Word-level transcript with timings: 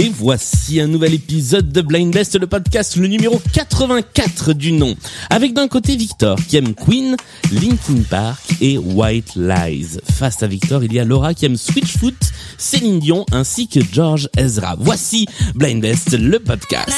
Et 0.00 0.10
voici 0.10 0.80
un 0.80 0.86
nouvel 0.86 1.14
épisode 1.14 1.72
de 1.72 1.80
Blind 1.80 2.14
Best, 2.14 2.38
le 2.38 2.46
podcast, 2.46 2.94
le 2.94 3.08
numéro 3.08 3.42
84 3.52 4.52
du 4.52 4.70
nom. 4.70 4.94
Avec 5.28 5.54
d'un 5.54 5.66
côté 5.66 5.96
Victor, 5.96 6.38
qui 6.48 6.56
aime 6.56 6.72
Queen, 6.76 7.16
Linkin 7.50 8.04
Park 8.08 8.40
et 8.60 8.78
White 8.78 9.34
Lies. 9.34 9.98
Face 10.08 10.40
à 10.44 10.46
Victor, 10.46 10.84
il 10.84 10.92
y 10.92 11.00
a 11.00 11.04
Laura 11.04 11.34
qui 11.34 11.46
aime 11.46 11.56
Switchfoot, 11.56 12.14
Céline 12.58 13.00
Dion 13.00 13.26
ainsi 13.32 13.66
que 13.66 13.80
George 13.92 14.28
Ezra. 14.36 14.76
Voici 14.78 15.26
Blind 15.56 15.82
Best, 15.82 16.12
le 16.12 16.38
podcast. 16.38 16.92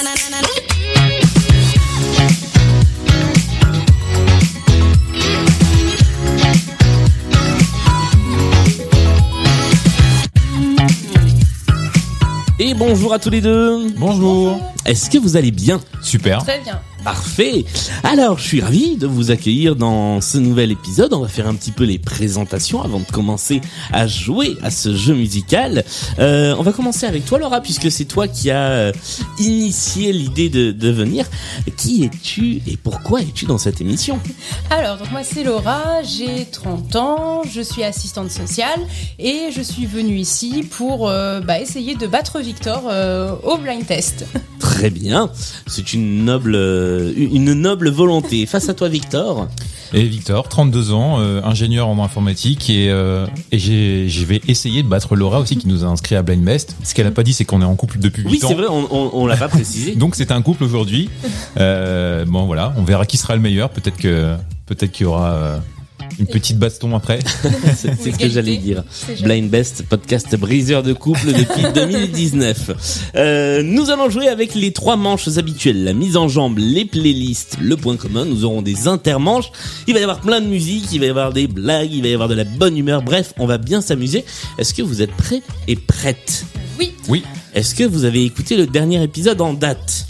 Et 12.62 12.74
bonjour 12.74 13.14
à 13.14 13.19
tous 13.19 13.30
les 13.30 13.41
deux. 13.41 13.88
Bonjour. 13.96 14.60
Est-ce 14.84 15.09
que 15.09 15.16
vous 15.16 15.38
allez 15.38 15.50
bien? 15.50 15.80
Super. 16.02 16.42
Très 16.42 16.60
bien. 16.60 16.78
Parfait. 17.04 17.64
Alors, 18.04 18.38
je 18.38 18.45
suis 18.45 18.60
ravi 18.60 18.96
de 18.96 19.06
vous 19.06 19.30
accueillir 19.30 19.74
dans 19.74 20.20
ce 20.20 20.38
nouvel 20.38 20.70
épisode. 20.70 21.12
On 21.14 21.20
va 21.20 21.28
faire 21.28 21.48
un 21.48 21.54
petit 21.54 21.70
peu 21.70 21.84
les 21.84 21.98
présentations 21.98 22.82
avant 22.82 23.00
de 23.00 23.06
commencer 23.06 23.60
à 23.92 24.06
jouer 24.06 24.56
à 24.62 24.70
ce 24.70 24.95
jeu 24.95 25.14
musical. 25.14 25.84
Euh, 26.18 26.55
on 26.58 26.62
va 26.62 26.72
commencer 26.72 27.06
avec 27.06 27.24
toi, 27.24 27.38
Laura, 27.38 27.60
puisque 27.62 27.91
c'est 27.91 28.05
toi 28.05 28.28
qui 28.28 28.50
as 28.50 28.70
euh, 28.70 28.92
initié 29.38 30.12
l'idée 30.12 30.48
de, 30.50 30.72
de 30.72 30.91
venir. 30.91 31.27
Qui 31.77 32.05
es-tu 32.05 32.60
et 32.66 32.77
pourquoi 32.77 33.20
es-tu 33.22 33.46
dans 33.46 33.58
cette 33.58 33.80
émission? 33.80 34.19
Alors, 34.70 34.98
donc 34.98 35.10
moi 35.10 35.22
c'est 35.24 35.42
Laura, 35.42 36.03
j'ai 36.03 36.47
30 36.47 36.97
ans, 36.97 37.42
je 37.50 37.60
suis 37.60 37.82
assistante 37.82 38.30
sociale 38.30 38.80
et 39.19 39.48
je 39.55 39.62
suis 39.62 39.86
venue 39.86 40.16
ici 40.16 40.64
pour 40.70 41.08
euh, 41.08 41.41
bah, 41.41 41.60
essayer 41.60 41.94
de 41.94 42.06
battre 42.06 42.41
Victor 42.41 42.84
euh, 42.91 43.34
au 43.42 43.56
blind 43.56 43.86
test. 43.86 44.27
Très 44.58 44.91
bien. 44.91 45.30
C'est 45.66 45.92
une 45.92 46.25
noble, 46.25 46.53
euh, 46.91 47.12
une 47.16 47.52
noble 47.55 47.88
volonté. 47.91 48.46
Face 48.46 48.69
à 48.69 48.74
toi, 48.74 48.88
Victor. 48.88 49.48
Et 49.92 50.05
Victor, 50.05 50.48
32 50.48 50.92
ans, 50.92 51.16
euh, 51.19 51.41
ingénieur 51.42 51.88
en 51.88 52.02
informatique 52.05 52.70
et, 52.70 52.91
euh, 52.91 53.27
et 53.50 53.58
j'ai, 53.58 54.08
je 54.08 54.24
vais 54.24 54.41
essayer 54.47 54.84
de 54.84 54.88
battre 54.88 55.16
Laura 55.16 55.41
aussi 55.41 55.56
qui 55.56 55.66
nous 55.66 55.84
a 55.84 55.88
inscrit 55.88 56.14
à 56.14 56.22
Blind 56.22 56.44
Best. 56.44 56.77
Ce 56.84 56.94
qu'elle 56.94 57.08
a 57.08 57.10
pas 57.10 57.24
dit, 57.24 57.32
c'est 57.32 57.44
qu'on 57.44 57.60
est 57.60 57.64
en 57.64 57.74
couple 57.74 57.98
depuis 57.98 58.22
8 58.22 58.28
Oui, 58.30 58.41
ans. 58.44 58.48
c'est 58.48 58.55
vrai, 58.55 58.66
on, 58.70 58.86
on, 58.94 59.10
on 59.14 59.27
l'a 59.27 59.36
pas 59.36 59.48
précisé. 59.48 59.97
Donc 59.97 60.14
c'est 60.14 60.30
un 60.30 60.42
couple 60.42 60.62
aujourd'hui. 60.62 61.10
Euh, 61.58 62.24
bon 62.24 62.47
voilà, 62.47 62.72
on 62.77 62.84
verra 62.84 63.04
qui 63.04 63.16
sera 63.16 63.34
le 63.34 63.42
meilleur. 63.42 63.70
Peut-être 63.70 63.97
que 63.97 64.36
peut-être 64.66 64.92
qu'il 64.92 65.04
y 65.04 65.08
aura 65.08 65.60
une 66.20 66.26
petite 66.26 66.58
baston 66.58 66.94
après. 66.94 67.18
C'est 67.76 68.12
ce 68.12 68.18
que 68.18 68.28
j'allais 68.28 68.56
dire. 68.58 68.84
Blind 69.22 69.50
Best, 69.50 69.84
podcast 69.88 70.36
briseur 70.36 70.82
de 70.82 70.92
couple 70.92 71.28
depuis 71.32 71.62
2019. 71.74 73.10
Euh, 73.16 73.62
nous 73.62 73.90
allons 73.90 74.10
jouer 74.10 74.28
avec 74.28 74.54
les 74.54 74.72
trois 74.72 74.96
manches 74.96 75.28
habituelles. 75.38 75.82
La 75.82 75.92
mise 75.94 76.16
en 76.16 76.28
jambe, 76.28 76.58
les 76.58 76.84
playlists, 76.84 77.56
le 77.60 77.76
point 77.76 77.96
commun. 77.96 78.24
Nous 78.24 78.44
aurons 78.44 78.62
des 78.62 78.86
intermanches. 78.86 79.50
Il 79.86 79.94
va 79.94 80.00
y 80.00 80.02
avoir 80.02 80.20
plein 80.20 80.41
de 80.41 80.46
musique, 80.46 80.92
il 80.92 81.00
va 81.00 81.06
y 81.06 81.10
avoir 81.10 81.32
des 81.32 81.46
blagues, 81.46 81.92
il 81.92 82.02
va 82.02 82.08
y 82.08 82.14
avoir 82.14 82.28
de 82.28 82.34
la 82.34 82.44
bonne 82.44 82.76
humeur. 82.76 83.02
Bref, 83.02 83.32
on 83.38 83.46
va 83.46 83.58
bien 83.58 83.80
s'amuser. 83.80 84.24
Est-ce 84.58 84.74
que 84.74 84.82
vous 84.82 85.02
êtes 85.02 85.12
prêts 85.12 85.42
et 85.68 85.76
prêtes? 85.76 86.44
Oui, 86.78 86.92
Oui, 87.08 87.22
Est-ce 87.54 87.74
que 87.74 87.84
vous 87.84 88.04
avez 88.04 88.24
écouté 88.24 88.56
le 88.56 88.66
dernier 88.66 89.02
épisode 89.02 89.41
en 89.41 89.52
date? 89.54 90.06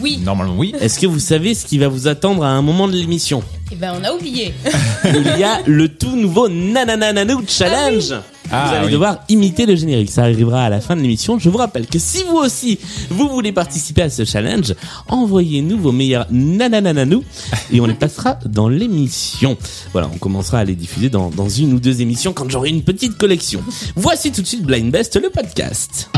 Oui. 0.00 0.18
normalement 0.24 0.54
oui. 0.56 0.74
Est-ce 0.80 0.98
que 0.98 1.06
vous 1.06 1.18
savez 1.18 1.54
ce 1.54 1.66
qui 1.66 1.78
va 1.78 1.88
vous 1.88 2.08
attendre 2.08 2.44
à 2.44 2.48
un 2.48 2.62
moment 2.62 2.88
de 2.88 2.94
l'émission 2.94 3.42
Et 3.70 3.76
ben 3.76 3.94
on 4.00 4.04
a 4.04 4.12
oublié. 4.12 4.54
Il 5.04 5.38
y 5.38 5.44
a 5.44 5.60
le 5.66 5.88
tout 5.88 6.16
nouveau 6.16 6.48
Nananananou 6.48 7.42
Challenge. 7.46 8.14
Ah 8.54 8.66
vous 8.68 8.74
allez 8.74 8.86
oui. 8.86 8.92
devoir 8.92 9.18
imiter 9.28 9.64
le 9.64 9.76
générique. 9.76 10.10
Ça 10.10 10.22
arrivera 10.22 10.64
à 10.64 10.68
la 10.68 10.80
fin 10.80 10.94
de 10.94 11.00
l'émission. 11.00 11.38
Je 11.38 11.48
vous 11.48 11.56
rappelle 11.56 11.86
que 11.86 11.98
si 11.98 12.22
vous 12.24 12.36
aussi, 12.36 12.78
vous 13.08 13.28
voulez 13.28 13.52
participer 13.52 14.02
à 14.02 14.10
ce 14.10 14.24
challenge, 14.24 14.74
envoyez-nous 15.08 15.78
vos 15.78 15.92
meilleurs 15.92 16.26
nananananou 16.30 17.24
et 17.72 17.80
on 17.80 17.86
les 17.86 17.94
passera 17.94 18.38
dans 18.44 18.68
l'émission. 18.68 19.56
Voilà, 19.92 20.10
on 20.12 20.18
commencera 20.18 20.58
à 20.58 20.64
les 20.64 20.74
diffuser 20.74 21.08
dans, 21.08 21.30
dans 21.30 21.48
une 21.48 21.72
ou 21.72 21.80
deux 21.80 22.02
émissions 22.02 22.32
quand 22.34 22.50
j'aurai 22.50 22.68
une 22.68 22.82
petite 22.82 23.16
collection. 23.16 23.62
Voici 23.96 24.32
tout 24.32 24.42
de 24.42 24.46
suite 24.46 24.64
Blind 24.64 24.90
Best, 24.90 25.18
le 25.20 25.30
podcast. 25.30 26.10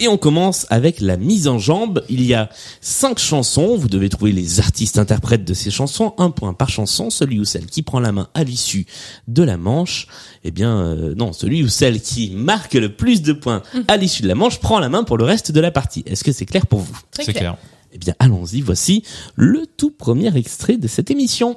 Et 0.00 0.06
on 0.08 0.16
commence 0.16 0.66
avec 0.70 1.00
la 1.00 1.16
mise 1.16 1.48
en 1.48 1.58
jambe. 1.58 2.04
Il 2.08 2.24
y 2.24 2.32
a 2.34 2.48
cinq 2.80 3.18
chansons. 3.18 3.76
Vous 3.76 3.88
devez 3.88 4.08
trouver 4.08 4.32
les 4.32 4.60
artistes 4.60 4.98
interprètes 4.98 5.44
de 5.44 5.54
ces 5.54 5.70
chansons. 5.70 6.14
Un 6.18 6.30
point 6.30 6.52
par 6.52 6.68
chanson. 6.68 7.10
Celui 7.10 7.40
ou 7.40 7.44
celle 7.44 7.66
qui 7.66 7.82
prend 7.82 7.98
la 7.98 8.12
main 8.12 8.28
à 8.34 8.44
l'issue 8.44 8.86
de 9.26 9.42
la 9.42 9.56
manche. 9.56 10.06
Eh 10.44 10.50
bien, 10.52 10.78
euh, 10.78 11.14
non, 11.16 11.32
celui 11.32 11.62
ou 11.64 11.68
celle 11.68 12.00
qui 12.00 12.30
marque 12.30 12.74
le 12.74 12.94
plus 12.94 13.22
de 13.22 13.32
points 13.32 13.62
à 13.88 13.96
l'issue 13.98 14.22
de 14.22 14.28
la 14.28 14.36
manche 14.36 14.60
prend 14.60 14.78
la 14.78 14.88
main 14.88 15.02
pour 15.02 15.18
le 15.18 15.24
reste 15.24 15.50
de 15.50 15.60
la 15.60 15.70
partie. 15.72 16.04
Est-ce 16.06 16.22
que 16.22 16.32
c'est 16.32 16.46
clair 16.46 16.66
pour 16.66 16.80
vous? 16.80 16.96
Très 17.10 17.24
C'est 17.24 17.32
clair. 17.32 17.54
clair. 17.54 17.56
Eh 17.92 17.98
bien, 17.98 18.14
allons-y. 18.18 18.60
Voici 18.60 19.02
le 19.34 19.66
tout 19.76 19.90
premier 19.90 20.36
extrait 20.36 20.76
de 20.76 20.86
cette 20.86 21.10
émission. 21.10 21.56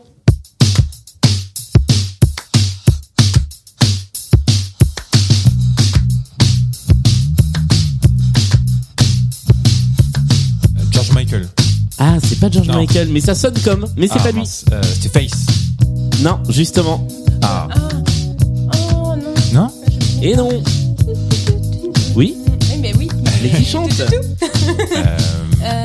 Ah, 12.04 12.18
c'est 12.24 12.40
pas 12.40 12.50
George 12.50 12.68
Non. 12.68 12.78
Michael, 12.78 13.10
mais 13.10 13.22
ça 13.22 13.36
sonne 13.36 13.54
comme. 13.64 13.86
Mais 13.96 14.08
c'est 14.08 14.16
Ah, 14.18 14.24
pas 14.24 14.32
lui. 14.32 14.40
mince. 14.40 14.66
Euh, 14.72 14.82
C'était 15.00 15.20
Face. 15.20 15.46
Non, 16.24 16.40
justement. 16.50 17.06
Ah. 17.44 17.68
Oh 18.74 19.14
non. 19.16 19.34
Non 19.54 19.68
Et 20.24 20.36
non. 20.36 20.50
Oui, 22.16 22.36
Oui, 22.36 22.78
mais 22.82 22.92
oui. 22.98 23.08
mais 23.44 23.50
qui 23.52 23.66
chante 23.66 23.92
euh, 24.00 24.08
Euh... 25.64 25.84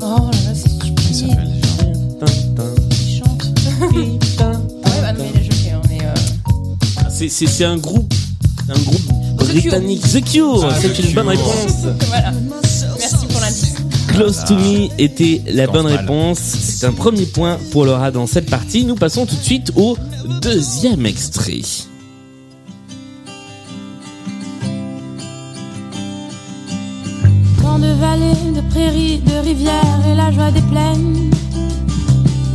Oh 0.00 0.04
là 0.06 0.30
là, 0.30 0.54
c'est 0.54 0.70
comment 0.78 0.94
il 1.10 1.14
super. 1.14 1.36
s'appelle 1.36 1.92
déjà 2.90 3.02
Il 3.02 3.18
chante. 3.18 3.42
Ouais, 3.92 5.00
bah 5.02 5.12
non, 5.12 5.24
mais 5.24 5.32
là, 5.32 5.46
je 5.50 5.56
sais, 5.56 5.70
hein, 5.72 5.80
mais 5.88 5.98
euh... 6.04 6.14
C'est, 7.10 7.28
c'est, 7.28 7.46
c'est 7.46 7.64
un 7.64 7.76
groupe, 7.76 8.12
un 8.68 8.78
groupe 8.82 9.02
The 9.38 9.46
Cure. 9.46 9.46
britannique. 9.62 10.02
The 10.02 10.24
Cure, 10.24 10.64
Ah, 10.70 10.74
c'est 10.80 10.88
une 10.98 11.06
Cure. 11.06 11.14
bonne 11.14 11.28
réponse. 11.28 11.72
voilà. 12.08 12.32
Close 14.14 14.44
to 14.44 14.54
me 14.54 14.88
était 14.96 15.42
la 15.46 15.66
bonne 15.66 15.88
mal. 15.88 15.96
réponse. 15.96 16.38
C'est 16.38 16.86
un 16.86 16.92
premier 16.92 17.26
point 17.26 17.58
pour 17.72 17.84
Laura 17.84 18.12
dans 18.12 18.28
cette 18.28 18.48
partie. 18.48 18.84
Nous 18.84 18.94
passons 18.94 19.26
tout 19.26 19.34
de 19.34 19.42
suite 19.42 19.72
au 19.74 19.98
deuxième 20.40 21.04
extrait. 21.04 21.62
Tant 27.60 27.80
de 27.80 27.92
vallées, 27.98 28.52
de 28.54 28.60
prairies, 28.70 29.18
de 29.18 29.44
rivières 29.44 30.00
et 30.08 30.14
la 30.14 30.30
joie 30.30 30.52
des 30.52 30.62
plaines. 30.62 31.30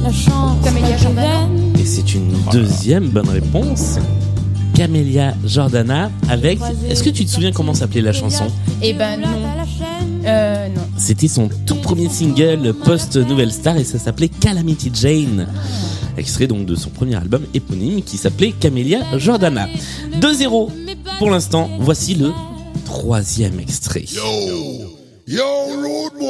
La 0.02 0.14
chance 0.14 0.64
Camélia 0.64 0.96
Jordana. 0.96 1.50
Et 1.78 1.86
c'est 1.86 2.16
une 2.16 2.32
deuxième 2.54 3.10
bonne 3.10 3.28
réponse. 3.28 3.98
Camélia 4.76 5.34
Jordana 5.46 6.10
avec. 6.30 6.60
Est-ce 6.90 7.04
que 7.04 7.10
tu 7.10 7.26
te 7.26 7.30
souviens 7.30 7.52
comment 7.52 7.74
s'appelait 7.74 8.02
la 8.02 8.14
chanson? 8.14 8.46
Eh 8.82 8.94
ben 8.94 9.20
non. 9.20 9.39
C'était 11.00 11.28
son 11.28 11.50
tout 11.66 11.76
premier 11.76 12.10
single 12.10 12.74
post 12.74 13.16
Nouvelle 13.16 13.52
Star 13.52 13.78
et 13.78 13.84
ça 13.84 13.98
s'appelait 13.98 14.28
Calamity 14.28 14.92
Jane. 14.94 15.48
Extrait 16.18 16.48
donc 16.48 16.66
de 16.66 16.76
son 16.76 16.90
premier 16.90 17.16
album 17.16 17.44
éponyme 17.54 18.04
qui 18.04 18.18
s'appelait 18.18 18.52
Camélia 18.52 19.00
Jordana. 19.18 19.68
2-0 20.20 20.70
pour 21.18 21.32
l'instant. 21.32 21.70
Voici 21.80 22.16
le 22.16 22.32
troisième 22.86 23.60
extrait. 23.60 24.06
Yo, 24.12 24.22
yo, 25.26 25.46
rude 25.82 26.20
boy. 26.20 26.30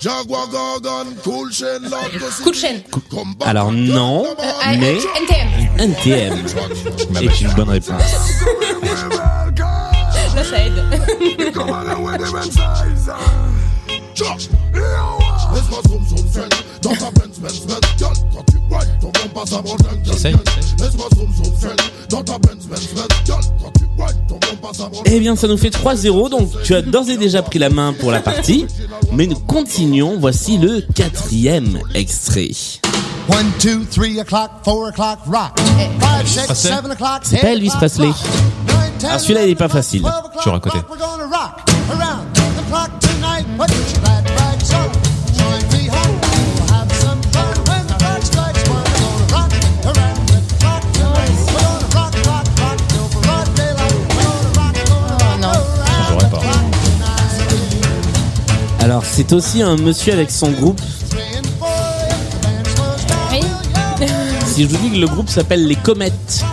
Jaguar 0.00 0.48
Gargan, 0.50 1.06
cool 1.22 1.50
chaîne. 1.50 1.88
Alors 3.40 3.72
non, 3.72 4.24
get 4.24 4.76
the 4.76 4.80
mais 4.80 4.98
NTM. 4.98 6.34
NTM 6.34 6.46
est 7.22 7.40
une 7.40 7.52
bonne 7.54 7.70
réponse. 7.70 8.02
Ça 10.42 10.58
aide. 10.58 10.82
Eh 25.06 25.20
bien, 25.20 25.36
ça 25.36 25.46
nous 25.46 25.56
fait 25.56 25.70
3-0, 25.70 26.30
donc 26.30 26.50
tu 26.62 26.74
as 26.74 26.82
d'ores 26.82 27.08
et 27.08 27.16
déjà 27.16 27.42
pris 27.42 27.58
la 27.58 27.70
main 27.70 27.92
pour 27.92 28.10
la 28.10 28.20
partie. 28.20 28.66
Mais 29.12 29.26
nous 29.26 29.38
continuons, 29.38 30.16
voici 30.18 30.58
le 30.58 30.80
quatrième 30.94 31.78
extrait. 31.94 32.50
One, 33.28 33.50
two, 33.58 33.84
three 33.90 34.20
o'clock, 34.20 34.50
four 34.64 34.88
o'clock, 34.88 35.18
rock. 35.26 35.58
Five, 35.98 36.26
six, 36.26 36.46
Presley. 36.46 36.70
seven 36.70 36.90
o'clock, 36.92 37.20
C'est 37.22 37.40
pas 37.40 37.52
Elvis 37.52 37.70
Presley. 37.70 38.10
Ah, 39.06 39.18
celui-là, 39.18 39.44
il 39.44 39.50
est 39.50 39.54
pas 39.54 39.68
facile. 39.68 40.02
Toujours 40.36 40.54
à 40.54 40.60
côté. 40.60 40.78
Alors 58.80 59.02
c'est 59.06 59.32
aussi 59.32 59.62
un 59.62 59.76
monsieur 59.76 60.12
avec 60.12 60.30
son 60.30 60.50
groupe. 60.50 60.80
Si 64.46 64.62
je 64.62 64.68
vous 64.68 64.76
dis 64.76 64.90
que 64.94 65.00
le 65.00 65.08
groupe 65.08 65.28
s'appelle 65.28 65.66
les 65.66 65.74
Comètes 65.74 66.44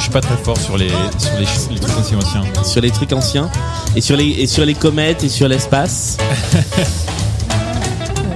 je 0.00 0.04
suis 0.04 0.12
pas 0.12 0.20
très 0.20 0.36
fort 0.36 0.58
sur 0.58 0.76
les 0.76 0.88
sur 0.88 1.38
les, 1.38 1.78
trucs 1.78 1.98
aussi 2.00 2.14
anciens. 2.16 2.42
sur 2.64 2.80
les 2.80 2.90
trucs 2.90 3.12
anciens 3.12 3.50
et 3.94 4.00
sur 4.00 4.16
les 4.16 4.28
et 4.30 4.46
sur 4.46 4.64
les 4.64 4.74
comètes 4.74 5.22
et 5.24 5.28
sur 5.28 5.46
l'espace. 5.48 6.16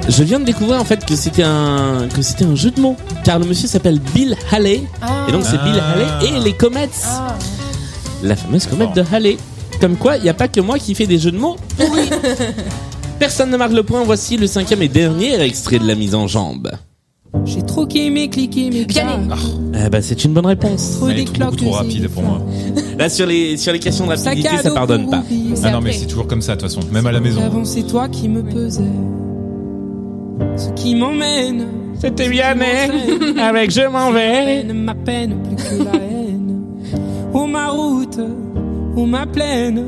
Je 0.07 0.23
viens 0.23 0.39
de 0.39 0.45
découvrir 0.45 0.79
en 0.79 0.85
fait 0.85 1.05
que 1.07 1.17
c'était 1.17 1.43
un 1.45 2.09
que 2.15 2.21
c'était 2.21 2.45
un 2.45 2.55
jeu 2.55 2.71
de 2.71 2.79
mots 2.81 2.97
car 3.25 3.39
le 3.39 3.47
monsieur 3.47 3.67
s'appelle 3.67 3.99
Bill 4.15 4.37
Haley 4.53 4.83
Ah. 5.01 5.25
et 5.29 5.33
donc 5.33 5.45
c'est 5.45 5.57
Bill 5.63 5.81
Ah. 5.81 5.93
Haley 5.93 6.29
et 6.29 6.41
les 6.45 6.53
comètes, 6.53 7.03
Ah. 7.07 7.35
la 8.23 8.37
fameuse 8.37 8.67
comète 8.67 8.93
de. 8.95 9.03
Haley. 9.13 9.39
Comme 9.81 9.97
quoi, 9.97 10.19
il 10.19 10.23
n'y 10.23 10.29
a 10.29 10.35
pas 10.35 10.47
que 10.49 10.61
moi 10.61 10.79
qui 10.79 10.95
fais 10.95 11.07
des 11.07 11.19
jeux 11.19 11.33
de 11.33 11.39
mots. 11.39 11.57
pourris. 11.79 12.11
Personne 13.19 13.51
ne 13.51 13.57
marque 13.57 13.73
le 13.73 13.83
point. 13.83 14.03
Voici 14.05 14.37
le 14.37 14.47
cinquième 14.47 14.83
et 14.83 14.89
dernier 14.89 15.41
extrait 15.41 15.79
de 15.79 15.87
la 15.87 15.95
mise 15.95 16.15
en 16.15 16.27
jambe. 16.29 16.71
J'ai 17.45 17.63
troqué 17.63 18.11
mes 18.11 18.29
cliquets, 18.29 18.71
mes 18.71 18.85
Vianney. 18.85 19.27
claques. 19.27 19.39
Eh 19.87 19.91
ben, 19.91 20.01
c'est 20.01 20.25
une 20.25 20.33
bonne 20.33 20.47
réponse. 20.47 20.99
Trop 20.99 21.09
Elle 21.09 21.21
est 21.21 21.39
beaucoup 21.39 21.57
trop 21.57 21.71
rapide 21.73 22.09
pour 22.09 22.23
moi. 22.23 22.41
Là, 22.99 23.09
sur 23.09 23.27
les 23.27 23.57
sur 23.57 23.73
les 23.73 23.81
questions 23.81 24.07
de 24.07 24.11
rapidité, 24.11 24.57
ça 24.63 24.71
pardonne 24.71 25.11
pas. 25.11 25.23
Ah 25.63 25.71
non, 25.71 25.81
mais 25.81 25.93
c'est 25.93 26.07
toujours 26.07 26.27
comme 26.27 26.43
ça 26.43 26.55
de 26.55 26.61
toute 26.61 26.71
façon, 26.71 26.81
même 26.93 27.07
à 27.07 27.13
la 27.13 27.21
maison. 27.21 27.43
Avant, 27.43 27.65
c'est 27.65 27.87
toi 27.87 28.09
qui 28.09 28.29
me 28.29 28.43
pesais. 28.43 28.83
Ce 30.57 30.69
qui 30.71 30.95
m'emmène. 30.95 31.67
C'était 32.01 32.29
bien, 32.29 32.55
avec 33.41 33.71
je 33.71 33.89
m'en 33.89 34.11
vais. 34.13 34.65
Ma 34.65 34.95
peine, 34.95 35.37
plus 35.43 35.57
que 35.57 35.85
la 35.85 35.95
haine. 35.95 36.63
Oh 37.33 37.47
ma 37.47 37.69
route, 37.69 38.21
oh 38.97 39.07
ma 39.07 39.27
plaine. 39.27 39.85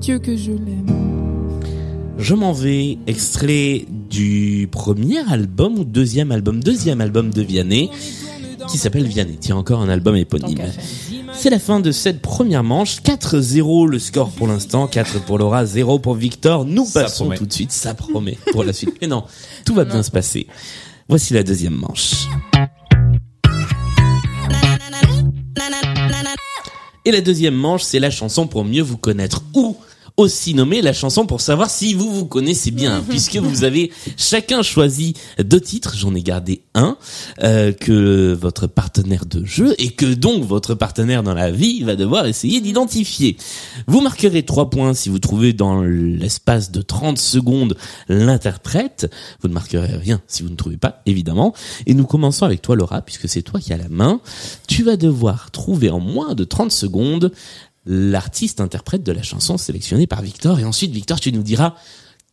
Dieu 0.00 0.18
que 0.18 0.36
je 0.36 0.52
l'aime. 0.52 0.86
Je 2.18 2.34
m'en 2.34 2.52
vais, 2.52 2.98
extrait 3.06 3.86
du 4.16 4.66
premier 4.72 5.18
album 5.30 5.78
ou 5.78 5.84
deuxième 5.84 6.32
album, 6.32 6.62
deuxième 6.64 7.02
album 7.02 7.28
de 7.30 7.42
Vianney, 7.42 7.90
qui 8.70 8.78
s'appelle 8.78 9.06
Vianney. 9.06 9.36
Tiens, 9.38 9.56
encore 9.56 9.82
un 9.82 9.90
album 9.90 10.16
éponyme. 10.16 10.72
C'est 11.34 11.50
la 11.50 11.58
fin 11.58 11.80
de 11.80 11.92
cette 11.92 12.22
première 12.22 12.64
manche. 12.64 13.02
4-0 13.02 13.86
le 13.86 13.98
score 13.98 14.30
pour 14.30 14.48
l'instant, 14.48 14.86
4 14.86 15.22
pour 15.26 15.36
Laura, 15.36 15.66
0 15.66 15.98
pour 15.98 16.14
Victor. 16.14 16.64
Nous 16.64 16.86
Ça 16.86 17.02
passons 17.02 17.24
promet. 17.24 17.36
tout 17.36 17.44
de 17.44 17.52
suite, 17.52 17.72
ça 17.72 17.92
promet 17.92 18.38
pour 18.52 18.64
la 18.64 18.72
suite. 18.72 18.94
Mais 19.02 19.06
non, 19.06 19.22
tout 19.66 19.74
va 19.74 19.84
bien 19.84 20.02
se 20.02 20.10
passer. 20.10 20.46
Voici 21.10 21.34
la 21.34 21.42
deuxième 21.42 21.74
manche. 21.74 22.26
Et 27.04 27.12
la 27.12 27.20
deuxième 27.20 27.54
manche, 27.54 27.82
c'est 27.82 28.00
la 28.00 28.10
chanson 28.10 28.46
pour 28.46 28.64
mieux 28.64 28.82
vous 28.82 28.96
connaître. 28.96 29.42
Ou 29.54 29.76
aussi 30.16 30.54
nommée 30.54 30.80
la 30.80 30.92
chanson 30.92 31.26
pour 31.26 31.40
savoir 31.40 31.68
si 31.68 31.92
vous 31.92 32.10
vous 32.10 32.26
connaissez 32.26 32.70
bien, 32.70 33.04
puisque 33.08 33.36
vous 33.36 33.64
avez 33.64 33.92
chacun 34.16 34.62
choisi 34.62 35.14
deux 35.38 35.60
titres, 35.60 35.94
j'en 35.96 36.14
ai 36.14 36.22
gardé 36.22 36.62
un, 36.74 36.96
euh, 37.42 37.72
que 37.72 38.32
votre 38.32 38.66
partenaire 38.66 39.26
de 39.26 39.44
jeu 39.44 39.74
et 39.78 39.90
que 39.90 40.06
donc 40.06 40.44
votre 40.44 40.74
partenaire 40.74 41.22
dans 41.22 41.34
la 41.34 41.50
vie 41.50 41.82
va 41.82 41.96
devoir 41.96 42.26
essayer 42.26 42.60
d'identifier. 42.60 43.36
Vous 43.86 44.00
marquerez 44.00 44.42
trois 44.42 44.70
points 44.70 44.94
si 44.94 45.10
vous 45.10 45.18
trouvez 45.18 45.52
dans 45.52 45.82
l'espace 45.82 46.70
de 46.70 46.80
30 46.80 47.18
secondes 47.18 47.76
l'interprète. 48.08 49.10
Vous 49.42 49.48
ne 49.48 49.54
marquerez 49.54 49.96
rien 49.96 50.22
si 50.26 50.42
vous 50.42 50.48
ne 50.48 50.56
trouvez 50.56 50.78
pas, 50.78 51.02
évidemment. 51.06 51.52
Et 51.86 51.94
nous 51.94 52.06
commençons 52.06 52.46
avec 52.46 52.62
toi, 52.62 52.74
Laura, 52.74 53.02
puisque 53.02 53.28
c'est 53.28 53.42
toi 53.42 53.60
qui 53.60 53.72
as 53.72 53.76
la 53.76 53.88
main. 53.88 54.20
Tu 54.66 54.82
vas 54.82 54.96
devoir 54.96 55.50
trouver 55.50 55.90
en 55.90 56.00
moins 56.00 56.34
de 56.34 56.44
30 56.44 56.72
secondes 56.72 57.32
l'artiste 57.86 58.60
interprète 58.60 59.02
de 59.02 59.12
la 59.12 59.22
chanson 59.22 59.56
sélectionnée 59.56 60.06
par 60.06 60.20
Victor. 60.20 60.58
Et 60.58 60.64
ensuite, 60.64 60.90
Victor, 60.90 61.20
tu 61.20 61.32
nous 61.32 61.42
diras 61.42 61.74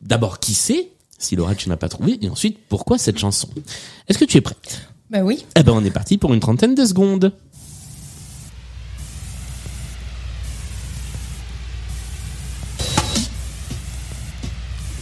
d'abord 0.00 0.40
qui 0.40 0.52
c'est, 0.54 0.90
si 1.18 1.36
Laura 1.36 1.54
tu 1.54 1.68
n'as 1.68 1.76
pas 1.76 1.88
trouvé, 1.88 2.18
et 2.20 2.28
ensuite 2.28 2.58
pourquoi 2.68 2.98
cette 2.98 3.18
chanson. 3.18 3.48
Est-ce 4.08 4.18
que 4.18 4.24
tu 4.24 4.36
es 4.36 4.40
prête? 4.40 4.88
Bah 5.10 5.20
oui. 5.22 5.44
Eh 5.56 5.62
ben, 5.62 5.72
on 5.72 5.84
est 5.84 5.90
parti 5.90 6.18
pour 6.18 6.34
une 6.34 6.40
trentaine 6.40 6.74
de 6.74 6.84
secondes. 6.84 7.32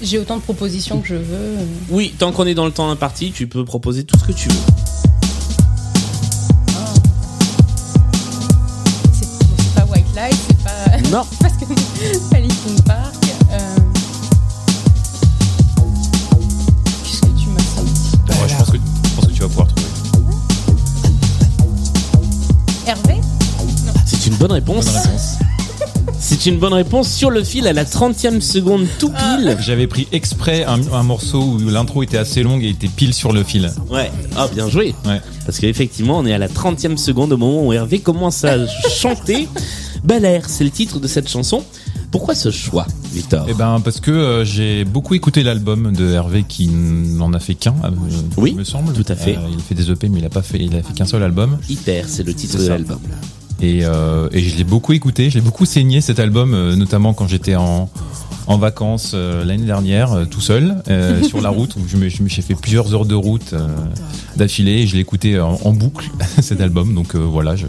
J'ai 0.02 0.18
autant 0.18 0.36
de 0.36 0.42
propositions 0.42 1.00
que 1.00 1.06
je 1.06 1.14
veux. 1.14 1.58
Oui, 1.88 2.12
tant 2.18 2.32
qu'on 2.32 2.44
est 2.44 2.54
dans 2.54 2.66
le 2.66 2.72
temps 2.72 2.90
imparti, 2.90 3.30
tu 3.30 3.46
peux 3.46 3.64
proposer 3.64 4.04
tout 4.04 4.18
ce 4.18 4.24
que 4.24 4.32
tu 4.32 4.48
veux. 4.48 4.91
Non. 11.12 11.26
parce 11.40 11.52
que 11.58 11.66
Linkin 12.34 12.82
Park. 12.86 13.14
Euh... 13.50 13.58
Qu'est-ce 17.04 17.20
que 17.20 17.26
tu 17.38 17.48
m'as 17.48 17.60
sorti 17.60 18.40
Ouais, 18.40 18.48
je 18.48 18.56
pense 18.56 18.70
que 18.70 18.76
je 18.78 19.14
pense 19.14 19.26
que 19.26 19.32
tu 19.32 19.42
vas 19.42 19.48
pouvoir 19.48 19.68
trouver. 19.68 19.88
Hervé 22.86 23.20
C'est 24.06 24.26
une 24.26 24.36
bonne 24.36 24.52
réponse. 24.52 24.86
Bonne 24.86 24.96
réponse. 25.02 25.38
C'est 26.18 26.46
une 26.46 26.58
bonne 26.58 26.72
réponse 26.72 27.10
sur 27.12 27.30
le 27.30 27.44
fil 27.44 27.66
à 27.66 27.74
la 27.74 27.84
30e 27.84 28.40
seconde 28.40 28.86
tout 28.98 29.10
pile. 29.10 29.56
J'avais 29.60 29.86
pris 29.86 30.08
exprès 30.12 30.64
un, 30.64 30.80
un 30.94 31.02
morceau 31.02 31.42
où 31.42 31.58
l'intro 31.58 32.02
était 32.02 32.16
assez 32.16 32.42
longue 32.42 32.64
et 32.64 32.70
était 32.70 32.88
pile 32.88 33.12
sur 33.12 33.32
le 33.32 33.44
fil. 33.44 33.70
Ouais. 33.90 34.10
Ah, 34.34 34.48
bien 34.54 34.68
joué. 34.70 34.94
Ouais. 35.04 35.20
Parce 35.44 35.58
qu'effectivement, 35.58 36.18
on 36.18 36.24
est 36.26 36.32
à 36.32 36.38
la 36.38 36.48
30e 36.48 36.96
seconde 36.96 37.32
au 37.32 37.36
moment 37.36 37.66
où 37.66 37.72
Hervé 37.74 37.98
commence 37.98 38.44
à 38.44 38.56
chanter. 38.88 39.46
Bel 40.04 40.24
air, 40.24 40.48
c'est 40.48 40.64
le 40.64 40.70
titre 40.70 40.98
de 40.98 41.06
cette 41.06 41.28
chanson. 41.28 41.62
Pourquoi 42.10 42.34
ce 42.34 42.50
choix, 42.50 42.86
Victor 43.12 43.46
Eh 43.48 43.54
ben 43.54 43.80
parce 43.82 44.00
que 44.00 44.10
euh, 44.10 44.44
j'ai 44.44 44.84
beaucoup 44.84 45.14
écouté 45.14 45.42
l'album 45.42 45.92
de 45.92 46.12
Hervé 46.12 46.44
qui 46.46 46.66
n'en 46.68 47.32
a 47.32 47.38
fait 47.38 47.54
qu'un, 47.54 47.74
euh, 47.84 47.90
Oui, 48.36 48.50
il 48.50 48.56
me 48.58 48.64
semble. 48.64 48.92
tout 48.92 49.04
à 49.10 49.16
fait. 49.16 49.36
Euh, 49.36 49.40
il 49.50 49.58
a 49.58 49.62
fait 49.62 49.74
des 49.74 49.90
EP 49.90 50.08
mais 50.08 50.18
il 50.18 50.24
a 50.24 50.28
pas 50.30 50.42
fait, 50.42 50.58
il 50.58 50.74
a 50.76 50.82
fait 50.82 50.92
qu'un 50.92 51.06
seul 51.06 51.22
album. 51.22 51.56
Hyper, 51.70 52.06
c'est 52.08 52.24
le 52.24 52.34
titre 52.34 52.58
de 52.58 52.66
l'album. 52.68 52.98
Et, 53.62 53.78
et 53.78 54.40
je 54.42 54.56
l'ai 54.56 54.64
beaucoup 54.64 54.92
écouté, 54.92 55.30
je 55.30 55.36
l'ai 55.36 55.40
beaucoup 55.40 55.64
saigné 55.66 56.00
cet 56.00 56.18
album, 56.18 56.74
notamment 56.74 57.14
quand 57.14 57.28
j'étais 57.28 57.54
en, 57.54 57.88
en 58.48 58.58
vacances 58.58 59.14
l'année 59.14 59.64
dernière, 59.66 60.26
tout 60.28 60.40
seul, 60.40 60.82
sur 61.28 61.40
la 61.40 61.50
route, 61.50 61.76
où 61.76 61.80
je 61.86 61.96
me- 61.96 62.08
je 62.08 62.24
me- 62.24 62.28
j'ai 62.28 62.42
fait 62.42 62.56
plusieurs 62.56 62.92
heures 62.92 63.06
de 63.06 63.14
route 63.14 63.54
d'affilée 64.36 64.80
et 64.82 64.86
je 64.88 64.94
l'ai 64.96 65.00
écouté 65.00 65.38
en, 65.38 65.60
en 65.64 65.72
boucle, 65.72 66.10
cet 66.42 66.60
album. 66.60 66.92
Donc 66.92 67.14
voilà, 67.14 67.54
je- 67.54 67.66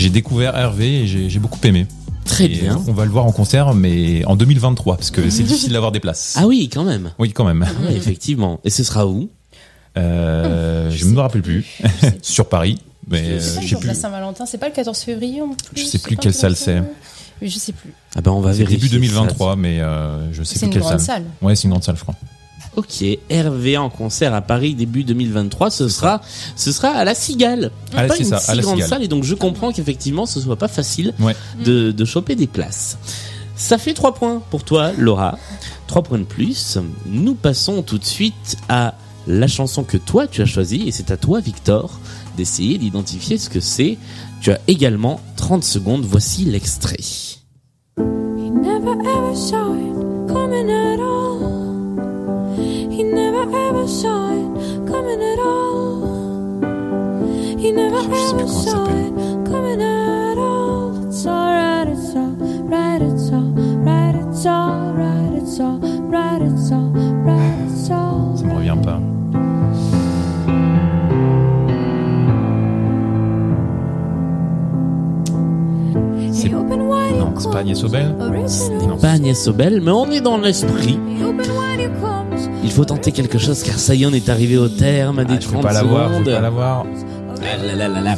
j'ai 0.00 0.10
découvert 0.10 0.56
Hervé 0.56 1.02
et 1.02 1.06
j'ai 1.06 1.38
beaucoup 1.38 1.58
aimé. 1.64 1.86
Très 2.24 2.44
Et 2.44 2.48
bien. 2.48 2.80
On 2.86 2.92
va 2.92 3.04
le 3.04 3.10
voir 3.10 3.24
en 3.26 3.32
concert, 3.32 3.74
mais 3.74 4.24
en 4.24 4.36
2023, 4.36 4.96
parce 4.96 5.10
que 5.10 5.28
c'est 5.30 5.42
difficile 5.44 5.72
d'avoir 5.72 5.90
des 5.92 6.00
places. 6.00 6.34
Ah 6.38 6.46
oui, 6.46 6.68
quand 6.72 6.84
même. 6.84 7.10
Oui, 7.18 7.32
quand 7.32 7.44
même. 7.44 7.62
Ouais, 7.84 7.94
effectivement. 7.96 8.60
Et 8.64 8.70
ce 8.70 8.84
sera 8.84 9.06
où 9.06 9.28
Euh, 9.96 10.90
je 10.90 11.04
ne 11.06 11.10
me 11.12 11.20
rappelle 11.20 11.42
plus. 11.42 11.64
sur 12.22 12.48
Paris, 12.48 12.78
mais 13.08 13.22
euh, 13.22 13.38
je 13.60 13.66
sais 13.68 13.74
de 13.74 13.80
plus. 13.80 13.86
la 13.88 13.94
Saint-Valentin, 13.94 14.46
c'est 14.46 14.58
pas 14.58 14.68
le 14.68 14.74
14 14.74 14.98
février 15.00 15.42
en 15.42 15.48
plus 15.54 15.82
Je 15.82 15.86
sais 15.86 15.98
plus 15.98 16.16
quelle 16.16 16.34
salle 16.34 16.56
c'est. 16.56 16.82
Je 17.42 17.58
sais 17.58 17.72
plus. 17.72 17.92
Ah 18.14 18.20
ben 18.20 18.30
on 18.32 18.40
va 18.40 18.52
C'est 18.52 18.58
vérifier. 18.64 18.88
début 18.90 19.06
ça. 19.08 19.14
2023, 19.14 19.56
mais 19.56 19.80
euh, 19.80 20.30
je 20.32 20.42
sais 20.42 20.54
C'est 20.54 20.58
plus 20.60 20.66
une 20.66 20.72
quelle 20.74 20.82
grande 20.82 20.98
salle. 21.00 21.22
salle. 21.22 21.24
Ouais, 21.42 21.56
c'est 21.56 21.64
une 21.64 21.70
grande 21.70 21.82
salle, 21.84 21.96
je 21.96 22.02
crois. 22.02 22.14
Ok, 22.76 23.04
Hervé 23.28 23.76
en 23.76 23.90
concert 23.90 24.32
à 24.34 24.40
Paris 24.42 24.74
début 24.74 25.02
2023, 25.04 25.70
ce 25.70 25.88
sera, 25.88 26.20
ce 26.56 26.70
sera 26.72 26.88
à 26.90 27.04
la 27.04 27.14
Cigale. 27.14 27.72
Ah, 27.96 28.04
pas 28.04 28.14
c'est 28.14 28.22
une 28.22 28.28
ça, 28.28 28.38
si 28.38 28.50
à 28.50 28.54
la 28.54 28.62
grande 28.62 28.76
Cigale. 28.76 28.88
salle 28.88 29.02
et 29.02 29.08
donc 29.08 29.24
je 29.24 29.34
comprends 29.34 29.72
qu'effectivement 29.72 30.24
ce 30.26 30.40
soit 30.40 30.56
pas 30.56 30.68
facile 30.68 31.12
Ouais. 31.20 31.34
de, 31.64 31.90
de 31.90 32.04
choper 32.04 32.36
des 32.36 32.46
places. 32.46 32.98
Ça 33.56 33.76
fait 33.76 33.92
trois 33.92 34.14
points 34.14 34.40
pour 34.50 34.62
toi, 34.64 34.92
Laura. 34.96 35.36
Trois 35.86 36.02
points 36.02 36.18
de 36.18 36.24
plus. 36.24 36.78
Nous 37.06 37.34
passons 37.34 37.82
tout 37.82 37.98
de 37.98 38.04
suite 38.04 38.56
à 38.68 38.94
la 39.26 39.48
chanson 39.48 39.82
que 39.82 39.96
toi 39.98 40.26
tu 40.28 40.40
as 40.40 40.46
choisie 40.46 40.84
et 40.88 40.92
c'est 40.92 41.10
à 41.10 41.16
toi, 41.16 41.40
Victor, 41.40 41.98
d'essayer 42.36 42.78
d'identifier 42.78 43.36
ce 43.36 43.50
que 43.50 43.60
c'est. 43.60 43.98
Tu 44.40 44.50
as 44.52 44.60
également 44.68 45.20
30 45.36 45.62
secondes. 45.64 46.04
Voici 46.08 46.44
l'extrait. 46.44 46.96
He 47.98 48.02
never 48.02 48.92
ever 49.02 49.34
saw 49.36 49.74
it 49.74 50.32
coming 50.32 50.70
at 50.70 50.98
all. 51.00 51.19
He 53.90 53.96
never 53.96 54.06
ever 54.06 54.06
saw 54.06 54.30
it 54.30 54.86
coming 54.86 55.20
at 55.20 55.38
all. 55.40 56.60
He 57.58 57.72
never 57.72 57.96
ever 57.98 58.46
saw 58.46 58.86
it 58.86 59.12
coming 59.50 59.82
at 59.82 60.38
all. 60.38 61.08
It's 61.08 61.26
alright, 61.26 61.88
it's 61.88 62.14
alright, 62.14 63.02
it's 63.02 63.32
alright, 63.32 64.14
it's 64.14 64.46
alright, 64.46 65.32
it's 65.42 65.58
alright, 65.60 66.40
it's 66.42 66.70
alright, 66.70 67.66
it's 67.66 67.88
Ça 67.88 67.94
alright. 67.96 68.44
me 68.44 68.54
revient 68.54 68.78
pas. 68.84 69.00
C'est 76.32 76.50
c'est 77.38 77.50
pas 77.50 77.58
Agnès 77.58 77.84
Obel. 77.84 78.14
Ce 78.46 78.70
n'est 78.70 78.96
pas 79.00 79.10
Agnès 79.10 79.42
Sobel, 79.42 79.80
mais 79.80 79.90
on 79.90 80.06
est 80.10 80.20
dans 80.20 80.38
l'esprit. 80.38 80.98
Tenter 83.00 83.12
quelque 83.12 83.38
chose 83.38 83.62
car 83.62 83.78
ça 83.78 83.94
y 83.94 84.02
est, 84.02 84.06
on 84.06 84.12
est 84.12 84.28
arrivé 84.28 84.58
au 84.58 84.68
terme 84.68 85.24
des 85.24 85.34
Ah, 85.34 85.40
je 85.40 85.46
30 85.48 85.56
peux 85.62 85.68
pas 85.68 85.72
la 85.72 85.82
voir, 85.82 86.08
je 86.08 86.12
secondes. 86.14 86.24
peux 86.26 86.32
pas 86.32 86.40
la 86.40 86.50
voir. 86.50 86.86
Ah 87.42 87.56
là 87.66 87.74
là 87.74 87.88
là 87.88 88.00
là. 88.02 88.16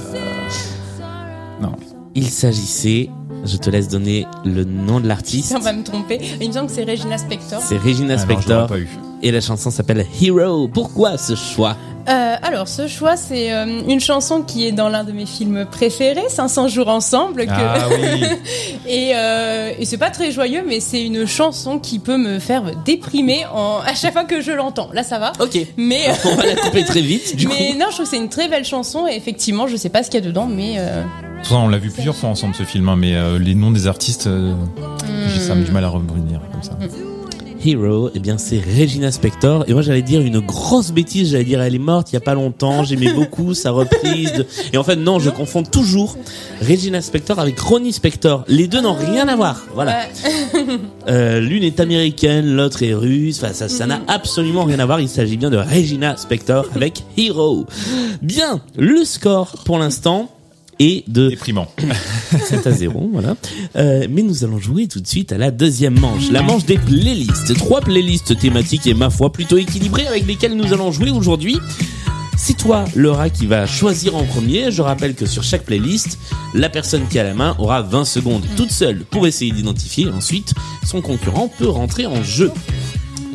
Non. 1.60 1.72
Il 2.16 2.26
s'agissait 2.28 3.08
Je 3.44 3.56
te 3.56 3.70
laisse 3.70 3.88
donner 3.88 4.26
le 4.44 4.64
nom 4.64 4.98
de 5.00 5.06
l'artiste. 5.08 5.54
On 5.56 5.60
va 5.60 5.72
me 5.72 5.82
tromper. 5.84 6.20
Il 6.40 6.48
me 6.48 6.52
semble 6.52 6.66
que 6.66 6.72
c'est 6.72 6.84
Regina 6.84 7.16
Spektor. 7.18 7.60
C'est 7.60 7.76
Regina 7.78 8.14
Alors, 8.14 8.24
je 8.24 8.28
l'aurais 8.28 8.42
Spektor 8.42 8.66
pas 8.68 8.78
eu. 8.78 8.88
et 9.22 9.30
la 9.30 9.40
chanson 9.40 9.70
s'appelle 9.70 10.04
Hero. 10.20 10.68
Pourquoi 10.68 11.16
ce 11.16 11.34
choix? 11.36 11.76
Euh, 12.09 12.37
alors, 12.42 12.68
ce 12.68 12.88
choix, 12.88 13.16
c'est 13.16 13.52
euh, 13.52 13.82
une 13.88 14.00
chanson 14.00 14.42
qui 14.42 14.66
est 14.66 14.73
dans 14.73 14.88
l'un 14.88 15.04
de 15.04 15.12
mes 15.12 15.26
films 15.26 15.66
préférés, 15.71 16.28
500 16.28 16.68
jours 16.68 16.88
ensemble. 16.88 17.47
Que... 17.47 17.52
Ah 17.52 17.88
oui. 17.90 18.25
et 18.88 19.12
euh, 19.14 19.73
et 19.78 19.85
c'est 19.85 19.99
pas 19.99 20.11
très 20.11 20.30
joyeux, 20.30 20.64
mais 20.66 20.80
c'est 20.80 21.04
une 21.04 21.26
chanson 21.26 21.78
qui 21.78 21.99
peut 21.99 22.16
me 22.16 22.38
faire 22.38 22.62
déprimer 22.85 23.47
en... 23.52 23.78
à 23.87 23.94
chaque 23.94 24.12
fois 24.12 24.25
que 24.25 24.40
je 24.40 24.52
l'entends. 24.52 24.90
Là, 24.92 25.02
ça 25.02 25.18
va. 25.18 25.32
Ok. 25.40 25.59
Mais, 25.76 26.09
euh, 26.09 26.12
On 26.25 26.35
va 26.35 26.47
la 26.47 26.56
couper 26.56 26.85
très 26.85 27.02
vite. 27.02 27.37
Du 27.37 27.47
mais 27.47 27.73
coup, 27.73 27.78
non, 27.78 27.87
je 27.90 27.94
trouve 27.94 28.04
que 28.04 28.11
c'est 28.11 28.16
une 28.16 28.28
très 28.28 28.49
belle 28.49 28.64
chanson. 28.64 29.06
Et 29.06 29.14
effectivement, 29.14 29.66
je 29.66 29.76
sais 29.76 29.88
pas 29.88 30.02
ce 30.02 30.11
qu'il 30.11 30.21
y 30.21 30.23
a 30.23 30.26
dedans, 30.26 30.47
mais 30.47 30.75
euh, 30.78 31.02
façon, 31.42 31.56
on 31.56 31.68
l'a 31.68 31.78
vu 31.78 31.90
plusieurs 31.90 32.16
fois 32.16 32.28
ensemble 32.28 32.54
ce 32.54 32.62
film, 32.64 32.88
hein, 32.88 32.97
mais 32.97 33.14
euh, 33.14 33.38
les 33.38 33.54
noms 33.54 33.71
des 33.71 33.87
artistes, 33.87 34.26
euh, 34.26 34.54
j'ai 35.28 35.40
ça 35.40 35.54
me 35.54 35.64
du 35.64 35.73
mal 35.73 35.85
à 35.85 35.88
revenir 35.88 36.40
comme 36.52 36.62
ça. 36.62 36.78
Hero, 37.64 38.11
eh 38.14 38.19
bien 38.19 38.38
c'est 38.38 38.59
Regina 38.61 39.11
Spektor. 39.12 39.64
Et 39.69 39.73
moi 39.73 39.83
j'allais 39.83 40.02
dire 40.02 40.21
une 40.21 40.40
grosse 40.40 40.90
bêtise, 40.92 41.31
j'allais 41.33 41.45
dire 41.45 41.61
elle 41.62 41.75
est 41.75 41.78
morte 41.78 42.11
il 42.11 42.14
y 42.14 42.16
a 42.16 42.21
pas 42.21 42.35
longtemps, 42.35 42.85
j'aimais 42.85 43.12
beaucoup 43.14 43.54
sa 43.54 43.71
reprise. 43.71 44.33
de- 44.33 44.47
Et 44.73 44.76
en 44.78 44.85
fait 44.85 44.97
non, 44.97 45.19
je 45.19 45.31
confonds 45.31 45.62
toujours 45.62 46.16
Regina 46.61 47.00
Spektor 47.00 47.38
avec 47.38 47.59
Ronnie 47.61 47.92
Spector. 47.92 48.45
Les 48.49 48.66
deux 48.69 48.81
n'ont 48.81 48.95
rien 48.95 49.28
à 49.28 49.37
voir. 49.37 49.62
Voilà. 49.75 49.92
ouais. 50.54 50.78
Euh, 51.09 51.40
L'une 51.40 51.62
est 51.64 51.81
américaine, 51.81 52.47
l'autre 52.54 52.83
est 52.83 52.95
russe. 52.95 53.40
Enfin, 53.42 53.52
ça, 53.52 53.69
ça 53.69 53.87
n'a 53.87 54.00
absolument 54.09 54.64
rien 54.64 54.78
à 54.78 54.87
voir. 54.87 55.00
Il 55.00 55.09
s'agit 55.09 55.37
bien 55.37 55.50
de 55.50 55.57
Regina 55.57 56.16
Spektor 56.16 56.66
avec 56.75 57.02
Hero. 57.16 57.66
Bien, 58.23 58.61
le 58.78 59.04
score 59.04 59.52
pour 59.64 59.78
l'instant 59.78 60.31
est 60.82 61.04
de 61.08 61.28
Déprimant. 61.28 61.68
7 62.48 62.66
à 62.66 62.72
0, 62.72 63.10
voilà. 63.12 63.36
Euh, 63.76 64.06
mais 64.10 64.22
nous 64.22 64.44
allons 64.44 64.58
jouer 64.58 64.88
tout 64.88 65.00
de 65.00 65.06
suite 65.06 65.32
à 65.32 65.38
la 65.38 65.50
deuxième 65.50 65.98
manche, 65.98 66.30
la 66.30 66.42
manche 66.42 66.64
des 66.64 66.78
playlists. 66.78 67.54
Trois 67.56 67.80
playlists 67.80 68.38
thématiques 68.38 68.86
et 68.86 68.94
ma 68.94 69.10
foi 69.10 69.32
plutôt 69.32 69.56
équilibrées 69.56 70.06
avec 70.06 70.26
lesquelles 70.26 70.56
nous 70.56 70.72
allons 70.72 70.92
jouer 70.92 71.10
aujourd'hui. 71.10 71.58
C'est 72.36 72.56
toi, 72.56 72.84
Laura, 72.96 73.30
qui 73.30 73.46
va 73.46 73.66
choisir 73.66 74.16
en 74.16 74.24
premier. 74.24 74.72
Je 74.72 74.82
rappelle 74.82 75.14
que 75.14 75.26
sur 75.26 75.44
chaque 75.44 75.62
playlist, 75.62 76.18
la 76.54 76.68
personne 76.68 77.06
qui 77.08 77.18
a 77.18 77.22
la 77.22 77.34
main 77.34 77.54
aura 77.58 77.82
20 77.82 78.04
secondes 78.04 78.44
toute 78.56 78.72
seule 78.72 79.04
pour 79.04 79.26
essayer 79.26 79.52
d'identifier. 79.52 80.08
Ensuite, 80.08 80.52
son 80.84 81.02
concurrent 81.02 81.48
peut 81.58 81.68
rentrer 81.68 82.06
en 82.06 82.22
jeu. 82.24 82.50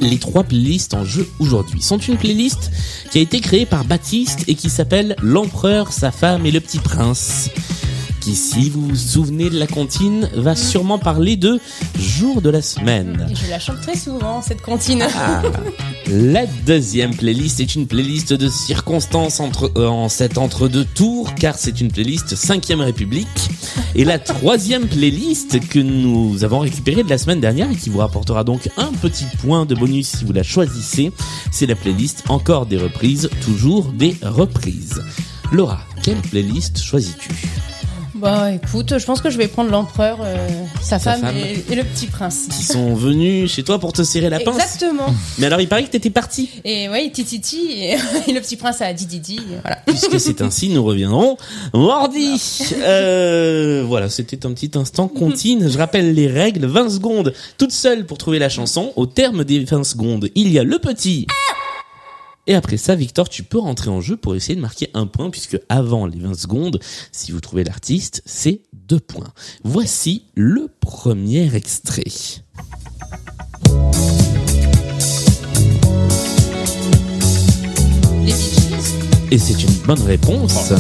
Les 0.02 0.20
trois 0.20 0.44
playlists 0.44 0.94
en 0.94 1.04
jeu 1.04 1.28
aujourd'hui 1.40 1.82
sont 1.82 1.98
une 1.98 2.18
playlist 2.18 2.72
qui 3.12 3.20
a 3.20 3.22
été 3.22 3.40
créée 3.42 3.66
par 3.66 3.84
Baptiste 3.84 4.44
et 4.48 4.56
qui 4.56 4.70
s'appelle 4.70 5.16
L'Empereur, 5.22 5.92
sa 5.92 6.12
femme 6.12 6.46
et 6.46 6.52
le 6.52 6.60
petit 6.60 6.80
prince. 6.80 7.50
Qui, 8.28 8.36
si 8.36 8.70
vous 8.70 8.82
vous 8.82 8.96
souvenez 8.98 9.50
de 9.50 9.58
la 9.58 9.68
comptine, 9.68 10.30
va 10.36 10.54
sûrement 10.54 11.00
parler 11.00 11.38
de 11.38 11.62
jour 11.98 12.42
de 12.42 12.50
la 12.50 12.62
semaine. 12.62 13.26
Et 13.32 13.36
je 13.36 13.50
la 13.50 13.58
chante 13.58 13.80
très 13.80 13.96
souvent, 13.96 14.42
cette 14.42 14.62
comptine. 14.62 15.02
Ah. 15.16 15.44
La 16.10 16.46
deuxième 16.66 17.16
playlist 17.16 17.62
est 17.62 17.76
une 17.76 17.88
playlist 17.88 18.34
de 18.34 18.50
circonstances 18.50 19.40
entre, 19.40 19.72
euh, 19.78 19.88
en 19.88 20.10
cet 20.10 20.38
entre-deux 20.38 20.84
tours, 20.84 21.36
car 21.36 21.56
c'est 21.58 21.80
une 21.80 21.90
playlist 21.90 22.36
5ème 22.36 22.82
République. 22.82 23.50
Et 23.96 24.04
la 24.04 24.20
troisième 24.20 24.90
playlist 24.90 25.66
que 25.70 25.80
nous 25.80 26.44
avons 26.44 26.60
récupérée 26.60 27.04
de 27.04 27.10
la 27.10 27.18
semaine 27.18 27.40
dernière 27.40 27.72
et 27.72 27.78
qui 27.78 27.90
vous 27.90 28.00
rapportera 28.00 28.44
donc 28.44 28.70
un 28.76 28.92
petit 29.02 29.28
point 29.42 29.66
de 29.66 29.74
bonus 29.74 30.18
si 30.18 30.26
vous 30.26 30.34
la 30.34 30.44
choisissez, 30.44 31.14
c'est 31.50 31.66
la 31.66 31.76
playlist 31.76 32.26
Encore 32.28 32.66
des 32.66 32.78
reprises, 32.78 33.30
toujours 33.46 33.94
des 33.94 34.18
reprises. 34.22 35.02
Laura, 35.54 35.80
quelle 36.04 36.18
playlist 36.18 36.82
choisis-tu? 36.82 37.30
Bah 38.18 38.52
écoute, 38.52 38.98
je 38.98 39.06
pense 39.06 39.22
que 39.22 39.30
je 39.30 39.38
vais 39.38 39.48
prendre 39.48 39.70
l'empereur, 39.70 40.20
euh, 40.22 40.48
sa, 40.82 40.98
Sa 40.98 41.12
femme, 41.12 41.22
femme. 41.22 41.38
Et, 41.38 41.64
et 41.72 41.76
le 41.76 41.84
petit 41.84 42.08
prince. 42.08 42.48
Qui 42.50 42.64
sont 42.64 42.96
venus 42.96 43.52
chez 43.52 43.64
toi 43.64 43.80
pour 43.80 43.94
te 43.94 44.04
serrer 44.04 44.30
la 44.30 44.40
pince 44.40 44.56
Exactement. 44.56 45.14
Mais 45.38 45.46
alors 45.46 45.62
il 45.62 45.68
paraît 45.68 45.84
que 45.84 45.90
t'étais 45.90 46.10
parti 46.10 46.50
Et 46.66 46.90
ouais, 46.90 47.10
Tititi 47.12 47.72
et, 47.72 47.98
et 48.28 48.34
le 48.34 48.42
petit 48.42 48.56
prince 48.56 48.82
a 48.82 48.92
dit 48.94 49.06
Didi. 49.06 49.40
Voilà. 49.62 49.78
Puisque 49.86 50.20
c'est 50.20 50.42
ainsi, 50.42 50.70
nous 50.70 50.84
reviendrons 50.84 51.38
mardi. 51.74 52.42
Euh, 52.82 53.84
voilà, 53.86 54.10
c'était 54.10 54.46
un 54.46 54.54
petit 54.54 54.72
instant 54.76 55.08
comptine. 55.08 55.70
Je 55.70 55.78
rappelle 55.78 56.14
les 56.14 56.28
règles. 56.28 56.66
20 56.66 56.90
secondes 56.90 57.34
toute 57.58 57.72
seule 57.72 58.06
pour 58.06 58.18
trouver 58.18 58.40
la 58.40 58.50
chanson. 58.50 58.94
Au 58.96 59.06
terme 59.06 59.44
des 59.44 59.64
20 59.64 59.84
secondes, 59.84 60.30
il 60.36 60.52
y 60.52 60.60
a 60.60 60.64
le 60.64 60.80
petit. 60.80 61.28
Et 62.48 62.56
après 62.56 62.78
ça, 62.78 62.96
Victor, 62.96 63.28
tu 63.28 63.44
peux 63.44 63.60
rentrer 63.60 63.90
en 63.90 64.00
jeu 64.00 64.16
pour 64.16 64.34
essayer 64.34 64.56
de 64.56 64.62
marquer 64.62 64.90
un 64.94 65.06
point, 65.06 65.30
puisque 65.30 65.60
avant 65.68 66.06
les 66.06 66.18
20 66.18 66.34
secondes, 66.34 66.80
si 67.12 67.34
vous 67.34 67.42
trouvez 67.42 67.66
l'artiste, 67.66 68.24
c'est 68.26 68.62
deux 68.74 69.02
points. 69.02 69.34
Voici 69.66 70.24
le 70.34 70.70
premier 70.80 71.54
extrait. 71.54 72.06
Et 79.30 79.38
c'est 79.38 79.62
une 79.62 79.74
bonne 79.86 80.02
réponse. 80.04 80.72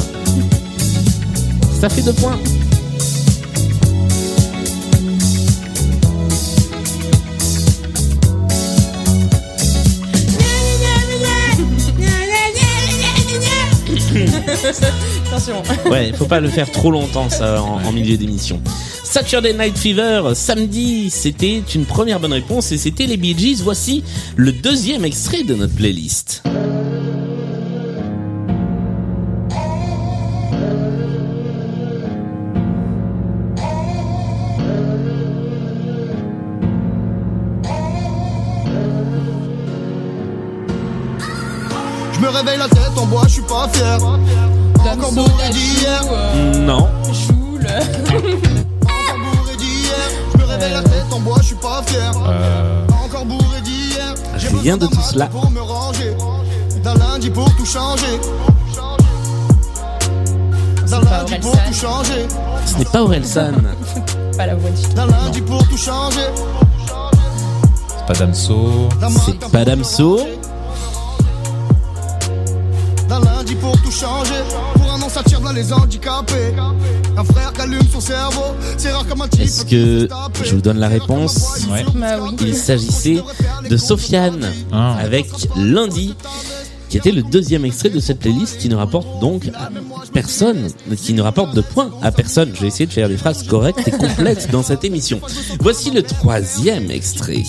Ça 1.81 1.89
fait 1.89 2.01
deux 2.01 2.13
points. 2.13 2.39
Attention. 15.27 15.63
Ouais, 15.89 16.11
faut 16.13 16.25
pas 16.25 16.39
le 16.39 16.49
faire 16.49 16.69
trop 16.71 16.91
longtemps 16.91 17.29
ça 17.29 17.61
en, 17.61 17.83
en 17.83 17.91
milieu 17.91 18.17
d'émission. 18.17 18.61
Saturday 19.03 19.53
Night 19.53 19.77
Fever, 19.77 20.31
samedi, 20.35 21.09
c'était 21.09 21.63
une 21.73 21.85
première 21.85 22.19
bonne 22.19 22.33
réponse 22.33 22.71
et 22.71 22.77
c'était 22.77 23.05
les 23.05 23.17
Bee 23.17 23.37
Gees. 23.37 23.61
Voici 23.63 24.03
le 24.35 24.51
deuxième 24.51 25.05
extrait 25.05 25.43
de 25.43 25.55
notre 25.55 25.73
playlist. 25.73 26.43
Je 42.13 42.19
me 42.19 42.29
réveille 42.29 42.57
la 42.57 42.67
tête 42.67 42.97
en 42.97 43.05
bois, 43.05 43.23
je 43.27 43.33
suis 43.33 43.41
pas 43.43 43.69
fier. 43.73 43.97
Encore 44.93 45.11
bourré 45.13 45.49
d'hier. 45.51 46.01
euh, 46.11 46.53
Non, 46.65 46.87
Joule. 47.11 47.67
Encore 47.67 49.17
bourré 49.17 49.55
d'hier. 49.57 50.09
Je 50.33 50.37
me 50.37 50.45
réveille 50.45 50.73
la 50.73 50.81
tête 50.83 51.05
en 51.11 51.19
bois, 51.19 51.37
je 51.41 51.47
suis 51.47 51.55
pas 51.55 51.81
fier. 51.85 52.11
Euh, 52.27 52.85
Encore 53.05 53.25
bourré 53.25 53.61
d'hier. 53.63 54.13
J'ai 54.37 54.47
Rien 54.49 54.77
besoin 54.77 54.77
de 54.77 54.95
tout 54.95 55.01
cela. 55.01 55.25
Pour 55.27 55.49
me 55.51 55.61
ranger. 55.61 56.15
D'un 56.83 56.95
lundi 56.95 57.29
pour 57.29 57.53
tout 57.55 57.65
changer. 57.65 58.19
D'un 60.87 61.01
pas 61.01 61.17
lundi 61.19 61.35
pour 61.41 61.51
tout 61.51 61.73
changer. 61.73 62.27
ce 62.65 62.77
n'est 62.77 62.85
pas 62.85 63.01
Orelsan. 63.01 63.51
Pas 64.37 64.45
la 64.45 64.55
voix 64.55 64.69
du 64.69 64.81
tout. 64.83 64.93
D'un 64.93 65.07
lundi 65.07 65.41
pour 65.41 65.67
tout 65.67 65.77
changer. 65.77 66.21
c'est 67.97 68.05
pas 68.07 68.13
Damso. 68.13 68.87
C'est 69.25 69.39
pas 69.51 69.65
Damso. 69.65 70.19
Tout 73.87 73.91
changer. 73.93 74.33
Pour 74.75 74.91
un 74.91 75.01
an, 75.01 75.09
ça 75.09 75.23
tire 75.23 75.39
dans 75.39 75.53
les 75.53 75.71
handicapés. 75.71 76.53
Un 77.17 77.23
frère 77.23 77.53
qui 77.53 77.61
allume 77.61 77.87
son 77.91 78.01
cerveau. 78.01 78.43
C'est 78.77 78.91
rare 78.91 79.07
comme 79.07 79.21
un 79.21 79.27
type. 79.27 79.41
Est-ce 79.41 79.65
que 79.65 80.07
je 80.43 80.55
vous 80.55 80.61
donne 80.61 80.77
la 80.79 80.89
réponse 80.89 81.65
Ouais. 81.71 81.85
Bah 81.95 82.17
oui. 82.21 82.35
Il 82.41 82.55
s'agissait 82.55 83.23
de 83.69 83.77
Sofiane 83.77 84.51
Ah. 84.73 84.97
avec 84.99 85.27
Lundi, 85.55 86.15
qui 86.89 86.97
était 86.97 87.11
le 87.11 87.23
deuxième 87.23 87.63
extrait 87.65 87.89
de 87.89 87.99
cette 87.99 88.19
playlist 88.19 88.57
qui 88.57 88.67
ne 88.69 88.75
rapporte 88.75 89.19
donc 89.21 89.47
à 89.55 89.69
personne, 90.13 90.67
qui 90.97 91.13
ne 91.13 91.21
rapporte 91.21 91.55
de 91.55 91.61
points 91.61 91.91
à 92.01 92.11
personne. 92.11 92.51
Je 92.53 92.61
vais 92.61 92.67
essayer 92.67 92.87
de 92.87 92.93
faire 92.93 93.07
des 93.07 93.17
phrases 93.17 93.43
correctes 93.43 93.87
et 93.87 93.91
complètes 93.91 94.51
dans 94.51 94.63
cette 94.63 94.83
émission. 94.83 95.21
Voici 95.61 95.91
le 95.91 96.03
troisième 96.03 96.91
extrait. 96.91 97.43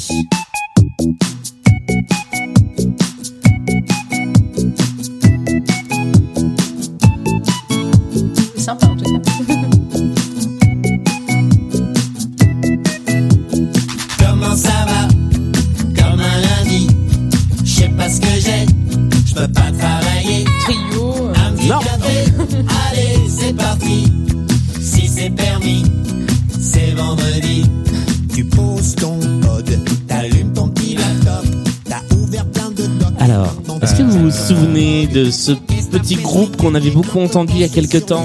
Ce 35.38 35.52
petit 35.52 36.16
groupe 36.16 36.56
qu'on 36.56 36.74
avait 36.74 36.90
beaucoup 36.90 37.20
entendu 37.20 37.52
il 37.54 37.60
y 37.60 37.64
a 37.64 37.68
quelques 37.68 38.06
temps 38.06 38.24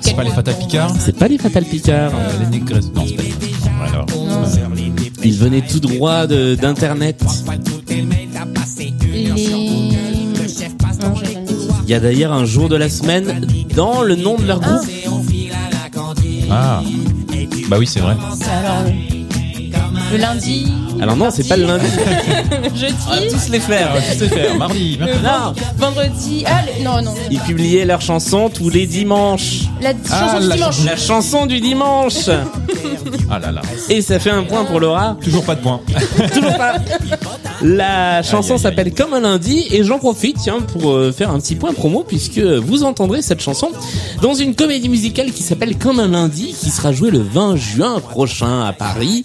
C'est 0.00 0.16
pas 0.16 0.24
les 0.24 0.30
Fatal 0.30 0.54
Picard 0.58 0.90
C'est 0.98 1.16
pas 1.16 1.28
les 1.28 1.38
Fatal 1.38 1.64
Picard. 1.64 2.10
euh, 2.14 2.30
Les 2.40 2.58
Négresses 2.58 2.90
Non, 2.94 3.04
c'est 3.06 3.14
pas 3.16 3.22
les 3.22 3.28
Fatal 3.30 3.48
Picard. 3.48 3.80
Ouais, 3.82 3.88
alors. 3.88 4.06
Ils 5.24 5.34
venaient 5.36 5.60
tout 5.62 5.80
droit 5.80 6.26
de- 6.26 6.54
d'internet. 6.54 7.22
Il 11.84 11.90
y 11.90 11.94
a 11.94 12.00
d'ailleurs 12.00 12.32
un 12.32 12.44
jour 12.44 12.68
de 12.68 12.76
la 12.76 12.88
semaine 12.88 13.46
dans 13.74 14.02
le 14.02 14.16
nom 14.16 14.36
de 14.36 14.44
leur 14.46 14.60
groupe. 14.60 14.88
Ah 16.50 16.82
Bah 17.68 17.76
oui, 17.78 17.86
c'est 17.86 18.00
vrai. 18.00 18.16
Alors, 18.50 18.84
le 20.12 20.16
lundi, 20.18 20.66
Alors 21.00 21.16
non, 21.16 21.30
c'est 21.30 21.46
pas 21.46 21.56
le 21.56 21.66
lundi. 21.66 21.84
jeudi, 22.74 22.94
Tous 23.30 23.50
les 23.50 23.60
faire. 23.60 23.90
Ah, 23.94 24.00
tu 24.00 24.18
sais 24.18 24.28
faire, 24.28 24.56
mardi, 24.56 24.96
mercredi. 24.98 25.24
Non, 25.24 25.52
vendredi. 25.76 26.44
Ah, 26.46 26.62
le- 26.78 26.84
non, 26.84 27.02
non. 27.02 27.14
ils 27.30 27.40
publiaient 27.40 27.84
leurs 27.84 28.00
chansons 28.00 28.48
tous 28.48 28.70
les 28.70 28.86
dimanches. 28.86 29.62
La 29.80 29.90
Ah, 30.10 30.20
chanson 30.20 30.40
du 30.40 30.48
la 30.48 30.54
dimanche. 30.56 30.84
La 30.84 30.96
chanson 30.96 31.46
du 31.46 31.60
dimanche. 31.60 32.14
Ah 33.30 33.38
là 33.38 33.52
là. 33.52 33.62
Et 33.88 34.00
ça 34.02 34.18
fait 34.18 34.30
un 34.30 34.42
point 34.44 34.64
pour 34.64 34.80
Laura. 34.80 35.16
Toujours 35.22 35.44
pas 35.44 35.54
de 35.54 35.60
points. 35.60 35.80
Toujours 36.32 36.56
pas. 36.56 36.74
La 37.62 38.22
chanson 38.22 38.58
s'appelle 38.58 38.92
Comme 38.92 39.14
un 39.14 39.20
lundi 39.20 39.64
et 39.70 39.82
j'en 39.82 39.98
profite 39.98 40.36
tiens 40.42 40.60
pour 40.60 40.90
euh, 40.92 41.10
faire 41.12 41.30
un 41.30 41.40
petit 41.40 41.54
point 41.54 41.72
promo 41.72 42.04
puisque 42.06 42.38
vous 42.38 42.82
entendrez 42.84 43.22
cette 43.22 43.40
chanson 43.40 43.68
dans 44.22 44.34
une 44.34 44.54
comédie 44.54 44.88
musicale 44.88 45.32
qui 45.32 45.42
s'appelle 45.42 45.76
Comme 45.76 45.98
un 45.98 46.08
lundi 46.08 46.54
qui 46.58 46.70
sera 46.70 46.92
jouée 46.92 47.10
le 47.10 47.20
20 47.20 47.56
juin 47.56 48.00
prochain 48.00 48.62
à 48.64 48.72
Paris 48.72 49.24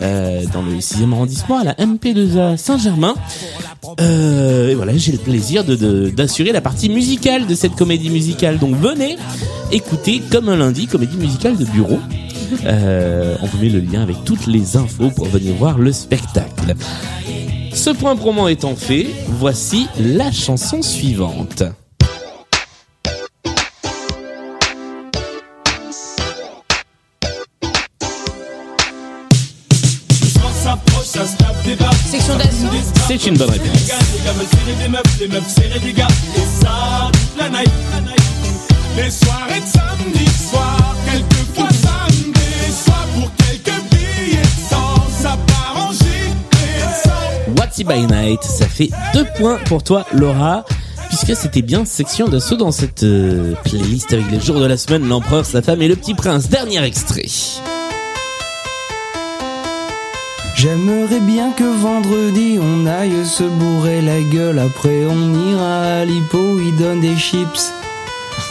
euh, 0.00 0.42
dans 0.52 0.62
le 0.62 0.76
6e 0.76 1.12
arrondissement 1.12 1.58
à 1.58 1.64
la 1.64 1.74
MP2A 1.74 2.56
Saint-Germain. 2.56 3.14
Euh, 4.00 4.70
et 4.70 4.74
voilà, 4.74 4.96
j'ai 4.96 5.12
le 5.12 5.18
plaisir 5.18 5.64
de 5.64 5.74
de- 5.74 6.10
d'assurer 6.10 6.52
la 6.52 6.60
partie 6.60 6.88
musicale 6.88 7.46
de 7.46 7.54
cette 7.54 7.74
comédie 7.74 8.10
musicale. 8.10 8.58
Donc 8.58 8.76
venez 8.76 9.16
écouter 9.72 10.22
Comme 10.30 10.48
un 10.48 10.56
lundi, 10.56 10.86
comédie 10.86 11.16
musicale 11.16 11.56
de 11.56 11.64
bureau. 11.64 11.98
Euh, 12.64 13.34
on 13.42 13.46
vous 13.46 13.58
met 13.58 13.70
le 13.70 13.80
lien 13.80 14.02
avec 14.02 14.24
toutes 14.24 14.46
les 14.46 14.76
infos 14.76 15.10
pour 15.10 15.26
venir 15.26 15.54
voir 15.54 15.78
le 15.78 15.90
spectacle. 15.90 16.74
Ce 17.84 17.90
point 17.90 18.14
promo 18.14 18.46
étant 18.46 18.76
fait, 18.76 19.08
voici 19.26 19.88
la 19.98 20.30
chanson 20.30 20.82
suivante. 20.82 21.64
Section 32.06 32.36
d'assaut. 32.36 32.68
C'est 33.08 33.26
une 33.26 33.36
bonne 33.36 33.50
réponse. 33.50 33.90
Les 38.96 39.10
soirées 39.10 39.60
de 39.60 39.66
samedi 39.66 40.30
soir, 40.50 40.94
by 47.84 48.06
Night, 48.06 48.42
ça 48.42 48.66
fait 48.66 48.90
deux 49.14 49.26
points 49.36 49.58
pour 49.66 49.82
toi 49.82 50.06
Laura. 50.12 50.64
Puisque 51.08 51.36
c'était 51.36 51.62
bien 51.62 51.84
section 51.84 52.26
d'assaut 52.26 52.56
dans 52.56 52.72
cette 52.72 53.02
euh, 53.02 53.52
playlist 53.64 54.14
avec 54.14 54.30
les 54.30 54.40
jours 54.40 54.58
de 54.58 54.64
la 54.64 54.78
semaine, 54.78 55.06
l'empereur, 55.06 55.44
sa 55.44 55.60
femme 55.60 55.82
et 55.82 55.88
le 55.88 55.94
petit 55.94 56.14
prince. 56.14 56.48
Dernier 56.48 56.82
extrait. 56.84 57.26
J'aimerais 60.54 61.20
bien 61.20 61.50
que 61.52 61.64
vendredi 61.64 62.58
on 62.60 62.86
aille 62.86 63.26
se 63.26 63.42
bourrer 63.42 64.00
la 64.00 64.20
gueule. 64.20 64.58
Après 64.58 65.04
on 65.04 65.34
ira 65.50 65.82
à 65.82 66.04
l'hippo, 66.04 66.58
il 66.60 66.76
donne 66.76 67.00
des 67.00 67.16
chips. 67.16 67.72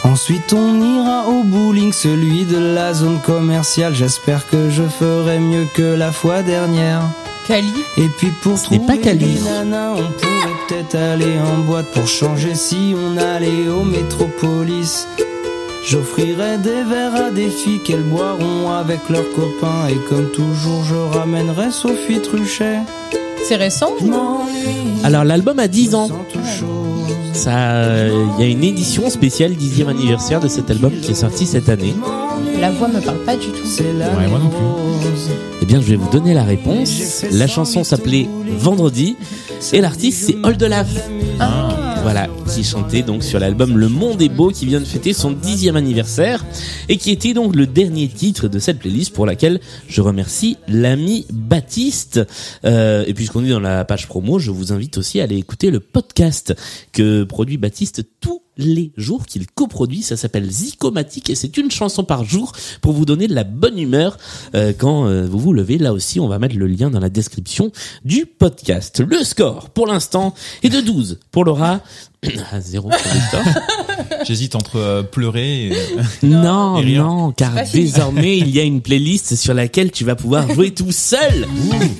Ensuite 0.04 0.52
on 0.52 0.80
ira 0.80 1.26
au 1.28 1.42
bowling, 1.42 1.92
celui 1.92 2.44
de 2.44 2.58
la 2.58 2.92
zone 2.92 3.18
commerciale. 3.20 3.94
J'espère 3.94 4.46
que 4.48 4.68
je 4.68 4.82
ferai 4.82 5.38
mieux 5.38 5.66
que 5.74 5.82
la 5.82 6.12
fois 6.12 6.42
dernière. 6.42 7.02
Cali. 7.46 7.72
Et 7.98 8.08
puis 8.08 8.28
pour 8.42 8.58
Ce 8.58 8.70
n'est 8.70 8.78
trouver 8.78 8.98
pas 8.98 9.02
Cali. 9.02 9.38
nanas, 9.44 9.92
on 9.92 9.96
pourrait 9.96 10.56
peut-être 10.68 10.94
aller 10.96 11.38
en 11.38 11.58
boîte 11.64 11.86
pour 11.92 12.06
changer 12.06 12.54
si 12.54 12.94
on 12.96 13.16
allait 13.16 13.68
au 13.68 13.82
métropolis. 13.84 15.06
J'offrirai 15.84 16.58
des 16.58 16.84
verres 16.84 17.16
à 17.16 17.30
des 17.30 17.50
filles 17.50 17.80
qu'elles 17.84 18.04
boiront 18.04 18.70
avec 18.70 19.00
leurs 19.08 19.28
copains 19.32 19.88
et 19.90 19.96
comme 20.08 20.30
toujours 20.30 20.84
je 20.84 20.94
ramènerai 20.94 21.70
Sophie 21.72 22.20
Truchet. 22.20 22.78
C'est 23.48 23.56
récent. 23.56 23.90
Alors 25.02 25.24
l'album 25.24 25.58
a 25.58 25.66
10 25.66 25.94
ans. 25.96 26.08
Ça, 27.32 28.08
il 28.08 28.40
y 28.40 28.42
a 28.42 28.50
une 28.50 28.64
édition 28.64 29.08
spéciale 29.10 29.52
10e 29.52 29.88
anniversaire 29.88 30.40
de 30.40 30.48
cet 30.48 30.70
album 30.70 30.92
qui 31.00 31.12
est 31.12 31.14
sorti 31.14 31.46
cette 31.46 31.68
année. 31.68 31.94
La 32.60 32.70
voix 32.70 32.88
me 32.88 33.00
parle 33.00 33.24
pas 33.24 33.36
du 33.36 33.48
tout. 33.48 33.66
Ouais, 33.80 34.28
moi 34.28 34.38
non 34.38 34.48
plus. 34.48 34.92
Eh 35.60 35.64
bien, 35.64 35.80
je 35.80 35.86
vais 35.86 35.96
vous 35.96 36.10
donner 36.10 36.34
la 36.34 36.44
réponse. 36.44 37.24
La 37.32 37.46
chanson 37.46 37.84
s'appelait 37.84 38.28
Vendredi 38.58 39.16
et 39.72 39.80
l'artiste 39.80 40.26
c'est 40.26 40.36
Oldelaf. 40.46 40.88
Voilà, 42.02 42.28
qui 42.52 42.64
chantait 42.64 43.02
donc 43.02 43.22
sur 43.22 43.38
l'album 43.38 43.78
Le 43.78 43.88
Monde 43.88 44.20
est 44.22 44.28
beau 44.28 44.50
qui 44.50 44.66
vient 44.66 44.80
de 44.80 44.84
fêter 44.84 45.12
son 45.12 45.30
dixième 45.30 45.76
anniversaire 45.76 46.44
et 46.88 46.96
qui 46.96 47.12
était 47.12 47.32
donc 47.32 47.54
le 47.54 47.66
dernier 47.68 48.08
titre 48.08 48.48
de 48.48 48.58
cette 48.58 48.80
playlist 48.80 49.14
pour 49.14 49.24
laquelle 49.24 49.60
je 49.86 50.00
remercie 50.00 50.56
l'ami 50.66 51.26
Baptiste. 51.30 52.20
Euh, 52.64 53.04
et 53.06 53.14
puisqu'on 53.14 53.44
est 53.44 53.50
dans 53.50 53.60
la 53.60 53.84
page 53.84 54.08
promo, 54.08 54.40
je 54.40 54.50
vous 54.50 54.72
invite 54.72 54.98
aussi 54.98 55.20
à 55.20 55.24
aller 55.24 55.36
écouter 55.36 55.70
le 55.70 55.78
podcast 55.78 56.54
que 56.90 57.22
produit 57.22 57.56
Baptiste 57.56 58.04
tous 58.20 58.42
les 58.62 58.92
jours 58.96 59.26
qu'il 59.26 59.46
coproduit. 59.46 60.02
Ça 60.02 60.16
s'appelle 60.16 60.50
Zicomatique 60.50 61.30
et 61.30 61.34
c'est 61.34 61.56
une 61.56 61.70
chanson 61.70 62.04
par 62.04 62.24
jour 62.24 62.52
pour 62.80 62.92
vous 62.92 63.04
donner 63.04 63.28
de 63.28 63.34
la 63.34 63.44
bonne 63.44 63.78
humeur 63.78 64.16
euh, 64.54 64.72
quand 64.76 65.06
euh, 65.06 65.26
vous 65.26 65.38
vous 65.38 65.52
levez. 65.52 65.78
Là 65.78 65.92
aussi, 65.92 66.20
on 66.20 66.28
va 66.28 66.38
mettre 66.38 66.56
le 66.56 66.66
lien 66.66 66.90
dans 66.90 67.00
la 67.00 67.10
description 67.10 67.72
du 68.04 68.26
podcast. 68.26 69.00
Le 69.00 69.24
score 69.24 69.70
pour 69.70 69.86
l'instant 69.86 70.34
est 70.62 70.68
de 70.68 70.80
12 70.80 71.20
pour 71.30 71.44
Laura. 71.44 71.80
À 72.52 72.60
0 72.60 72.88
pour 72.88 72.98
Victor. 72.98 73.40
J'hésite 74.24 74.54
entre 74.54 74.76
euh, 74.76 75.02
pleurer 75.02 75.66
et... 75.66 75.72
Non, 76.22 76.78
Et 76.80 76.84
rire. 76.84 77.02
non, 77.04 77.32
car 77.32 77.50
désormais 77.72 78.38
il 78.38 78.48
y 78.50 78.60
a 78.60 78.62
une 78.62 78.80
playlist 78.80 79.34
sur 79.34 79.54
laquelle 79.54 79.90
tu 79.90 80.04
vas 80.04 80.14
pouvoir 80.14 80.48
jouer 80.54 80.70
tout 80.70 80.92
seul 80.92 81.48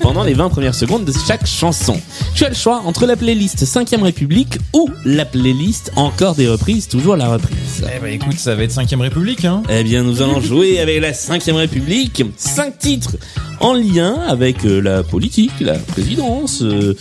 pendant 0.01 0.23
les 0.23 0.35
20 0.35 0.49
premières 0.51 0.77
secondes 0.77 1.05
de 1.05 1.13
chaque 1.27 1.45
chanson. 1.47 2.01
Tu 2.37 2.45
as 2.45 2.51
le 2.51 2.55
choix 2.55 2.83
entre 2.87 3.05
la 3.07 3.17
playlist 3.17 3.65
5ème 3.65 4.03
République 4.03 4.59
ou 4.73 4.89
la 5.05 5.25
playlist 5.25 5.91
encore 5.97 6.37
des 6.37 6.49
reprises, 6.49 6.87
toujours 6.87 7.17
la 7.17 7.29
reprise. 7.29 7.85
Eh 7.85 7.99
bah 8.01 8.09
écoute, 8.11 8.39
ça 8.39 8.55
va 8.55 8.63
être 8.63 8.73
5ème 8.75 9.01
République, 9.01 9.45
hein 9.45 9.65
Eh 9.69 9.83
bien, 9.83 10.05
nous 10.05 10.23
allons 10.23 10.41
jouer 10.41 10.79
avec 10.79 11.01
la 11.01 11.11
5ème 11.13 11.55
République. 11.57 12.23
Cinq 12.37 12.79
titres 12.79 13.17
en 13.59 13.75
lien 13.75 14.21
avec 14.29 14.65
euh, 14.65 14.81
la 14.81 15.03
politique, 15.03 15.53
la 15.61 15.75
présidence, 15.79 16.63
euh, 16.63 16.97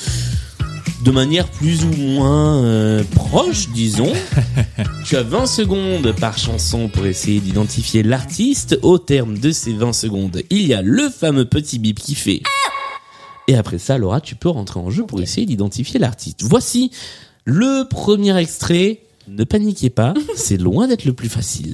de 1.03 1.11
manière 1.11 1.47
plus 1.47 1.83
ou 1.83 1.91
moins 1.91 2.63
euh, 2.63 3.03
proche, 3.15 3.69
disons. 3.69 4.11
tu 5.05 5.15
as 5.15 5.23
20 5.23 5.45
secondes 5.45 6.13
par 6.19 6.37
chanson 6.37 6.89
pour 6.89 7.05
essayer 7.05 7.39
d'identifier 7.39 8.03
l'artiste. 8.03 8.77
Au 8.83 8.97
terme 8.97 9.37
de 9.37 9.51
ces 9.51 9.73
20 9.73 9.93
secondes, 9.93 10.43
il 10.49 10.67
y 10.67 10.73
a 10.73 10.81
le 10.81 11.09
fameux 11.09 11.45
petit 11.45 11.79
bip 11.79 11.99
qui 11.99 12.15
fait... 12.15 12.41
Et 13.47 13.55
après 13.55 13.79
ça, 13.79 13.97
Laura, 13.97 14.21
tu 14.21 14.35
peux 14.35 14.49
rentrer 14.49 14.79
en 14.79 14.89
jeu 14.91 15.05
pour 15.05 15.19
essayer 15.21 15.45
d'identifier 15.45 15.99
l'artiste. 15.99 16.43
Voici 16.43 16.91
le 17.43 17.87
premier 17.89 18.37
extrait. 18.37 19.01
Ne 19.27 19.43
paniquez 19.43 19.89
pas, 19.89 20.13
c'est 20.35 20.57
loin 20.57 20.87
d'être 20.87 21.05
le 21.05 21.13
plus 21.13 21.29
facile. 21.29 21.73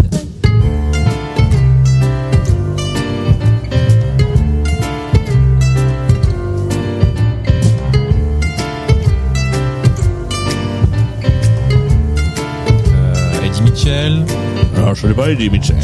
Alors, 14.77 14.95
je 14.95 15.07
ne 15.07 15.13
pas. 15.13 15.27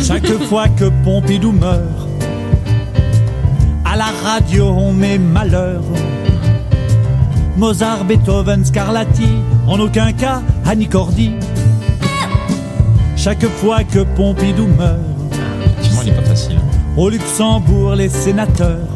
Chaque 0.03 0.27
fois 0.43 0.67
que 0.67 0.89
Pompidou 1.03 1.51
meurt, 1.51 1.81
à 3.85 3.95
la 3.95 4.09
radio 4.23 4.65
on 4.65 4.91
met 4.93 5.17
malheur. 5.17 5.81
Mozart, 7.55 8.03
Beethoven, 8.05 8.65
Scarlatti, 8.65 9.29
en 9.67 9.79
aucun 9.79 10.11
cas 10.11 10.41
Annie 10.65 10.87
Cordy. 10.87 11.31
Chaque 13.15 13.45
fois 13.47 13.83
que 13.83 13.99
Pompidou 13.99 14.67
meurt, 14.67 14.99
Effectivement, 15.77 16.01
il 16.03 16.09
est 16.09 16.13
pas 16.13 16.21
facile. 16.23 16.57
au 16.97 17.09
Luxembourg 17.09 17.95
les 17.95 18.09
sénateurs 18.09 18.87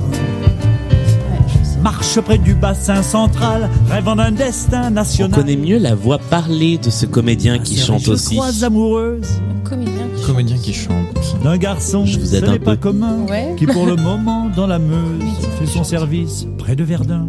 marchent 1.81 2.19
près 2.21 2.37
du 2.37 2.53
bassin 2.53 3.01
central, 3.03 3.69
rêvant 3.89 4.15
d'un 4.15 4.31
destin 4.31 4.87
On 4.87 4.91
national. 4.91 5.31
connaît 5.31 5.55
mieux 5.55 5.77
la 5.77 5.95
voix 5.95 6.17
parlée 6.17 6.77
de 6.77 6.89
ce 6.89 7.05
comédien 7.05 7.59
qui 7.59 7.77
chante 7.77 8.01
je 8.03 8.11
aussi. 8.11 8.39
amoureuse 8.63 9.27
Comédien. 9.63 9.93
qui 10.15 10.23
Comédien 10.25 10.57
qui 10.57 10.73
chante. 10.73 11.43
d'un 11.43 11.57
garçon, 11.57 12.05
Je 12.05 12.19
vous 12.19 12.25
ce 12.27 12.35
aide 12.35 12.45
un 12.45 12.51
n'est 12.53 12.59
pas 12.59 12.71
peu. 12.75 12.89
commun, 12.89 13.17
Ouais. 13.29 13.53
qui 13.57 13.65
pour 13.65 13.85
le 13.85 13.95
moment 13.95 14.49
dans 14.55 14.67
la 14.67 14.79
Meuse 14.79 15.21
fait 15.59 15.65
son 15.65 15.83
service 15.83 16.47
près 16.57 16.75
de 16.75 16.83
Verdun. 16.83 17.27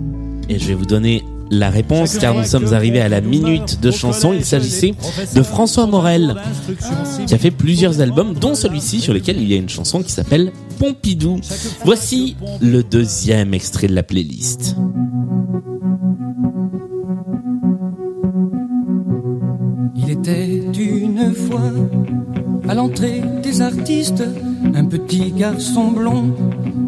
Et 0.49 0.59
je 0.59 0.67
vais 0.69 0.75
vous 0.75 0.87
donner 0.87 1.25
la 1.51 1.71
réponse 1.71 2.19
car 2.19 2.35
nous 2.35 2.45
sommes 2.45 2.73
arrivés 2.73 3.01
à 3.01 3.09
la 3.09 3.21
minute 3.21 3.81
de 3.81 3.91
chanson. 3.91 4.33
Il 4.33 4.45
s'agissait 4.45 4.95
de 5.35 5.43
François 5.43 5.87
Morel 5.87 6.37
qui 7.27 7.35
a 7.35 7.39
fait 7.39 7.51
plusieurs 7.51 8.01
albums 8.01 8.35
dont 8.35 8.55
celui-ci 8.55 9.01
sur 9.01 9.15
lequel 9.15 9.41
il 9.41 9.49
y 9.49 9.55
a 9.55 9.57
une 9.57 9.69
chanson 9.69 10.03
qui 10.03 10.13
s'appelle 10.13 10.53
Pompidou. 10.79 11.41
Voici 11.85 12.37
le 12.61 12.83
deuxième 12.83 13.55
extrait 13.55 13.89
de 13.89 13.95
la 13.95 14.03
playlist. 14.03 14.77
Il 19.97 20.11
était 20.11 20.63
une 20.79 21.35
fois 21.35 21.73
à 22.69 22.75
l'entrée 22.75 23.23
des 23.43 23.61
artistes 23.61 24.23
un 24.75 24.85
petit 24.85 25.33
garçon 25.33 25.91
blond 25.91 26.35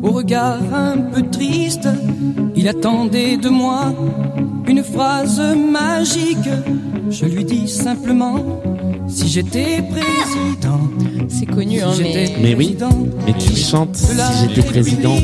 au 0.02 0.10
regard 0.12 0.58
un 0.72 0.98
peu 0.98 1.22
triste. 1.22 1.88
Il 2.56 2.68
attendait 2.68 3.36
de 3.36 3.48
moi 3.48 3.92
une 4.66 4.82
phrase 4.82 5.40
magique. 5.56 6.48
Je 7.10 7.24
lui 7.24 7.44
dis 7.44 7.68
simplement 7.68 8.60
si 9.08 9.28
j'étais 9.28 9.82
président. 9.82 10.80
C'est 11.28 11.46
connu, 11.46 11.80
hein, 11.80 11.92
si 11.94 12.02
mais. 12.02 12.54
oui, 12.54 12.54
président 12.54 12.90
mais 13.26 13.32
qui 13.34 13.56
chante 13.56 13.96
si 13.96 14.48
j'étais 14.48 14.62
président 14.68 15.16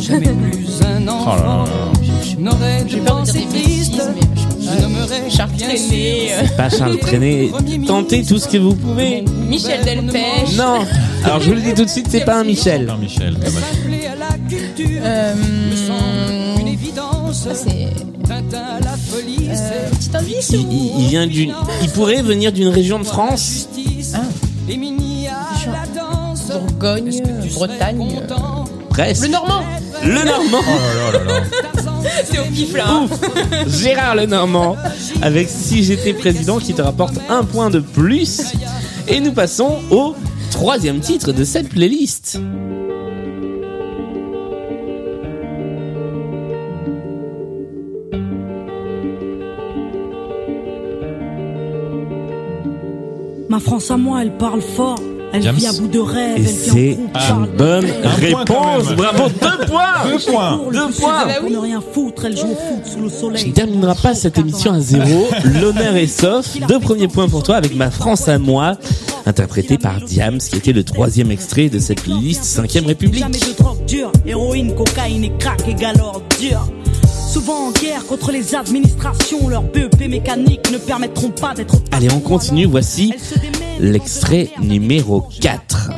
Jamais 0.00 0.28
plus 0.28 0.82
un 0.82 1.08
enfant 1.08 1.64
n'aurait 2.38 2.84
J'ai 2.86 3.00
de 3.00 3.04
peur 3.04 3.20
de 3.20 3.24
dire 3.24 3.32
pensée 3.32 3.38
des 3.40 3.46
triste. 3.46 3.92
bêtises, 3.92 4.10
mais 4.14 4.33
pas 6.56 6.70
Charles 6.70 6.98
Trenet. 6.98 7.50
Tentez 7.86 8.24
tout 8.24 8.38
ce 8.38 8.48
que 8.48 8.58
vous 8.58 8.74
pouvez. 8.74 9.24
Michel 9.48 9.84
Delpech. 9.84 10.56
Non. 10.56 10.84
Alors 11.24 11.40
je 11.40 11.48
vous 11.48 11.54
le 11.54 11.60
dis 11.60 11.74
tout 11.74 11.84
de 11.84 11.90
suite, 11.90 12.06
c'est 12.10 12.24
pas 12.24 12.40
un 12.40 12.44
Michel. 12.44 12.86
Pas 12.86 12.96
Michel. 12.96 13.36
Euh, 15.04 15.34
c'est. 17.52 17.88
Euh, 18.30 19.90
petit 19.90 20.16
indice 20.16 20.50
il, 20.50 21.08
vient 21.08 21.26
d'une. 21.26 21.54
Il 21.82 21.90
pourrait 21.90 22.22
venir 22.22 22.52
d'une 22.52 22.68
région 22.68 22.98
de 22.98 23.04
France. 23.04 23.68
Ah. 24.14 24.20
Bourgogne, 26.52 27.22
Bretagne. 27.54 28.20
Brest. 28.90 29.22
Le 29.22 29.28
Normand. 29.28 29.62
Le 30.04 30.24
Normand. 30.24 30.58
Oh 30.66 31.12
là 31.12 31.18
là 31.18 31.24
là 31.24 31.40
là. 31.40 32.10
C'est 32.24 32.38
au 32.38 32.44
pif 32.44 32.74
là. 32.76 32.84
hein. 32.88 33.06
Gérard 33.66 34.14
Le 34.16 34.26
Normand. 34.26 34.76
Avec 35.22 35.48
Si 35.48 35.82
j'étais 35.84 36.12
président 36.12 36.58
qui 36.58 36.74
te 36.74 36.82
rapporte 36.82 37.14
un 37.28 37.44
point 37.44 37.70
de 37.70 37.80
plus. 37.80 38.42
Et 39.08 39.20
nous 39.20 39.32
passons 39.32 39.78
au 39.90 40.14
troisième 40.50 41.00
titre 41.00 41.32
de 41.32 41.44
cette 41.44 41.68
playlist. 41.70 42.38
Ma 53.48 53.60
France 53.60 53.90
à 53.90 53.96
moi, 53.96 54.22
elle 54.22 54.36
parle 54.36 54.60
fort. 54.62 54.98
Elle 55.34 55.42
James. 55.42 55.56
vit 55.56 55.66
à 55.66 55.72
bout 55.72 55.88
de 55.88 55.98
rêve. 55.98 56.38
Et 56.38 56.46
c'est 56.46 56.98
une 57.30 57.46
bonne 57.58 57.86
Un 58.04 58.08
réponse. 58.10 58.94
Bravo, 58.96 59.28
deux 59.28 59.66
points. 59.66 60.04
Deux 60.04 60.18
points. 60.30 60.60
Deux 60.72 60.92
points. 60.92 61.26
Pour 61.40 61.50
ne 61.50 61.58
rien 61.58 61.82
foutre, 61.92 62.24
elle 62.26 62.36
joue 62.36 62.46
au 62.46 62.54
foot 62.54 62.84
sous 62.84 63.00
le 63.00 63.08
soleil. 63.08 63.48
ne 63.48 63.52
termineras 63.52 63.96
pas 63.96 64.14
cette 64.14 64.38
émission 64.38 64.72
à 64.72 64.80
zéro. 64.80 65.26
L'honneur 65.60 65.96
est 65.96 66.06
sauf. 66.06 66.56
Deux 66.68 66.78
premiers 66.78 67.08
points 67.08 67.28
pour 67.28 67.42
toi 67.42 67.56
avec 67.56 67.74
Ma 67.74 67.90
France 67.90 68.28
à 68.28 68.38
moi, 68.38 68.76
interprété 69.26 69.76
par 69.76 70.00
Diams, 70.00 70.38
qui 70.38 70.56
était 70.56 70.72
le 70.72 70.84
troisième 70.84 71.32
extrait 71.32 71.68
de 71.68 71.80
cette 71.80 72.02
playlist 72.02 72.44
5ème 72.44 72.86
République. 72.86 73.24
Héroïne, 74.24 74.74
cocaïne 74.74 75.24
et 75.24 75.32
crack. 75.38 75.62
Souvent 77.34 77.66
en 77.66 77.72
guerre 77.72 78.06
contre 78.06 78.30
les 78.30 78.54
administrations, 78.54 79.48
leurs 79.48 79.64
BEP 79.64 80.08
mécaniques 80.08 80.70
ne 80.70 80.78
permettront 80.78 81.30
pas 81.30 81.52
d'être. 81.52 81.74
Allez, 81.90 82.06
on 82.12 82.20
continue. 82.20 82.64
Voici 82.64 83.12
l'extrait 83.80 84.50
numéro 84.60 85.20
4. 85.40 85.90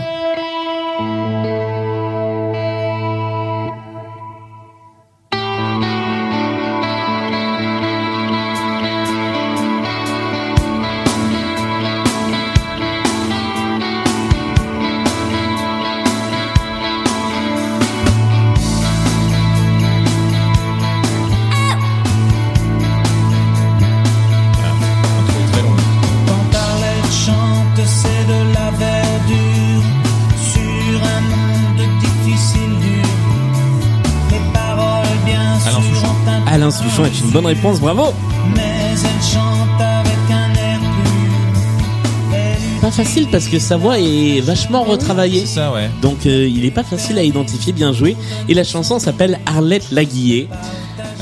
Bonne 37.37 37.47
réponse. 37.47 37.81
Bravo. 37.81 38.15
mais 38.55 38.63
elle 38.93 39.23
chante 39.23 39.79
avec 39.79 40.17
un 40.31 40.55
air 40.55 40.81
pur. 40.81 42.35
Elle 42.35 42.81
Pas 42.81 42.91
facile 42.91 43.27
parce 43.31 43.49
que 43.49 43.59
sa 43.59 43.77
voix 43.77 43.99
est 43.99 44.41
vachement 44.41 44.85
retravaillée. 44.85 45.41
C'est 45.41 45.57
ça, 45.57 45.71
ouais. 45.71 45.91
Donc 46.01 46.25
euh, 46.25 46.49
il 46.49 46.65
est 46.65 46.71
pas 46.71 46.83
facile 46.83 47.19
à 47.19 47.23
identifier, 47.23 47.75
bien 47.75 47.93
joué. 47.93 48.17
Et 48.49 48.55
la 48.55 48.65
chanson 48.65 48.99
s'appelle 48.99 49.39
Arlette 49.45 49.91
Laguillet. 49.91 50.49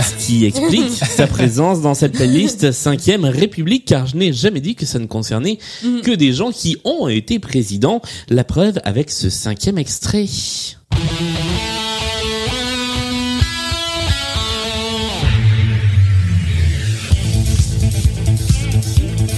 Ce 0.00 0.24
qui 0.24 0.44
explique 0.46 0.90
sa 0.90 1.26
présence 1.26 1.80
dans 1.80 1.94
cette 1.94 2.12
playlist 2.12 2.70
5ème 2.70 3.26
République, 3.26 3.84
car 3.84 4.06
je 4.06 4.16
n'ai 4.16 4.32
jamais 4.32 4.60
dit 4.60 4.76
que 4.76 4.86
ça 4.86 5.00
ne 5.00 5.06
concernait 5.06 5.58
que 6.04 6.12
des 6.12 6.32
gens 6.32 6.52
qui 6.52 6.76
ont 6.84 7.08
été 7.08 7.40
présidents. 7.40 8.00
La 8.28 8.44
preuve 8.44 8.78
avec 8.84 9.10
ce 9.10 9.30
cinquième 9.30 9.78
extrait. 9.78 10.26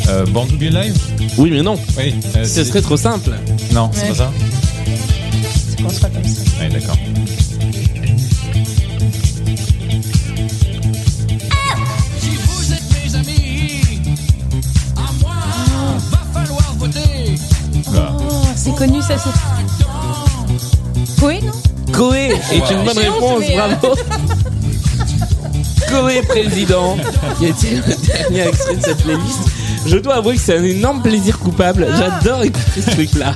Euh, 0.09 0.25
Born 0.27 0.49
to 0.49 0.57
be 0.57 0.63
Alive 0.75 0.97
Oui, 1.37 1.51
mais 1.51 1.63
non, 1.63 1.79
Oui. 1.99 2.15
euh, 2.37 2.45
ce 2.45 2.49
c'est- 2.49 2.65
serait 2.65 2.81
trop 2.83 2.97
simple. 2.97 3.33
Non, 3.73 3.91
c'est 3.93 4.03
Ouais. 4.03 4.09
pas 4.09 4.15
ça 4.15 4.31
Ça 5.71 5.77
commence 5.77 5.99
pas 5.99 6.09
comme 6.09 6.25
ça. 6.25 6.41
Ouais, 6.61 6.69
d'accord. 6.69 6.97
Si 12.21 12.31
vous 12.47 12.73
êtes 12.73 12.83
mes 13.05 13.15
amis, 13.15 13.83
à 14.97 15.13
moi, 15.21 15.35
va 16.11 16.19
falloir 16.41 16.75
voter. 16.79 17.35
Bah, 17.93 18.17
Oh, 18.19 18.23
c'est 18.55 18.75
connu 18.75 19.01
ça, 19.03 19.17
c'est. 19.19 19.31
Coé, 21.21 21.41
non 21.43 21.53
Coé 21.93 22.31
est 22.53 22.71
une 22.73 22.85
bonne 22.85 22.99
J'ai 23.01 23.09
honte, 23.09 23.15
réponse, 23.15 23.41
mais, 23.41 23.59
euh, 23.59 23.75
bravo. 23.81 23.97
Coé 25.89 26.23
président, 26.23 26.97
qui 27.39 27.47
a 27.47 27.49
été 27.49 27.77
le 27.77 27.95
dernier 28.07 28.49
extrait 28.49 28.77
de 28.77 28.83
cette 28.83 29.03
playlist? 29.03 29.41
Je 29.87 29.97
dois 29.99 30.15
avouer 30.17 30.35
que 30.35 30.41
c'est 30.41 30.57
un 30.57 30.65
énorme 30.65 31.03
plaisir 31.03 31.39
coupable. 31.39 31.87
J'adore 31.97 32.43
écouter 32.45 32.83
ce 32.83 32.91
truc-là. 32.91 33.35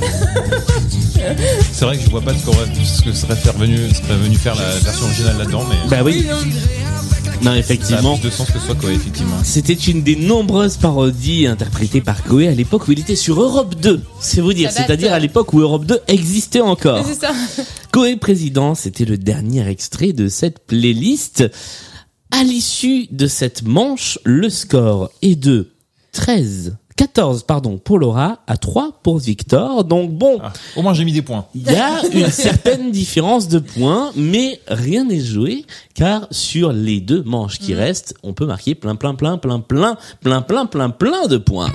c'est 1.72 1.84
vrai 1.84 1.96
que 1.96 2.04
je 2.04 2.10
vois 2.10 2.20
pas 2.22 2.34
ce, 2.34 2.44
qu'aurait- 2.44 2.66
ce 2.84 3.02
que 3.02 3.12
serait, 3.12 3.36
faire 3.36 3.56
venu, 3.56 3.76
serait 3.90 4.16
venu 4.16 4.36
faire 4.36 4.54
la 4.56 4.68
version 4.78 5.06
originale 5.06 5.38
là-dedans, 5.38 5.64
mais 5.68 5.76
Bah 5.88 6.02
oui. 6.04 6.26
Non, 7.42 7.52
ça 7.52 7.56
a 7.56 7.58
effectivement. 7.58 8.18
plus 8.18 8.28
de 8.28 8.34
sens 8.34 8.50
que 8.50 8.58
ce 8.58 8.66
soit 8.66 8.74
quoi, 8.74 8.90
effectivement. 8.92 9.36
C'était 9.44 9.72
une 9.72 10.02
des 10.02 10.14
nombreuses 10.16 10.76
parodies 10.76 11.46
interprétées 11.46 12.02
par 12.02 12.22
Coé 12.22 12.48
à 12.48 12.52
l'époque 12.54 12.86
où 12.86 12.92
il 12.92 12.98
était 13.00 13.16
sur 13.16 13.40
Europe 13.40 13.76
2. 13.76 14.02
C'est 14.20 14.42
vous 14.42 14.52
dire, 14.52 14.70
c'est-à-dire 14.70 15.12
à 15.14 15.18
l'époque 15.18 15.54
où 15.54 15.60
Europe 15.60 15.86
2 15.86 16.00
existait 16.08 16.60
encore. 16.60 17.02
C'est 17.06 17.18
ça. 17.18 17.32
Coé 17.92 18.16
président, 18.16 18.74
c'était 18.74 19.06
le 19.06 19.16
dernier 19.16 19.66
extrait 19.68 20.12
de 20.12 20.28
cette 20.28 20.58
playlist. 20.66 21.44
À 22.30 22.44
l'issue 22.44 23.06
de 23.10 23.26
cette 23.26 23.62
manche, 23.62 24.18
le 24.24 24.50
score 24.50 25.10
est 25.22 25.34
de 25.36 25.69
13, 26.12 26.76
14 26.96 27.44
pardon 27.44 27.78
pour 27.78 27.98
Laura 27.98 28.40
à 28.46 28.56
3 28.56 29.00
pour 29.02 29.18
Victor. 29.18 29.84
Donc 29.84 30.10
bon, 30.12 30.38
Ah, 30.42 30.52
au 30.76 30.82
moins 30.82 30.92
j'ai 30.94 31.04
mis 31.04 31.12
des 31.12 31.22
points. 31.22 31.46
il 31.54 31.62
y 31.62 31.74
a 31.76 32.02
une 32.12 32.30
certaine 32.30 32.90
différence 32.92 33.48
de 33.48 33.58
points, 33.58 34.12
mais 34.16 34.60
rien 34.68 35.04
n'est 35.04 35.20
joué 35.20 35.64
car 35.94 36.26
sur 36.30 36.72
les 36.72 37.00
deux 37.00 37.22
manches 37.22 37.58
qui 37.58 37.74
restent, 37.74 38.14
on 38.22 38.32
peut 38.34 38.46
marquer 38.46 38.74
plein 38.74 38.96
plein 38.96 39.14
plein 39.14 39.38
plein 39.38 39.60
plein 39.60 39.96
plein 40.20 40.42
plein 40.42 40.66
plein 40.66 40.90
plein 40.90 41.26
de 41.26 41.36
points. 41.38 41.70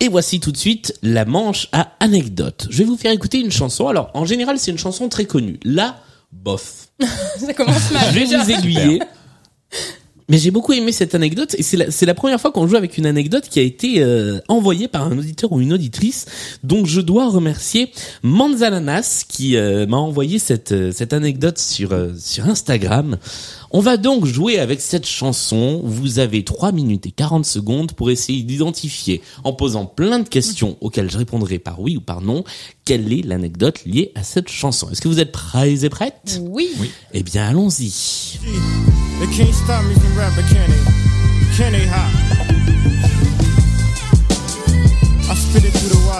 Et 0.00 0.08
voici 0.08 0.40
tout 0.40 0.50
de 0.50 0.56
suite 0.56 0.94
la 1.04 1.24
manche 1.24 1.68
à 1.70 1.92
anecdote. 2.00 2.66
Je 2.70 2.78
vais 2.78 2.84
vous 2.84 2.96
faire 2.96 3.12
écouter 3.12 3.38
une 3.38 3.52
chanson. 3.52 3.86
Alors, 3.86 4.10
en 4.14 4.24
général, 4.24 4.58
c'est 4.58 4.72
une 4.72 4.78
chanson 4.78 5.08
très 5.08 5.26
connue. 5.26 5.60
Là, 5.64 5.96
bof. 6.32 6.88
Ça 7.38 7.54
commence 7.54 7.88
mal. 7.92 8.02
Je 8.08 8.14
vais 8.18 8.24
déjà. 8.24 8.42
vous 8.42 8.50
aiguiller. 8.50 9.00
Mais 10.28 10.38
j'ai 10.38 10.50
beaucoup 10.50 10.72
aimé 10.72 10.92
cette 10.92 11.14
anecdote 11.14 11.54
et 11.58 11.62
c'est 11.62 12.06
la, 12.06 12.14
première 12.14 12.40
fois 12.40 12.52
qu'on 12.52 12.66
joue 12.66 12.76
avec 12.76 12.96
une 12.96 13.06
anecdote 13.06 13.48
qui 13.50 13.58
a 13.58 13.62
été 13.62 14.02
euh, 14.02 14.40
envoyée 14.48 14.88
par 14.88 15.02
un 15.02 15.18
auditeur 15.18 15.52
ou 15.52 15.60
une 15.60 15.72
auditrice. 15.72 16.24
Donc 16.62 16.86
je 16.86 17.00
dois 17.00 17.28
remercier 17.28 17.92
Manzalanas 18.22 19.24
qui 19.28 19.56
euh, 19.56 19.86
m'a 19.86 19.98
envoyé 19.98 20.38
cette 20.38 20.72
euh, 20.72 20.92
anecdote 21.10 21.58
sur 21.58 21.92
Instagram. 22.46 23.18
On 23.74 23.80
va 23.80 23.96
donc 23.96 24.26
jouer 24.26 24.58
avec 24.58 24.82
cette 24.82 25.06
chanson. 25.06 25.80
Vous 25.82 26.18
avez 26.18 26.44
3 26.44 26.72
minutes 26.72 27.06
et 27.06 27.10
40 27.10 27.46
secondes 27.46 27.92
pour 27.92 28.10
essayer 28.10 28.42
d'identifier, 28.42 29.22
en 29.44 29.54
posant 29.54 29.86
plein 29.86 30.18
de 30.18 30.28
questions 30.28 30.76
auxquelles 30.82 31.10
je 31.10 31.16
répondrai 31.16 31.58
par 31.58 31.80
oui 31.80 31.96
ou 31.96 32.02
par 32.02 32.20
non, 32.20 32.44
quelle 32.84 33.10
est 33.14 33.22
l'anecdote 33.22 33.86
liée 33.86 34.12
à 34.14 34.24
cette 34.24 34.50
chanson. 34.50 34.90
Est-ce 34.90 35.00
que 35.00 35.08
vous 35.08 35.20
êtes 35.20 35.32
prêts 35.32 35.84
et 35.84 35.88
prêtes? 35.88 36.38
Oui. 36.42 36.70
Eh 37.14 37.22
bien, 37.22 37.48
allons-y. 37.48 38.38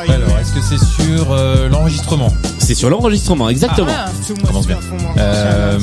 Alors, 0.09 0.39
est-ce 0.39 0.55
que 0.55 0.63
c'est 0.63 1.03
sur 1.03 1.33
euh, 1.33 1.69
l'enregistrement? 1.69 2.33
C'est 2.59 2.75
sur 2.75 2.89
l'enregistrement, 2.89 3.51
exactement. 3.51 3.89
Ah. 3.91 4.11
Much 4.31 4.43
Commence 4.43 4.67
bien. 4.67 4.81
Euh, 5.19 5.79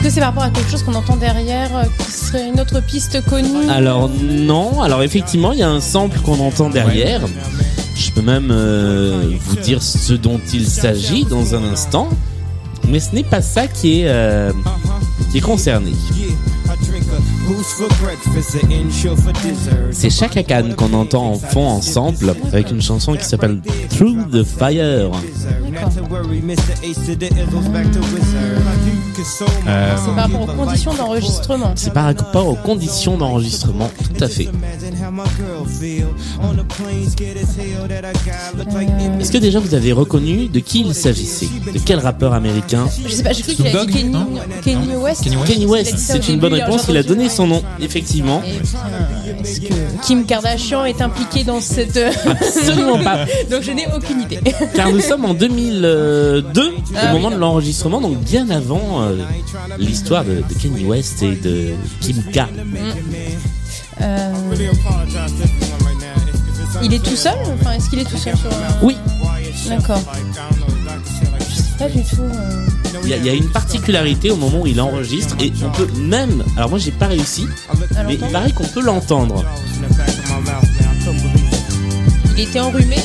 Est-ce 0.00 0.08
que 0.08 0.14
c'est 0.14 0.20
par 0.20 0.30
rapport 0.30 0.44
à 0.44 0.50
quelque 0.50 0.70
chose 0.70 0.82
qu'on 0.82 0.94
entend 0.94 1.16
derrière, 1.16 1.76
euh, 1.76 1.84
qui 1.98 2.10
serait 2.10 2.48
une 2.48 2.58
autre 2.58 2.80
piste 2.80 3.22
connue? 3.26 3.68
Alors 3.68 4.08
non, 4.08 4.80
alors 4.80 5.02
effectivement, 5.02 5.52
il 5.52 5.58
y 5.58 5.62
a 5.62 5.68
un 5.68 5.82
sample 5.82 6.18
qu'on 6.20 6.40
entend 6.40 6.70
derrière. 6.70 7.20
Je 7.96 8.10
peux 8.10 8.22
même 8.22 8.48
euh, 8.50 9.34
vous 9.38 9.56
dire 9.56 9.82
ce 9.82 10.14
dont 10.14 10.40
il 10.54 10.66
s'agit 10.66 11.26
dans 11.26 11.54
un 11.54 11.64
instant. 11.64 12.08
Mais 12.88 12.98
ce 12.98 13.14
n'est 13.14 13.24
pas 13.24 13.42
ça 13.42 13.66
qui 13.66 14.00
est, 14.00 14.08
euh, 14.08 14.52
qui 15.30 15.36
est 15.36 15.42
concerné. 15.42 15.90
Yeah, 15.90 16.28
I 16.72 16.76
drink 16.86 17.04
a 17.12 17.20
boost 17.46 17.70
for 17.72 17.88
breakfast, 18.00 18.64
an 18.64 18.72
insure 18.72 19.18
for 19.18 19.34
dessert. 19.34 19.90
C'est 19.92 20.08
Chaka 20.08 20.42
Khan 20.42 20.70
qu'on 20.78 20.94
entend 20.94 21.32
en 21.32 21.38
fond 21.38 21.66
en 21.66 21.82
sample 21.82 22.32
avec 22.52 22.70
une 22.70 22.80
chanson 22.80 23.16
qui 23.16 23.24
s'appelle 23.24 23.60
Through 23.90 24.30
the 24.32 24.44
Fire. 24.44 25.10
Euh, 29.66 29.96
C'est 29.96 30.14
par 30.14 30.30
rapport 30.30 30.42
aux 30.42 30.46
conditions 30.46 30.94
d'enregistrement. 30.94 31.72
C'est 31.74 31.92
par 31.92 32.04
rapport 32.04 32.48
aux 32.48 32.54
conditions 32.54 33.16
d'enregistrement, 33.16 33.90
tout 34.14 34.24
à 34.24 34.28
fait. 34.28 34.48
Imagine 35.10 35.16
how 35.16 35.24
my 35.24 35.24
girl 35.36 35.64
feel 35.64 36.14
on 36.40 36.56
the 36.56 36.64
plane, 36.64 37.08
scared 37.08 37.36
as 37.36 37.56
hell 37.56 37.86
that 37.88 38.04
I 38.04 38.12
got 38.24 38.56
look 38.56 38.72
like 38.72 38.88
Est-ce 39.20 39.32
que 39.32 39.38
déjà 39.38 39.58
vous 39.58 39.74
avez 39.74 39.92
reconnu 39.92 40.48
de 40.48 40.60
qui 40.60 40.80
il 40.80 40.94
s'agissait? 40.94 41.48
De 41.72 41.78
quel 41.78 41.98
rappeur 41.98 42.32
américain? 42.32 42.86
Je 43.06 43.12
sais 43.12 43.22
pas, 43.22 43.32
j'ai 43.32 43.42
cru 43.42 43.54
qu'il 43.54 43.66
a 43.66 43.70
Snoop 43.70 43.86
dit 43.86 43.92
Kenny, 44.02 44.16
Kenny 44.62 44.96
West. 44.96 45.24
Kenny 45.46 45.66
West. 45.66 45.94
C'est 45.98 46.28
une 46.28 46.38
bonne 46.38 46.54
réponse, 46.54 46.86
il 46.88 46.96
a 46.96 47.02
donné 47.02 47.28
son 47.28 47.46
nom, 47.46 47.62
effectivement. 47.80 48.42
Est-ce 49.42 49.60
que 49.60 49.74
Kim 50.04 50.24
Kardashian 50.24 50.84
est 50.84 51.00
impliquée 51.00 51.44
dans 51.44 51.60
cette... 51.60 51.96
Absolument 52.26 52.98
pas. 53.02 53.24
Donc 53.50 53.62
je 53.62 53.72
n'ai 53.72 53.86
aucune 53.94 54.22
idée. 54.22 54.40
Car 54.74 54.90
nous 54.92 55.00
sommes 55.00 55.24
en 55.24 55.34
2002, 55.34 56.74
Ah 56.96 57.10
au 57.10 57.18
moment 57.18 57.30
de 57.30 57.36
l'enregistrement, 57.36 58.00
donc 58.00 58.18
bien 58.18 58.48
avant 58.50 59.02
euh, 59.02 59.16
l'histoire 59.78 60.24
de, 60.24 60.36
de 60.36 60.54
Kanye 60.60 60.84
West 60.84 61.22
et 61.22 61.34
de 61.36 61.70
Kim 62.00 62.22
K. 62.32 62.40
Euh, 64.02 64.32
il 66.82 66.94
est 66.94 66.98
tout 67.04 67.16
seul? 67.16 67.34
Enfin, 67.60 67.72
est-ce 67.72 67.90
qu'il 67.90 67.98
est 67.98 68.04
tout 68.04 68.16
seul 68.16 68.36
sur... 68.36 68.46
un- 68.50 68.76
Oui, 68.82 68.96
D'accord. 69.68 70.00
pas 71.78 71.88
du 71.88 72.02
tout. 72.04 72.22
euh, 72.22 72.66
il 73.04 73.08
y, 73.08 73.14
a- 73.14 73.16
il 73.16 73.26
y 73.26 73.30
a 73.30 73.34
une 73.34 73.48
particularité 73.50 74.30
au 74.30 74.36
moment 74.36 74.60
où 74.60 74.66
il 74.66 74.80
enregistre 74.80 75.34
et 75.40 75.52
on 75.64 75.70
peut 75.70 75.88
même, 75.98 76.42
alors 76.56 76.70
moi 76.70 76.78
j'ai 76.78 76.90
pas 76.90 77.06
réussi, 77.06 77.46
mais 78.06 78.14
il 78.14 78.18
paraît 78.32 78.52
qu'on 78.52 78.64
peut 78.66 78.82
l'entendre. 78.82 79.44
Il 82.36 82.40
était 82.44 82.60
enrhumé? 82.60 82.96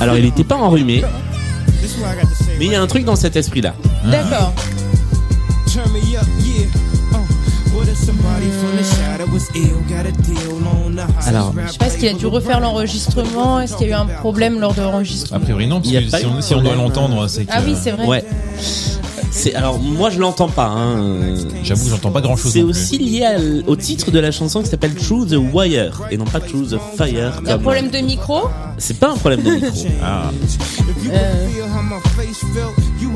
Alors 0.00 0.16
il 0.16 0.24
n'était 0.24 0.44
pas 0.44 0.56
enrhumé, 0.56 1.02
mais 2.58 2.66
il 2.66 2.72
y 2.72 2.74
a 2.74 2.82
un 2.82 2.86
truc 2.86 3.04
dans 3.04 3.16
cet 3.16 3.36
esprit-là. 3.36 3.74
D'accord. 4.04 4.52
Alors, 11.26 11.54
Je 11.66 11.72
sais 11.72 11.78
pas, 11.78 11.86
est-ce 11.86 11.98
qu'il 11.98 12.08
a 12.08 12.12
dû 12.14 12.26
refaire 12.26 12.60
l'enregistrement 12.60 13.60
Est-ce 13.60 13.76
qu'il 13.76 13.88
y 13.88 13.92
a 13.92 13.96
eu 13.96 13.98
un 13.98 14.06
problème 14.06 14.60
lors 14.60 14.74
de 14.74 14.82
l'enregistrement 14.82 15.36
A 15.36 15.40
priori 15.40 15.66
non, 15.66 15.80
parce 15.80 15.92
que 15.92 16.18
si 16.18 16.26
on, 16.26 16.36
de 16.36 16.40
si 16.40 16.54
on 16.54 16.62
doit 16.62 16.74
l'entendre, 16.74 17.26
c'est 17.28 17.44
que... 17.44 17.50
Ah 17.52 17.60
oui, 17.64 17.74
c'est 17.80 17.92
vrai. 17.92 18.06
Ouais. 18.06 18.24
C'est 19.34 19.54
alors 19.54 19.78
moi 19.78 20.10
je 20.10 20.18
l'entends 20.18 20.48
pas. 20.48 20.66
Hein. 20.66 21.16
J'avoue, 21.64 21.88
j'entends 21.88 22.10
pas 22.10 22.20
grand-chose 22.20 22.52
C'est 22.52 22.60
non 22.60 22.66
plus. 22.66 22.72
aussi 22.72 22.98
lié 22.98 23.24
à 23.24 23.38
au 23.66 23.76
titre 23.76 24.10
de 24.10 24.18
la 24.18 24.30
chanson 24.30 24.62
qui 24.62 24.68
s'appelle 24.68 24.94
Through 24.94 25.28
the 25.28 25.38
Wire 25.54 26.02
et 26.10 26.18
non 26.18 26.26
pas 26.26 26.38
Through 26.38 26.68
the 26.68 26.78
Fire. 26.98 27.40
Un 27.46 27.58
problème 27.58 27.88
de 27.88 27.98
micro 27.98 28.42
C'est 28.76 28.98
pas 28.98 29.10
un 29.10 29.16
problème 29.16 29.42
de 29.42 29.50
micro. 29.52 29.86
Ah. 30.02 30.30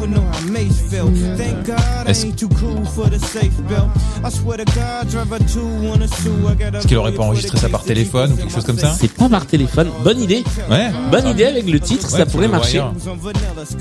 Feel. 0.01 1.07
Thank 1.37 1.67
God 1.67 1.77
I 2.07 2.11
Est-ce- 2.11 2.27
ain't 2.27 2.37
too 2.39 2.49
cool 2.49 2.85
for 2.95 3.09
the 3.11 3.19
safe 3.19 3.51
belt. 3.69 3.89
I 4.25 4.31
swear 4.31 4.59
to 4.59 4.65
God, 4.65 5.09
driver 5.11 5.39
two 5.53 5.67
on 5.93 6.01
a 6.01 6.07
sue. 6.07 6.31
I 6.49 6.55
got 6.55 6.75
a 6.75 6.79
Est-ce 6.79 6.87
qu'il 6.87 6.97
aurait 6.99 7.13
pas 7.13 7.23
enregistré 7.25 7.59
ça 7.59 7.69
par 7.69 7.83
téléphone 7.83 8.33
ou 8.33 8.37
quelque 8.37 8.53
chose 8.53 8.65
comme 8.65 8.79
ça 8.79 8.95
C'est 8.99 9.11
pas 9.13 9.29
par 9.29 9.47
téléphone. 9.47 9.89
Bonne 10.05 10.21
idée. 10.23 10.45
Ouais. 10.71 10.91
Bonne 11.11 11.27
idée 11.29 11.47
avec 11.47 11.67
le 11.69 11.81
titre, 11.81 12.09
ça 12.09 12.27
pourrait 12.27 12.49
marcher. 12.49 12.83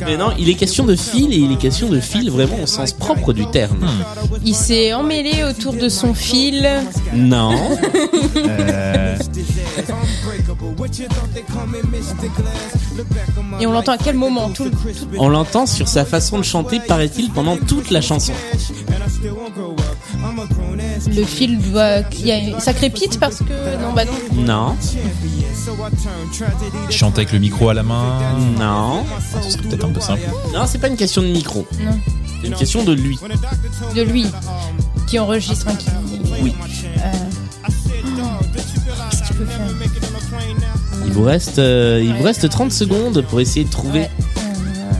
Mais 0.05 0.17
non, 0.17 0.31
il 0.39 0.49
est 0.49 0.55
question 0.55 0.85
de 0.85 0.95
fil 0.95 1.31
et 1.33 1.37
il 1.37 1.51
est 1.51 1.57
question 1.57 1.89
de 1.89 1.99
fil 1.99 2.29
vraiment 2.31 2.61
au 2.63 2.67
sens 2.67 2.93
propre 2.93 3.33
du 3.33 3.45
terme. 3.47 3.85
Il 4.43 4.55
s'est 4.55 4.93
emmêlé 4.93 5.43
autour 5.43 5.73
de 5.73 5.89
son 5.89 6.13
fil. 6.13 6.67
Non. 7.13 7.55
Euh, 8.35 9.15
Et 13.59 13.67
on 13.67 13.71
l'entend 13.71 13.93
à 13.93 13.97
quel 13.97 14.15
moment 14.15 14.49
tout, 14.49 14.65
le- 14.65 14.71
tout- 14.71 14.77
On 15.17 15.29
l'entend 15.29 15.65
sur 15.65 15.87
sa 15.87 16.05
façon 16.05 16.37
de 16.37 16.43
chanter, 16.43 16.79
paraît-il, 16.79 17.31
pendant 17.31 17.57
toute 17.57 17.89
la 17.91 18.01
chanson. 18.01 18.33
Le 21.07 21.23
fil 21.23 21.59
doit... 21.71 21.99
il 22.13 22.25
y 22.27 22.31
a- 22.31 22.59
Ça 22.59 22.73
crépite 22.73 23.19
parce 23.19 23.37
que... 23.39 23.81
Non, 23.81 23.93
bah 23.93 24.03
non. 24.05 24.43
Non. 24.43 24.75
chanter 26.89 27.21
avec 27.21 27.31
le 27.33 27.39
micro 27.39 27.69
à 27.69 27.73
la 27.73 27.83
main. 27.83 28.19
Non. 28.57 29.03
Ce 29.43 29.51
serait 29.51 29.63
peut-être 29.63 29.85
un 29.85 29.89
peu 29.91 29.99
simple. 30.01 30.21
Non, 30.53 30.65
c'est 30.67 30.79
pas 30.79 30.87
une 30.87 30.97
question 30.97 31.21
de 31.21 31.27
micro. 31.27 31.65
Non. 31.83 31.99
C'est 32.41 32.47
une 32.47 32.55
question 32.55 32.83
de 32.83 32.93
lui. 32.93 33.17
De 33.95 34.01
lui. 34.01 34.27
Qui 35.07 35.19
enregistre 35.19 35.67
un 35.67 35.75
qui... 35.75 35.87
Oui. 36.41 36.53
Euh, 36.97 37.11
Faire 39.33 39.45
Il 41.05 41.11
vous 41.13 41.23
reste, 41.23 41.59
euh, 41.59 42.01
il 42.03 42.13
vous 42.13 42.23
reste 42.23 42.47
30 42.49 42.71
secondes 42.71 43.21
pour 43.21 43.39
essayer 43.41 43.65
de 43.65 43.69
trouver. 43.71 43.99
Ouais. 44.01 44.11
Euh, 44.37 44.93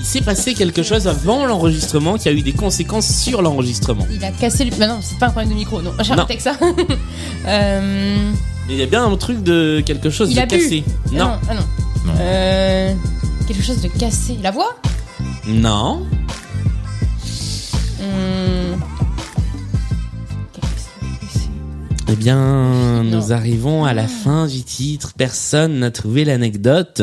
Il 0.00 0.04
s'est 0.06 0.20
passé 0.20 0.54
quelque 0.54 0.82
chose 0.82 1.06
avant 1.08 1.46
l'enregistrement 1.46 2.16
qui 2.16 2.28
a 2.28 2.32
eu 2.32 2.42
des 2.42 2.52
conséquences 2.52 3.06
sur 3.08 3.42
l'enregistrement. 3.42 4.06
Il 4.10 4.24
a 4.24 4.30
cassé 4.30 4.64
le... 4.64 4.70
Bah 4.76 4.86
non, 4.88 4.98
c'est 5.02 5.18
pas 5.18 5.26
un 5.26 5.30
problème 5.30 5.50
de 5.50 5.54
micro, 5.56 5.82
non. 5.82 5.92
J'arrête 6.00 6.18
Non. 6.18 6.24
avec 6.24 6.40
ça. 6.40 6.54
euh... 7.46 8.30
Mais 8.68 8.74
il 8.74 8.78
y 8.78 8.82
a 8.82 8.86
bien 8.86 9.04
un 9.04 9.16
truc 9.16 9.42
de 9.42 9.82
quelque 9.84 10.10
chose 10.10 10.30
Il 10.30 10.36
de 10.36 10.40
a 10.40 10.46
bu. 10.46 10.58
cassé. 10.58 10.84
Ah 10.86 11.10
Non. 11.12 11.24
non. 11.26 11.38
Ah 11.50 11.54
non. 11.54 11.60
Non. 12.06 12.12
Euh... 12.20 12.94
Quelque 13.48 13.62
chose 13.62 13.80
de 13.80 13.88
cassé. 13.88 14.38
La 14.42 14.50
voix? 14.52 14.76
Non. 15.46 16.06
Hum, 18.00 18.06
Eh 22.12 22.16
bien, 22.16 23.02
nous 23.04 23.32
arrivons 23.32 23.86
à 23.86 23.94
la 23.94 24.06
fin 24.06 24.46
du 24.46 24.62
titre. 24.62 25.12
Personne 25.16 25.78
n'a 25.78 25.90
trouvé 25.90 26.26
l'anecdote. 26.26 27.00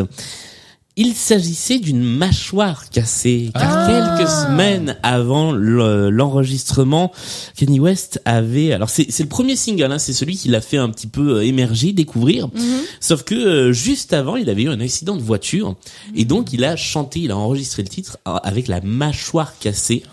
Il 0.98 1.14
s'agissait 1.16 1.80
d'une 1.80 2.04
mâchoire 2.04 2.90
cassée, 2.90 3.50
car 3.54 3.72
Ah. 3.74 3.88
quelques 4.18 4.30
semaines 4.30 4.98
avant 5.02 5.52
le- 5.54 6.10
l'enregistrement, 6.12 7.12
Kanye 7.58 7.80
West 7.80 8.22
avait, 8.26 8.74
alors 8.74 8.90
c'est 8.90 9.08
le 9.20 9.26
premier 9.30 9.56
single, 9.56 9.92
hein, 9.94 9.98
c'est 9.98 10.12
celui 10.14 10.36
qui 10.36 10.50
l'a 10.50 10.60
fait 10.62 10.78
un 10.78 10.90
petit 10.90 11.08
peu 11.08 11.38
euh, 11.38 11.46
émerger, 11.46 11.94
découvrir. 11.94 12.48
Mhm. 12.50 12.64
Sauf 13.00 13.24
que 13.24 13.34
euh, 13.34 13.72
juste 13.72 14.12
avant, 14.14 14.36
il 14.36 14.50
avait 14.50 14.64
eu 14.64 14.70
un 14.70 14.82
accident 14.82 15.16
de 15.16 15.22
voiture 15.22 15.76
et 16.16 16.26
donc 16.26 16.52
il 16.54 16.66
a 16.66 16.76
chanté, 16.76 17.22
il 17.22 17.32
a 17.32 17.38
enregistré 17.38 17.82
le 17.82 17.88
titre 17.90 18.18
euh, 18.28 18.34
avec 18.44 18.68
la 18.68 18.82
mâchoire 18.82 19.54
cassée 19.60 20.04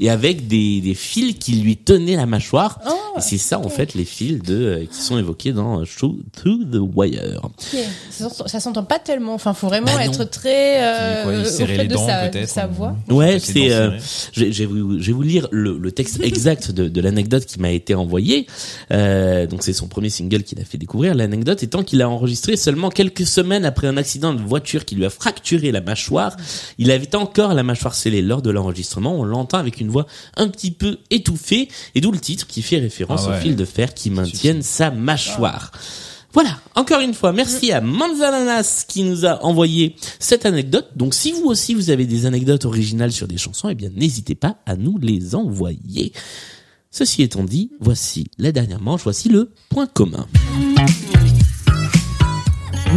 et 0.00 0.10
avec 0.10 0.46
des, 0.48 0.80
des 0.80 0.94
fils 0.94 1.36
qui 1.38 1.52
lui 1.56 1.76
tenaient 1.76 2.16
la 2.16 2.26
mâchoire. 2.26 2.78
Oh, 2.86 3.18
Et 3.18 3.20
c'est 3.20 3.38
ça 3.38 3.58
en 3.58 3.68
fait 3.68 3.94
les 3.94 4.04
fils 4.04 4.42
de 4.42 4.54
euh, 4.54 4.84
qui 4.90 5.00
sont 5.00 5.18
évoqués 5.18 5.52
dans 5.52 5.80
euh, 5.80 5.84
Through, 5.84 6.16
Through 6.36 6.70
the 6.70 6.78
Wire. 6.94 7.40
Ça, 8.10 8.28
s'entend- 8.28 8.48
ça 8.48 8.60
s'entend 8.60 8.84
pas 8.84 8.98
tellement. 8.98 9.34
Enfin, 9.34 9.54
faut 9.54 9.68
vraiment 9.68 9.86
Bah 9.86 10.04
non. 10.06 10.12
être 10.12 10.24
très 10.24 10.82
euh, 10.82 11.22
Quoi, 11.24 11.34
il 11.34 11.88
de 11.88 11.94
dents 11.94 12.06
sa, 12.06 12.28
de 12.28 12.46
sa 12.46 12.66
voix. 12.66 12.96
Ouais, 13.08 13.38
c'est. 13.38 13.72
euh, 13.72 13.90
je, 14.32 14.44
vais- 14.44 14.52
je 14.52 14.58
vais 14.60 14.66
vous, 14.66 14.98
je 14.98 15.06
vais 15.06 15.12
vous 15.12 15.22
lire 15.22 15.48
le, 15.50 15.78
le 15.78 15.92
texte 15.92 16.20
exact 16.22 16.70
de, 16.70 16.88
de 16.88 17.00
l'anecdote 17.00 17.44
qui 17.46 17.60
m'a 17.60 17.70
été 17.70 17.94
envoyé. 17.94 18.46
Euh, 18.90 19.46
donc 19.46 19.62
c'est 19.62 19.72
son 19.72 19.88
premier 19.88 20.10
single 20.10 20.42
qu'il 20.42 20.60
a 20.60 20.64
fait 20.64 20.78
découvrir. 20.78 21.14
L'anecdote 21.14 21.62
étant 21.62 21.82
qu'il 21.82 22.02
a 22.02 22.08
enregistré 22.08 22.56
seulement 22.56 22.90
quelques 22.90 23.26
semaines 23.26 23.64
après 23.64 23.86
un 23.86 23.96
accident 23.96 24.32
de 24.34 24.40
voiture 24.40 24.84
qui 24.84 24.94
lui 24.94 25.04
a 25.04 25.10
fracturé 25.10 25.72
la 25.72 25.80
mâchoire. 25.80 26.36
Il 26.78 26.90
avait 26.90 27.14
encore 27.14 27.54
la 27.54 27.62
mâchoire 27.62 27.94
scellée 27.94 28.22
lors 28.22 28.42
de 28.42 28.50
l'enregistrement. 28.50 29.14
On 29.18 29.24
l'entend 29.24 29.58
avec 29.58 29.80
une 29.80 29.81
une 29.82 29.90
voix 29.90 30.06
un 30.36 30.48
petit 30.48 30.70
peu 30.70 30.98
étouffée, 31.10 31.68
et 31.94 32.00
d'où 32.00 32.10
le 32.10 32.18
titre 32.18 32.46
qui 32.46 32.62
fait 32.62 32.78
référence 32.78 33.24
Ah 33.26 33.30
ouais. 33.32 33.36
au 33.36 33.40
fil 33.40 33.56
de 33.56 33.64
fer 33.64 33.92
qui 33.94 34.10
maintiennent 34.10 34.62
sa 34.62 34.90
mâchoire. 34.90 35.70
Voilà, 36.34 36.58
encore 36.74 37.00
une 37.00 37.12
fois, 37.12 37.32
merci 37.34 37.72
à 37.72 37.82
Manzananas 37.82 38.86
qui 38.88 39.02
nous 39.02 39.26
a 39.26 39.44
envoyé 39.44 39.96
cette 40.18 40.46
anecdote. 40.46 40.88
Donc 40.96 41.12
si 41.12 41.30
vous 41.32 41.44
aussi 41.44 41.74
vous 41.74 41.90
avez 41.90 42.06
des 42.06 42.24
anecdotes 42.24 42.64
originales 42.64 43.12
sur 43.12 43.28
des 43.28 43.36
chansons, 43.36 43.68
eh 43.68 43.74
bien 43.74 43.90
n'hésitez 43.94 44.34
pas 44.34 44.56
à 44.64 44.76
nous 44.76 44.96
les 44.96 45.34
envoyer. 45.34 46.12
Ceci 46.90 47.22
étant 47.22 47.44
dit, 47.44 47.70
voici 47.80 48.28
la 48.38 48.50
dernière 48.52 48.80
manche, 48.80 49.02
voici 49.02 49.28
le 49.28 49.50
point 49.68 49.86
commun. 49.86 50.26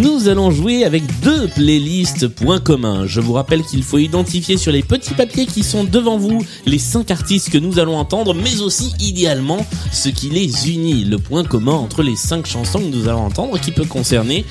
Nous 0.01 0.27
allons 0.27 0.51
jouer 0.51 0.83
avec 0.83 1.03
deux 1.21 1.47
playlists 1.47 2.27
points 2.27 2.59
communs. 2.59 3.05
Je 3.05 3.21
vous 3.21 3.31
rappelle 3.33 3.61
qu'il 3.63 3.81
faut 3.81 3.97
identifier 3.97 4.57
sur 4.57 4.71
les 4.73 4.83
petits 4.83 5.13
papiers 5.13 5.45
qui 5.45 5.63
sont 5.63 5.85
devant 5.85 6.17
vous 6.17 6.43
les 6.65 6.79
cinq 6.79 7.11
artistes 7.11 7.49
que 7.49 7.57
nous 7.57 7.79
allons 7.79 7.97
entendre, 7.97 8.33
mais 8.33 8.59
aussi 8.59 8.93
idéalement 8.99 9.65
ce 9.93 10.09
qui 10.09 10.29
les 10.29 10.69
unit, 10.69 11.05
le 11.05 11.17
point 11.17 11.45
commun 11.45 11.73
entre 11.73 12.03
les 12.03 12.17
cinq 12.17 12.45
chansons 12.45 12.79
que 12.79 12.93
nous 12.95 13.07
allons 13.07 13.25
entendre, 13.25 13.57
qui 13.59 13.71
peut 13.71 13.85
concerner, 13.85 14.43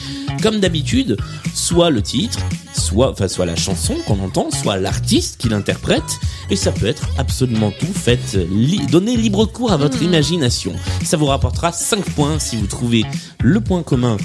comme 0.42 0.60
d'habitude, 0.60 1.18
soit 1.52 1.90
le 1.90 2.00
titre, 2.00 2.38
soit, 2.74 3.10
enfin, 3.10 3.28
soit 3.28 3.46
la 3.46 3.56
chanson 3.56 3.96
qu'on 4.06 4.20
entend, 4.20 4.48
soit 4.50 4.78
l'artiste 4.78 5.36
qui 5.38 5.50
l'interprète, 5.50 6.18
et 6.48 6.56
ça 6.56 6.72
peut 6.72 6.86
être 6.86 7.06
absolument 7.18 7.70
tout. 7.78 7.92
Faites, 7.94 8.38
li- 8.50 8.86
donnez 8.90 9.16
libre 9.16 9.44
cours 9.44 9.72
à 9.72 9.76
votre 9.76 10.02
imagination. 10.02 10.72
Ça 11.04 11.18
vous 11.18 11.26
rapportera 11.26 11.70
5 11.70 12.02
points 12.12 12.38
si 12.38 12.56
vous 12.56 12.66
trouvez 12.66 13.04
le 13.42 13.60
point 13.60 13.82
commun 13.82 14.16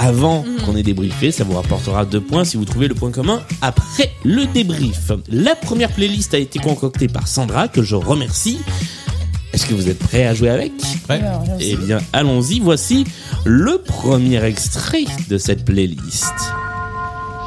avant 0.00 0.46
qu'on 0.64 0.76
ait 0.76 0.82
débriefé, 0.82 1.30
ça 1.30 1.44
vous 1.44 1.54
rapportera 1.54 2.06
deux 2.06 2.22
points 2.22 2.44
si 2.44 2.56
vous 2.56 2.64
trouvez 2.64 2.88
le 2.88 2.94
point 2.94 3.10
commun 3.10 3.42
après 3.60 4.10
le 4.24 4.46
débrief. 4.46 5.12
La 5.28 5.54
première 5.54 5.90
playlist 5.90 6.32
a 6.32 6.38
été 6.38 6.58
concoctée 6.58 7.06
par 7.06 7.28
Sandra, 7.28 7.68
que 7.68 7.82
je 7.82 7.96
remercie. 7.96 8.58
Est-ce 9.52 9.66
que 9.66 9.74
vous 9.74 9.90
êtes 9.90 9.98
prêts 9.98 10.24
à 10.26 10.32
jouer 10.32 10.48
avec? 10.48 10.72
Prêt 11.06 11.22
Eh 11.60 11.76
bien, 11.76 11.98
allons-y, 12.14 12.60
voici 12.60 13.04
le 13.44 13.76
premier 13.78 14.42
extrait 14.42 15.04
de 15.28 15.36
cette 15.36 15.66
playlist. 15.66 16.32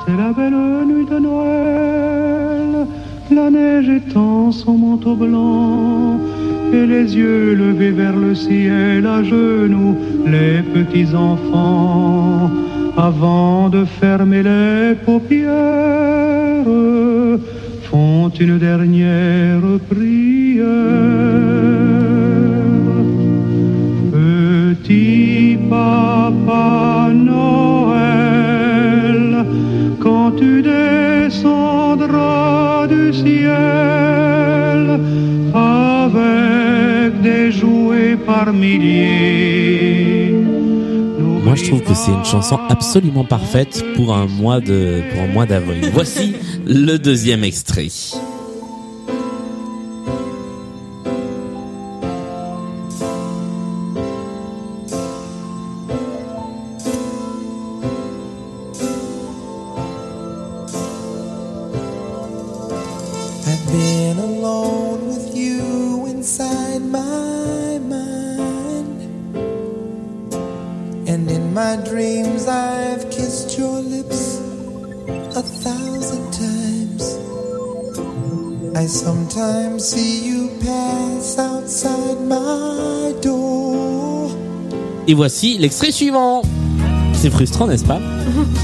C'est 0.05 0.15
la 0.15 0.31
belle 0.33 0.53
nuit 0.85 1.05
de 1.09 1.17
Noël, 1.17 2.87
la 3.31 3.49
neige 3.49 3.89
étend 3.89 4.51
son 4.51 4.77
manteau 4.77 5.15
blanc, 5.15 6.19
les 6.73 7.15
yeux 7.15 7.53
levés 7.53 7.91
vers 7.91 8.15
le 8.15 8.33
ciel 8.35 9.05
à 9.05 9.23
genoux, 9.23 9.95
les 10.25 10.61
petits 10.61 11.13
enfants, 11.15 12.51
avant 12.97 13.69
de 13.69 13.85
fermer 13.85 14.43
les 14.43 14.95
paupières, 15.05 15.51
font 17.83 18.29
une 18.29 18.57
dernière 18.57 19.61
prière. 19.89 21.22
Moi, 41.43 41.55
je 41.55 41.65
trouve 41.67 41.83
que 41.83 41.93
c'est 41.93 42.11
une 42.11 42.25
chanson 42.25 42.57
absolument 42.69 43.25
parfaite 43.25 43.83
pour 43.95 44.15
un 44.15 44.25
mois 44.25 44.59
de, 44.59 45.01
pour 45.11 45.21
un 45.21 45.27
mois 45.27 45.45
d'avril. 45.45 45.89
Voici 45.93 46.33
le 46.65 46.97
deuxième 46.97 47.43
extrait. 47.43 47.89
My 71.75 71.83
dreams, 71.89 72.47
I've 72.47 73.09
kissed 73.09 73.57
your 73.57 73.79
lips 73.79 74.39
a 75.35 75.41
thousand 75.41 76.31
times. 76.31 77.17
I 78.75 78.85
sometimes 78.85 79.83
see 79.83 80.27
you 80.27 80.49
pass 80.61 81.39
outside 81.39 82.19
my 82.27 83.13
door. 83.21 84.29
Et 85.07 85.13
voici 85.13 85.57
l'extrait 85.57 85.91
suivant. 85.91 86.43
C'est 87.13 87.29
frustrant, 87.29 87.67
n'est-ce 87.67 87.85
pas? 87.85 87.99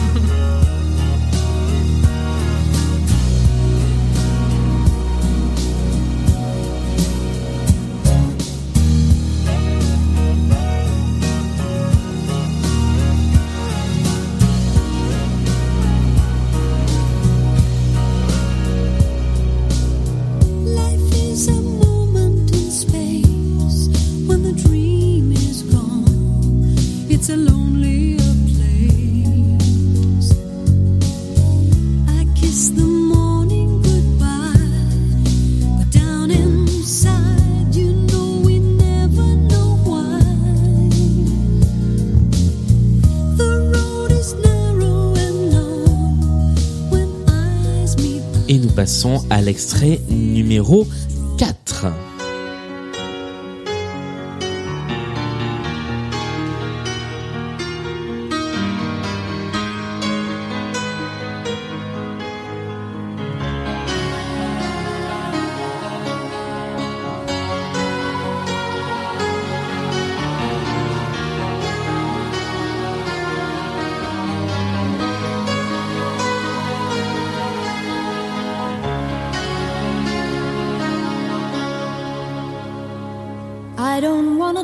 numéro 50.60 50.86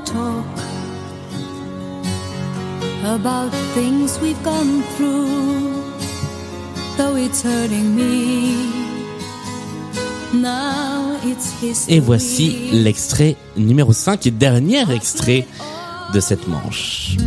talk 0.06 0.46
about 3.04 3.52
things 3.74 4.20
we've 4.22 4.41
gone 4.44 4.82
through, 4.96 5.84
though 6.98 7.15
it's 7.15 7.41
hurting 7.44 7.96
me. 7.96 8.56
Now 10.34 11.18
it's 11.24 11.52
history. 11.62 11.96
Et 11.96 12.00
voici 12.00 12.70
l'extrait 12.72 13.36
numéro 13.58 13.93
5 13.93 14.26
et 14.28 14.32
dernier 14.32 14.89
extrait 14.91 15.47
de 16.14 16.20
cette 16.20 16.47
manche. 16.47 17.18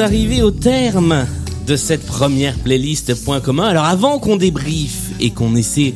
Arrivés 0.00 0.42
au 0.42 0.50
terme 0.50 1.26
de 1.66 1.76
cette 1.76 2.04
première 2.06 2.54
playlist 2.56 3.14
point 3.24 3.40
commun. 3.40 3.64
Alors 3.68 3.84
avant 3.84 4.18
qu'on 4.18 4.36
débriefe 4.36 5.10
et 5.20 5.30
qu'on 5.30 5.54
essaie 5.56 5.94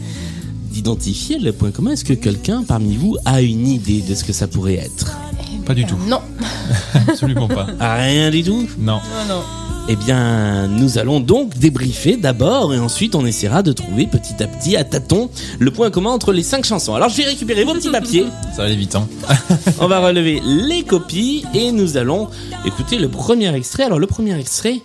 d'identifier 0.70 1.38
le 1.38 1.52
point 1.52 1.70
commun, 1.70 1.92
est-ce 1.92 2.04
que 2.04 2.12
quelqu'un 2.12 2.62
parmi 2.62 2.96
vous 2.96 3.16
a 3.24 3.40
une 3.40 3.66
idée 3.66 4.02
de 4.02 4.14
ce 4.14 4.24
que 4.24 4.32
ça 4.32 4.46
pourrait 4.46 4.74
être? 4.74 5.16
Pas 5.64 5.74
du 5.74 5.86
tout. 5.86 5.96
Non. 6.06 6.20
Absolument 7.08 7.48
pas. 7.48 7.66
Ah, 7.80 7.94
Rien 7.96 8.30
du 8.30 8.42
tout? 8.42 8.66
Non. 8.78 9.00
Non, 9.28 9.34
non. 9.36 9.42
Eh 9.86 9.96
bien, 9.96 10.66
nous 10.66 10.96
allons 10.96 11.20
donc 11.20 11.58
débriefer 11.58 12.16
d'abord 12.16 12.72
et 12.72 12.78
ensuite 12.78 13.14
on 13.14 13.26
essaiera 13.26 13.62
de 13.62 13.72
trouver 13.72 14.06
petit 14.06 14.42
à 14.42 14.46
petit 14.46 14.76
à 14.76 14.84
tâtons 14.84 15.28
le 15.58 15.70
point 15.70 15.90
commun 15.90 16.10
entre 16.10 16.32
les 16.32 16.42
cinq 16.42 16.64
chansons. 16.64 16.94
Alors 16.94 17.10
je 17.10 17.18
vais 17.18 17.24
récupérer 17.24 17.64
vos 17.64 17.74
petits 17.74 17.90
papiers, 17.90 18.24
Ça 18.52 18.58
va 18.58 18.64
aller 18.64 18.76
vite, 18.76 18.94
hein. 18.94 19.06
on 19.80 19.86
va 19.86 20.00
relever 20.00 20.40
les 20.42 20.84
copies 20.84 21.44
et 21.52 21.70
nous 21.70 21.98
allons 21.98 22.28
écouter 22.64 22.96
le 22.96 23.08
premier 23.08 23.54
extrait. 23.54 23.82
Alors 23.82 23.98
le 23.98 24.06
premier 24.06 24.38
extrait 24.38 24.80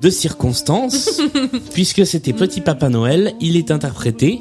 de 0.00 0.10
circonstance, 0.10 1.20
puisque 1.74 2.06
c'était 2.06 2.32
Petit 2.32 2.60
Papa 2.60 2.88
Noël, 2.88 3.34
il 3.40 3.56
est 3.56 3.72
interprété. 3.72 4.40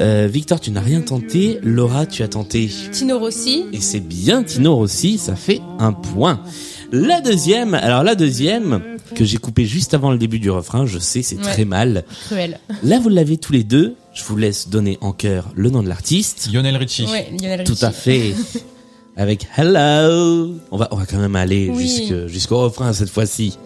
Euh, 0.00 0.28
Victor, 0.30 0.60
tu 0.60 0.70
n'as 0.70 0.82
rien 0.82 1.00
tenté. 1.00 1.58
Laura, 1.62 2.04
tu 2.04 2.22
as 2.22 2.28
tenté. 2.28 2.70
Tino 2.92 3.18
Rossi. 3.18 3.64
Et 3.72 3.80
c'est 3.80 4.00
bien 4.00 4.42
Tino 4.42 4.76
Rossi, 4.76 5.16
ça 5.16 5.34
fait 5.34 5.62
un 5.78 5.94
point. 5.94 6.40
La 6.92 7.20
deuxième, 7.20 7.74
alors 7.74 8.02
la 8.02 8.14
deuxième, 8.14 8.80
que 9.14 9.24
j'ai 9.24 9.38
coupée 9.38 9.64
juste 9.66 9.94
avant 9.94 10.10
le 10.10 10.18
début 10.18 10.38
du 10.38 10.50
refrain, 10.50 10.86
je 10.86 10.98
sais, 10.98 11.22
c'est 11.22 11.36
Ouais. 11.36 11.42
très 11.42 11.64
mal. 11.64 12.04
Cruel. 12.26 12.60
Là, 12.82 12.98
vous 13.00 13.08
l'avez 13.08 13.36
tous 13.38 13.52
les 13.52 13.64
deux. 13.64 13.94
Je 14.14 14.22
vous 14.24 14.36
laisse 14.36 14.68
donner 14.68 14.98
en 15.00 15.12
chœur 15.12 15.50
le 15.54 15.70
nom 15.70 15.82
de 15.82 15.88
l'artiste. 15.88 16.48
Lionel 16.52 16.76
Richie. 16.76 17.06
Ouais, 17.06 17.28
Lionel 17.40 17.64
Tout 17.64 17.72
Richie. 17.72 17.84
à 17.84 17.90
fait. 17.92 18.34
Avec 19.16 19.46
Hello. 19.56 20.54
On 20.70 20.76
va, 20.76 20.88
on 20.92 20.96
va 20.96 21.06
quand 21.06 21.18
même 21.18 21.36
aller 21.36 21.70
Oui. 21.74 21.88
jusque- 21.88 22.26
jusqu'au 22.28 22.58
refrain 22.60 22.92
cette 22.92 23.10
fois-ci. 23.10 23.58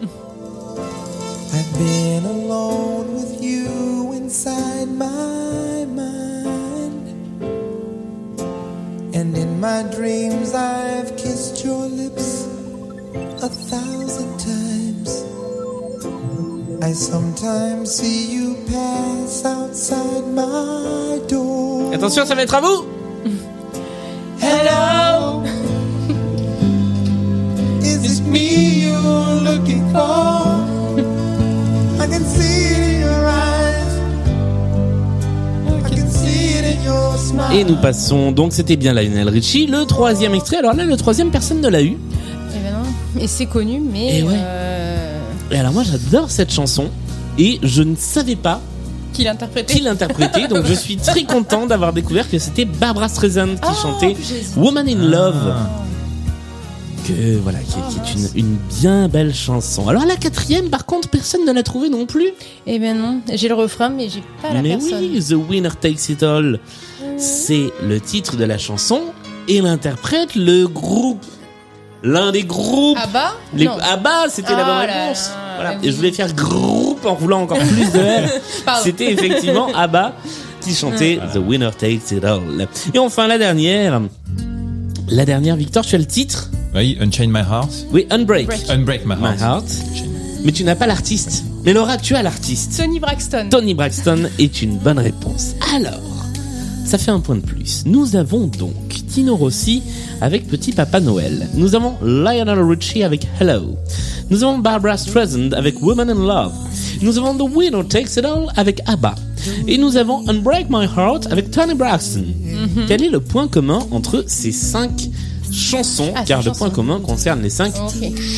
I've 1.53 1.77
been 1.77 2.25
alone 2.25 3.05
with 3.15 3.41
you 3.41 4.13
inside 4.13 4.87
my 4.97 5.85
mind. 5.85 7.03
And 9.15 9.35
in 9.35 9.59
my 9.59 9.83
dreams, 9.95 10.53
I've 10.55 11.15
kissed 11.17 11.63
your 11.63 11.87
lips 11.87 12.45
a 13.43 13.49
thousand 13.49 14.37
times. 14.39 14.82
Attention, 21.93 22.25
ça 22.25 22.35
va 22.35 22.41
être 22.43 22.55
à 22.55 22.59
vous. 22.61 22.85
Hello. 24.41 25.43
Is 27.81 28.19
it 28.19 28.25
me 28.27 28.83
you're 28.83 29.41
looking 29.43 29.83
for? 29.93 30.43
I 32.01 32.07
can 32.07 32.25
see 32.25 32.71
it 32.71 32.79
in 32.79 32.99
your 32.99 33.25
eyes. 33.27 33.97
I 35.85 35.89
can 35.95 36.09
see 36.09 36.57
it 36.57 36.65
in 36.65 36.83
your 36.83 37.17
smile. 37.17 37.55
Et 37.57 37.63
nous 37.63 37.77
passons, 37.77 38.33
donc 38.33 38.51
c'était 38.51 38.75
bien 38.75 38.91
Lionel 38.93 39.29
Richie. 39.29 39.67
Le 39.67 39.85
troisième 39.85 40.33
extrait, 40.33 40.57
alors 40.57 40.73
là, 40.73 40.83
le 40.83 40.97
troisième, 40.97 41.31
personne 41.31 41.61
ne 41.61 41.69
l'a 41.69 41.81
eu. 41.81 41.97
Eh 42.53 42.57
ben 42.61 42.73
non. 42.73 42.83
Et 43.21 43.27
c'est 43.27 43.45
connu, 43.45 43.79
mais. 43.79 44.19
Eh 44.19 44.23
ouais. 44.23 44.33
euh, 44.35 44.92
Et 45.51 45.57
alors 45.57 45.71
moi, 45.73 45.83
j'adore 45.83 46.31
cette 46.31 46.51
chanson. 46.51 46.89
Et 47.37 47.59
je 47.63 47.81
ne 47.83 47.95
savais 47.95 48.35
pas 48.35 48.61
Qui 49.11 49.23
l'interprétait, 49.23 50.47
donc 50.47 50.65
je 50.65 50.73
suis 50.73 50.97
très 50.97 51.23
content 51.23 51.65
d'avoir 51.65 51.93
découvert 51.93 52.29
que 52.29 52.37
c'était 52.39 52.65
Barbara 52.65 53.09
Streisand 53.09 53.55
qui 53.55 53.59
Ah, 53.63 53.73
chantait. 53.79 54.15
Woman 54.55 54.87
in 54.87 54.95
Love. 55.09 55.53
Que 57.07 57.37
voilà, 57.39 57.59
qui, 57.59 57.75
Ah, 57.77 57.89
qui 57.91 57.99
est 57.99 58.13
une, 58.13 58.45
une 58.47 58.57
bien 58.79 59.07
belle 59.09 59.33
chanson. 59.33 59.87
Alors 59.89 60.05
la 60.05 60.15
quatrième, 60.15 60.69
par 60.69 60.85
contre, 60.85 61.09
personne 61.09 61.45
ne 61.45 61.51
l'a 61.51 61.61
trouvée 61.63 61.89
non 61.89 62.05
plus. 62.05 62.29
Eh 62.65 62.79
ben 62.79 62.97
non. 62.97 63.19
J'ai 63.33 63.47
le 63.49 63.55
refrain, 63.55 63.89
mais 63.89 64.07
j'ai 64.09 64.23
pas 64.41 64.53
la 64.53 64.61
Mais 64.61 64.69
personne. 64.69 64.99
oui, 65.01 65.21
The 65.21 65.33
Winner 65.49 65.69
Takes 65.79 66.09
It 66.09 66.23
All, 66.23 66.59
c'est 67.17 67.71
le 67.85 67.99
titre 67.99 68.37
de 68.37 68.45
la 68.45 68.57
chanson 68.57 69.01
et 69.49 69.59
l'interprète 69.61 70.35
le 70.35 70.65
groupe, 70.67 71.25
l'un 72.03 72.31
des 72.31 72.43
groupes. 72.43 72.97
Ah 73.01 73.07
bah 73.11 73.33
Les... 73.55 73.65
Non. 73.65 73.77
Ah 73.81 74.25
c'était 74.29 74.51
la 74.51 74.59
Ah 74.59 74.65
bonne 74.65 74.87
là 74.87 75.03
réponse. 75.03 75.29
là, 75.29 75.35
Voilà. 75.55 75.71
oui. 75.81 75.87
Et 75.87 75.91
je 75.91 75.95
voulais 75.95 76.11
faire 76.11 76.33
groupe 76.33 77.05
en 77.05 77.15
roulant 77.15 77.41
encore 77.43 77.57
plus 77.59 77.91
de 77.91 77.99
R. 77.99 78.29
Pardon. 78.65 78.81
C'était 78.83 79.11
effectivement 79.11 79.67
ABBA 79.75 80.13
qui 80.61 80.73
chantait 80.75 81.19
The 81.33 81.37
Winner 81.37 81.71
Takes 81.77 82.11
It 82.11 82.23
All. 82.23 82.67
Et 82.93 82.99
enfin 82.99 83.27
la 83.27 83.37
dernière. 83.37 84.01
La 85.09 85.25
dernière, 85.25 85.55
Victor, 85.57 85.85
tu 85.85 85.95
as 85.95 85.97
le 85.97 86.05
titre 86.05 86.49
Oui, 86.73 86.97
Unchain 87.01 87.27
My 87.27 87.39
Heart. 87.41 87.69
Oui, 87.91 88.07
Unbreak. 88.09 88.49
Unbreak 88.69 89.05
My 89.05 89.15
My 89.15 89.23
Heart. 89.37 89.41
Heart. 89.41 89.65
Mais 90.45 90.51
tu 90.51 90.63
n'as 90.63 90.75
pas 90.75 90.87
l'artiste. 90.87 91.43
Mais 91.65 91.73
Laura, 91.73 91.97
tu 91.97 92.15
as 92.15 92.23
l'artiste. 92.23 92.77
Tony 92.77 92.99
Braxton. 92.99 93.47
Tony 93.49 93.73
Braxton 93.73 94.29
est 94.39 94.61
une 94.61 94.77
bonne 94.77 94.99
réponse. 94.99 95.55
Alors, 95.75 95.99
ça 96.85 96.97
fait 96.97 97.11
un 97.11 97.19
point 97.19 97.35
de 97.35 97.41
plus. 97.41 97.83
Nous 97.85 98.15
avons 98.15 98.47
donc 98.47 98.73
Tino 99.07 99.35
Rossi 99.35 99.81
avec 100.21 100.47
Petit 100.47 100.71
Papa 100.71 100.99
Noël. 100.99 101.47
Nous 101.55 101.75
avons 101.75 101.93
Lionel 102.01 102.59
Richie 102.59 103.03
avec 103.03 103.27
Hello. 103.39 103.77
Nous 104.29 104.43
avons 104.43 104.57
Barbara 104.59 104.97
Streisand 104.97 105.53
avec 105.53 105.81
Woman 105.81 106.09
in 106.09 106.15
Love. 106.25 106.53
Nous 107.01 107.17
avons 107.17 107.35
The 107.35 107.49
Winner 107.55 107.83
Takes 107.87 108.17
It 108.17 108.25
All 108.25 108.47
avec 108.55 108.81
ABBA. 108.85 109.15
Et 109.67 109.77
nous 109.77 109.97
avons 109.97 110.27
Unbreak 110.29 110.67
My 110.69 110.85
Heart 110.85 111.27
avec 111.31 111.51
Tony 111.51 111.73
Braxton. 111.73 112.23
Mhm. 112.25 112.85
Quel 112.87 113.03
est 113.03 113.09
le 113.09 113.19
point 113.19 113.47
commun 113.47 113.79
entre 113.91 114.23
ces 114.27 114.51
cinq 114.51 115.09
chansons? 115.51 116.11
Ah, 116.15 116.23
Car 116.25 116.41
le 116.43 116.51
point 116.51 116.69
commun 116.69 116.99
concerne 116.99 117.41
les 117.41 117.49
cinq 117.49 117.73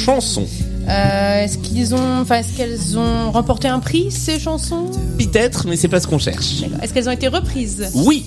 chansons. 0.05 0.47
Euh, 0.88 1.43
est-ce 1.43 1.57
qu'ils 1.57 1.95
ont, 1.95 2.21
enfin, 2.21 2.36
est-ce 2.36 2.53
qu'elles 2.55 2.97
ont 2.97 3.31
remporté 3.31 3.67
un 3.67 3.79
prix 3.79 4.11
ces 4.11 4.39
chansons? 4.39 4.91
Peut-être, 5.17 5.67
mais 5.67 5.75
c'est 5.77 5.88
pas 5.88 5.99
ce 5.99 6.07
qu'on 6.07 6.19
cherche. 6.19 6.63
Est-ce 6.81 6.93
qu'elles 6.93 7.09
ont 7.09 7.13
été 7.13 7.27
reprises? 7.27 7.89
Oui, 7.95 8.25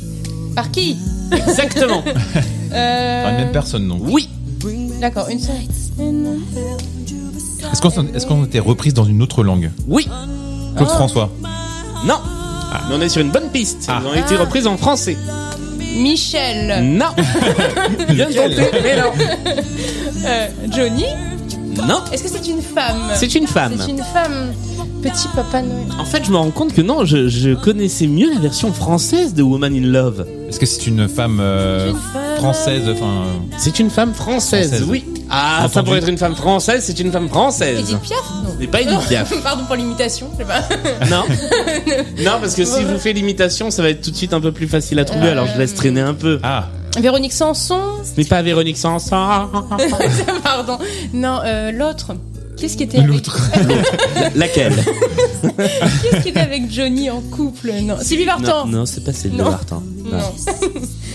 Par 0.54 0.70
qui? 0.70 0.96
Exactement. 1.32 2.02
Euh, 2.70 3.22
Enfin, 3.24 3.32
même 3.38 3.50
personne, 3.52 3.86
non. 3.86 3.98
Oui. 3.98 4.28
D'accord, 5.00 5.28
une 5.30 5.40
seule. 5.40 5.54
Est-ce 7.72 7.80
qu'on 7.80 7.90
est-ce 8.14 8.26
qu'on 8.26 8.44
était 8.44 8.58
reprise 8.58 8.92
dans 8.92 9.04
une 9.06 9.22
autre 9.22 9.42
langue? 9.42 9.70
Oui. 9.86 10.04
Claude 10.76 10.88
Ah. 10.90 10.94
François. 10.94 11.30
Non. 12.06 12.16
Mais 12.90 12.94
on 12.96 13.00
est 13.00 13.08
sur 13.08 13.22
une 13.22 13.30
bonne 13.30 13.48
piste. 13.50 13.86
Ah. 13.88 14.00
Elles 14.02 14.06
ont 14.20 14.24
été 14.26 14.36
reprises 14.36 14.66
en 14.66 14.76
français. 14.76 15.16
Michel. 15.96 16.84
Non. 16.84 17.06
Bien 18.10 18.26
tenté, 18.26 18.70
mais 18.82 18.96
non. 19.00 19.12
Euh, 20.26 20.46
Johnny? 20.70 21.06
Non. 21.86 22.00
Est-ce 22.12 22.22
que 22.24 22.28
c'est 22.28 22.46
une 22.48 22.62
femme 22.62 22.96
C'est 23.14 23.34
une 23.34 23.46
femme. 23.46 23.72
C'est 23.78 23.90
une 23.90 23.98
femme. 24.02 24.52
Petit 25.02 25.28
Papa 25.34 25.62
Noël. 25.62 25.86
En 26.00 26.04
fait, 26.04 26.24
je 26.24 26.30
me 26.32 26.36
rends 26.36 26.50
compte 26.50 26.72
que 26.74 26.82
non, 26.82 27.04
je, 27.04 27.28
je 27.28 27.50
connaissais 27.54 28.08
mieux 28.08 28.32
la 28.34 28.40
version 28.40 28.72
française 28.72 29.32
de 29.32 29.42
Woman 29.44 29.72
in 29.72 29.86
Love. 29.86 30.26
Est-ce 30.48 30.58
que 30.58 30.66
c'est 30.66 30.88
une 30.88 31.08
femme 31.08 31.38
euh, 31.40 31.92
française 32.36 32.82
Enfin, 32.90 33.04
euh, 33.06 33.32
C'est 33.58 33.78
une 33.78 33.90
femme 33.90 34.12
française, 34.12 34.70
Française. 34.70 34.86
oui. 34.88 35.04
Ah, 35.30 35.58
ça 35.60 35.64
Entendu. 35.66 35.84
pourrait 35.84 35.98
être 35.98 36.08
une 36.08 36.18
femme 36.18 36.34
française, 36.34 36.82
c'est 36.84 36.98
une 36.98 37.12
femme 37.12 37.28
française. 37.28 37.78
Edith 37.78 38.00
Piaf 38.00 38.18
Non. 38.42 38.50
Mais 38.58 38.66
pas 38.66 38.80
Edith 38.80 39.06
Piaf. 39.08 39.32
Pardon 39.44 39.64
pour 39.66 39.76
l'imitation, 39.76 40.28
je 40.32 40.38
sais 40.38 40.48
pas. 40.48 40.62
Non. 41.10 41.22
non, 42.24 42.38
parce 42.40 42.54
que 42.56 42.64
si 42.64 42.80
je 42.82 42.86
vous 42.86 42.98
fais 42.98 43.12
l'imitation, 43.12 43.70
ça 43.70 43.82
va 43.82 43.90
être 43.90 44.00
tout 44.02 44.10
de 44.10 44.16
suite 44.16 44.32
un 44.32 44.40
peu 44.40 44.50
plus 44.52 44.66
facile 44.66 44.98
à 44.98 45.04
trouver, 45.04 45.28
Euh, 45.28 45.32
alors 45.32 45.46
je 45.46 45.58
laisse 45.58 45.74
traîner 45.74 46.00
un 46.00 46.14
peu. 46.14 46.40
Ah, 46.42 46.68
Véronique 47.00 47.32
Sanson. 47.32 47.80
Mais 48.16 48.24
pas 48.24 48.42
Véronique 48.42 48.76
Sanson. 48.76 49.16
Pardon. 50.42 50.78
Non, 51.12 51.40
euh, 51.44 51.70
l'autre. 51.72 52.12
Qu'est-ce 52.56 52.76
qui 52.76 52.82
était 52.82 52.98
avec... 52.98 53.10
l'autre. 53.10 53.40
Laquelle 54.34 54.74
Qu'est-ce 55.56 56.22
qui 56.22 56.28
était 56.30 56.40
avec 56.40 56.70
Johnny 56.70 57.08
en 57.08 57.20
couple 57.20 57.72
Non, 57.82 57.96
Sylvie 58.00 58.24
Vartan. 58.24 58.66
Non, 58.66 58.78
non 58.78 58.86
c'est 58.86 59.04
pas 59.04 59.12
celle 59.12 59.32
de 59.32 59.36
Non. 59.36 59.44
Vartan. 59.44 59.82
Non. 60.04 60.18
Non. 60.18 60.34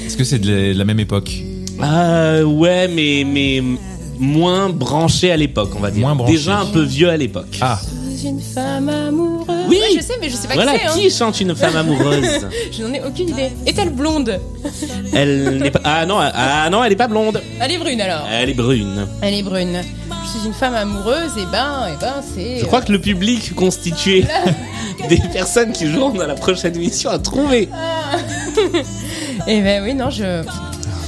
est-ce 0.06 0.16
que 0.16 0.24
c'est 0.24 0.40
de 0.40 0.74
la, 0.74 0.86
même 0.86 1.00
époque 1.00 1.32
Ah 1.82 2.44
ouais, 2.46 2.88
mais 2.88 3.26
mais 3.26 3.62
moins 4.20 4.70
branché 4.70 5.32
à 5.32 5.38
l'époque, 5.38 5.72
on 5.76 5.80
va 5.80 5.92
dire. 5.92 6.02
Moins 6.02 6.16
branché. 6.16 6.34
Déjà 6.34 6.60
un 6.60 6.66
peu 6.66 6.84
vieux 6.84 7.10
à 7.10 7.18
l'époque. 7.18 7.58
Ah, 7.60 7.80
Je 8.12 8.18
suis 8.18 8.28
une 8.30 8.42
femme 8.42 8.88
amoureuse. 8.88 9.53
Oui. 9.74 9.80
Ouais, 9.80 9.98
je 9.98 10.02
sais, 10.02 10.14
mais 10.22 10.30
je 10.30 10.36
sais 10.36 10.48
pas 10.48 10.54
voilà 10.56 10.74
qui 10.74 10.88
c'est. 10.88 11.00
qui 11.00 11.10
chante 11.12 11.40
une 11.42 11.56
femme 11.56 11.76
amoureuse. 11.76 12.26
Hein. 12.44 12.50
Je 12.72 12.84
n'en 12.84 12.94
ai 12.94 13.02
aucune 13.02 13.30
idée. 13.30 13.52
Est-elle 13.66 13.90
blonde? 13.90 14.40
Elle 15.14 15.58
n'est 15.60 15.72
pas 15.72 15.82
ah 15.84 16.06
non 16.06 16.18
ah 16.20 16.70
non 16.70 16.84
elle 16.84 16.92
est 16.92 16.98
pas 16.98 17.08
blonde. 17.08 17.42
Elle 17.60 17.72
est 17.72 17.78
brune 17.78 18.02
alors. 18.02 18.28
Elle 18.32 18.50
est 18.50 18.54
brune. 18.54 19.08
Elle 19.22 19.34
est 19.34 19.44
brune. 19.44 19.82
Je 20.26 20.40
suis 20.40 20.48
une 20.48 20.54
femme 20.54 20.74
amoureuse, 20.74 21.38
et 21.38 21.46
ben, 21.52 21.90
et 21.94 22.00
ben, 22.00 22.16
c'est. 22.36 22.60
Je 22.60 22.66
crois 22.66 22.82
que 22.82 22.92
le 22.92 23.00
public 23.00 23.54
constitué 23.56 24.26
des 25.10 25.20
personnes 25.32 25.72
qui 25.74 25.88
joueront 25.88 26.12
dans 26.12 26.26
la 26.28 26.36
prochaine 26.36 26.76
émission 26.76 27.10
a 27.10 27.20
trouvé. 27.20 27.70
Et 29.48 29.62
ben 29.62 29.84
oui, 29.84 29.94
non, 29.94 30.10
je. 30.10 30.44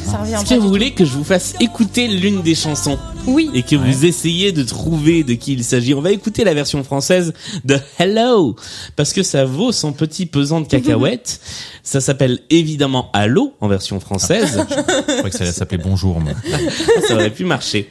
Ça 0.05 0.17
revient 0.17 0.33
Est-ce 0.33 0.49
que 0.53 0.59
vous 0.59 0.67
voulez 0.69 0.91
que 0.93 1.03
je 1.05 1.11
vous 1.11 1.23
fasse 1.23 1.55
écouter 1.59 2.07
l'une 2.07 2.41
des 2.41 2.55
chansons 2.55 2.97
Oui. 3.27 3.49
et 3.53 3.63
que 3.63 3.75
vous 3.75 4.05
essayez 4.05 4.51
de 4.51 4.63
trouver 4.63 5.23
de 5.23 5.33
qui 5.33 5.53
il 5.53 5.63
s'agit? 5.63 5.93
On 5.93 6.01
va 6.01 6.11
écouter 6.11 6.43
la 6.43 6.53
version 6.53 6.83
française 6.83 7.33
de 7.63 7.77
Hello 7.97 8.55
parce 8.95 9.13
que 9.13 9.23
ça 9.23 9.45
vaut 9.45 9.71
son 9.71 9.93
petit 9.93 10.25
pesant 10.25 10.61
de 10.61 10.67
cacahuètes. 10.67 11.39
ça 11.83 12.01
s'appelle 12.01 12.39
évidemment 12.49 13.09
Allo 13.13 13.53
en 13.61 13.67
version 13.67 13.99
française. 13.99 14.63
je 14.69 15.17
crois 15.17 15.29
que 15.29 15.35
ça 15.37 15.43
allait 15.43 15.51
s'appeler 15.53 15.81
Bonjour. 15.83 16.19
Moi. 16.19 16.33
ça 17.07 17.15
aurait 17.15 17.31
pu 17.31 17.45
marcher. 17.45 17.89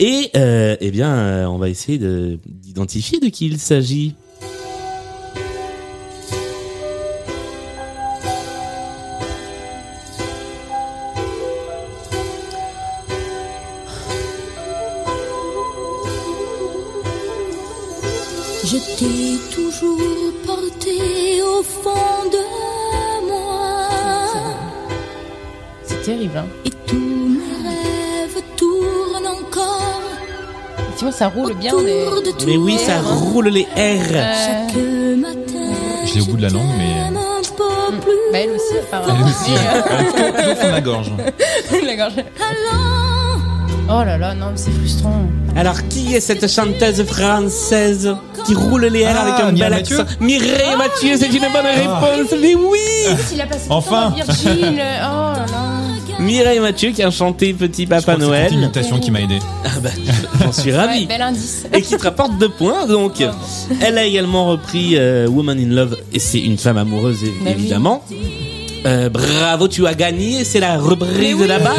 Et 0.00 0.30
euh, 0.36 0.76
eh 0.80 0.90
bien, 0.92 1.10
euh, 1.12 1.46
on 1.46 1.58
va 1.58 1.68
essayer 1.68 1.98
de- 1.98 2.38
d'identifier 2.46 3.18
de 3.18 3.28
qui 3.28 3.46
il 3.46 3.58
s'agit. 3.58 4.14
Ça 31.12 31.28
roule 31.28 31.54
bien. 31.54 31.72
Mais 32.46 32.56
oui, 32.56 32.78
ça 32.78 33.00
roule 33.00 33.48
les 33.48 33.62
R. 33.62 34.12
Matin, 35.16 35.74
Je 36.06 36.14
l'ai 36.14 36.20
au 36.20 36.24
bout 36.26 36.36
de 36.36 36.42
la 36.42 36.48
langue, 36.50 36.68
mais. 36.76 36.94
Bah, 38.30 38.38
elle 38.40 38.50
aussi, 38.50 38.76
apparemment. 38.78 39.14
elle 39.20 39.24
aussi, 39.26 39.50
elle 39.52 39.66
a 39.78 39.82
toujours- 40.12 40.36
toujours 40.36 40.56
fait 40.56 40.70
ma 40.70 40.80
gorge. 40.80 41.10
La 41.86 41.96
gorge. 41.96 42.12
Oh 43.90 44.04
là 44.04 44.18
là, 44.18 44.34
non, 44.34 44.46
mais 44.50 44.56
c'est 44.56 44.70
frustrant. 44.70 45.22
Alors, 45.56 45.88
qui 45.88 46.14
est 46.14 46.20
cette 46.20 46.46
chanteuse 46.46 47.02
française 47.04 48.14
qui 48.44 48.54
roule 48.54 48.84
les 48.84 49.06
R 49.06 49.12
Ah, 49.16 49.22
avec 49.22 49.34
un 49.40 49.52
Mireille 49.52 49.60
bel 49.70 49.70
Mathieu 49.80 50.00
accent 50.00 50.16
Mireille 50.20 50.76
Mathieu, 50.76 51.16
c'est 51.16 51.26
une 51.28 51.40
bonne 51.40 51.66
réponse. 51.74 52.34
Mais 52.40 52.54
oui 52.54 52.78
Il 53.32 53.40
a 53.40 53.46
passé 53.46 53.64
Enfin. 53.70 54.08
à 54.08 54.14
Virgin. 54.14 54.78
Oh. 55.10 55.27
Mireille 56.20 56.58
Mathieu 56.60 56.90
qui 56.90 57.02
a 57.02 57.10
chanté 57.10 57.54
Petit 57.54 57.86
Papa 57.86 58.14
C'est 58.14 58.20
Noël. 58.20 58.44
cette 58.50 58.58
imitation 58.58 58.98
qui 58.98 59.10
m'a 59.10 59.20
aidé. 59.22 59.38
Ah 59.64 59.68
bah, 59.82 59.90
j'en 60.42 60.52
suis 60.52 60.70
Ouais, 60.72 60.76
ravi. 60.76 61.06
bel 61.06 61.22
indice. 61.22 61.64
et 61.72 61.80
qui 61.80 61.96
te 61.96 62.02
rapporte 62.02 62.36
deux 62.38 62.48
points 62.48 62.86
donc. 62.86 63.22
Elle 63.80 63.98
a 63.98 64.04
également 64.04 64.46
repris 64.46 64.96
euh, 64.96 65.28
Woman 65.28 65.58
in 65.58 65.68
Love 65.74 65.96
et 66.12 66.18
c'est 66.18 66.40
une 66.40 66.58
femme 66.58 66.76
amoureuse 66.78 67.20
Bah 67.44 67.50
évidemment. 67.50 68.02
Euh, 68.86 69.08
bravo, 69.08 69.66
tu 69.68 69.86
as 69.86 69.94
gagné, 69.94 70.44
c'est 70.44 70.60
la 70.60 70.78
reprise 70.78 71.08
Mais 71.18 71.34
oui. 71.34 71.46
là-bas. 71.48 71.74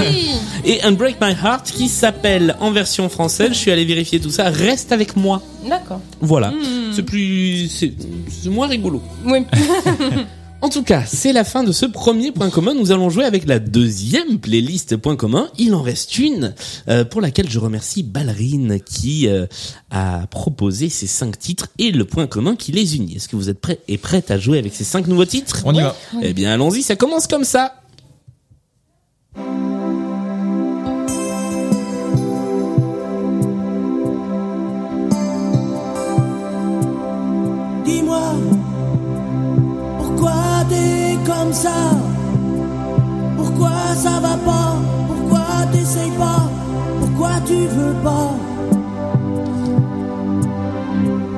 Et 0.65 0.81
Unbreak 0.83 1.15
My 1.21 1.31
Heart 1.31 1.71
qui 1.71 1.87
s'appelle 1.87 2.55
en 2.59 2.71
version 2.71 3.07
française, 3.07 3.49
je 3.51 3.57
suis 3.57 3.71
allé 3.71 3.85
vérifier 3.85 4.19
tout 4.19 4.29
ça, 4.29 4.49
reste 4.49 4.91
avec 4.91 5.15
moi. 5.15 5.41
D'accord. 5.67 6.01
Voilà. 6.21 6.49
Hmm. 6.51 6.91
C'est 6.93 7.03
plus 7.03 7.69
c'est 7.69 7.93
c'est 8.29 8.49
moins 8.49 8.67
rigolo. 8.67 9.01
Oui. 9.25 9.39
En 10.61 10.67
tout 10.67 10.83
cas, 10.83 11.03
c'est 11.05 11.31
la 11.31 11.45
fin 11.45 11.63
de 11.63 11.71
ce 11.71 11.85
premier 11.85 12.33
point 12.33 12.49
commun. 12.49 12.73
Nous 12.73 12.91
allons 12.91 13.09
jouer 13.09 13.23
avec 13.23 13.47
la 13.47 13.59
deuxième 13.59 14.39
playlist 14.39 14.97
point 14.97 15.15
commun. 15.15 15.49
Il 15.57 15.73
en 15.73 15.81
reste 15.81 16.19
une 16.19 16.53
euh, 16.89 17.05
pour 17.05 17.21
laquelle 17.21 17.49
je 17.49 17.59
remercie 17.59 18.03
Ballerine 18.03 18.79
qui 18.81 19.29
euh, 19.29 19.45
a 19.89 20.27
proposé 20.27 20.89
ces 20.89 21.07
cinq 21.07 21.39
titres 21.39 21.67
et 21.77 21.91
le 21.91 22.03
point 22.03 22.27
commun 22.27 22.57
qui 22.57 22.73
les 22.73 22.97
unit. 22.97 23.15
Est-ce 23.15 23.29
que 23.29 23.37
vous 23.37 23.49
êtes 23.49 23.61
prêts 23.61 23.79
et 23.87 23.97
prêtes 23.97 24.31
à 24.31 24.37
jouer 24.37 24.59
avec 24.59 24.75
ces 24.75 24.83
cinq 24.83 25.07
nouveaux 25.07 25.25
titres? 25.25 25.61
On 25.63 25.73
y 25.73 25.79
va. 25.79 25.95
Eh 26.21 26.33
bien, 26.33 26.51
allons-y. 26.51 26.83
Ça 26.83 26.97
commence 26.97 27.27
comme 27.27 27.45
ça. 27.45 27.75
Comme 41.49 41.53
ça. 41.53 41.91
Pourquoi 43.37 43.71
ça 43.95 44.19
va 44.21 44.37
pas? 44.45 44.75
Pourquoi 45.07 45.45
t'essayes 45.71 46.11
pas? 46.11 46.49
Pourquoi 46.99 47.31
tu 47.45 47.65
veux 47.65 47.95
pas? 48.03 48.31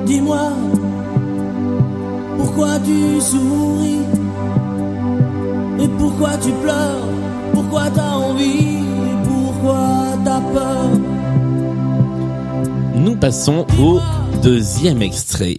Dis-moi, 0.06 0.52
pourquoi 2.38 2.80
tu 2.80 3.22
souris? 3.22 4.02
Et 5.80 5.88
pourquoi 5.98 6.32
tu 6.42 6.52
pleures? 6.64 7.08
Pourquoi 7.54 7.84
t'as 7.96 8.16
envie? 8.16 8.80
Pourquoi 9.24 10.18
t'as 10.26 10.42
peur? 10.42 10.90
Nous 12.96 13.16
passons 13.16 13.66
au 13.80 14.00
deuxième 14.44 15.02
extrait. 15.02 15.58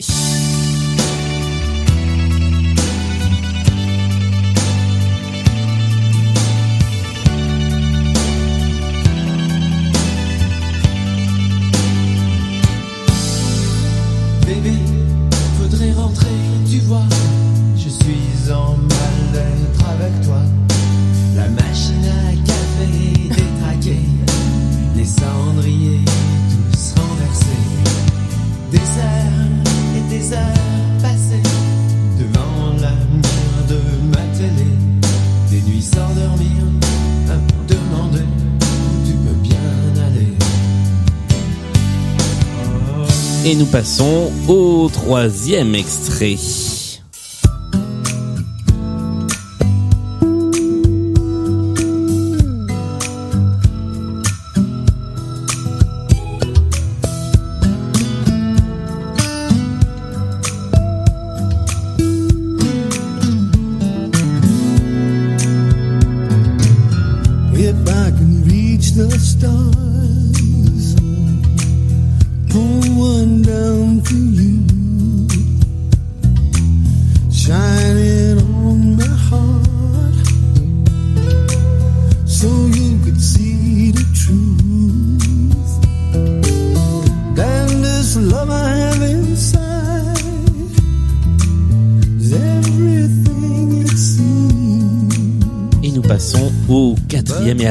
Et 43.45 43.57
nous 43.57 43.66
passons 43.66 44.30
au 44.47 44.88
troisième 44.88 45.74
extrait. 45.74 46.36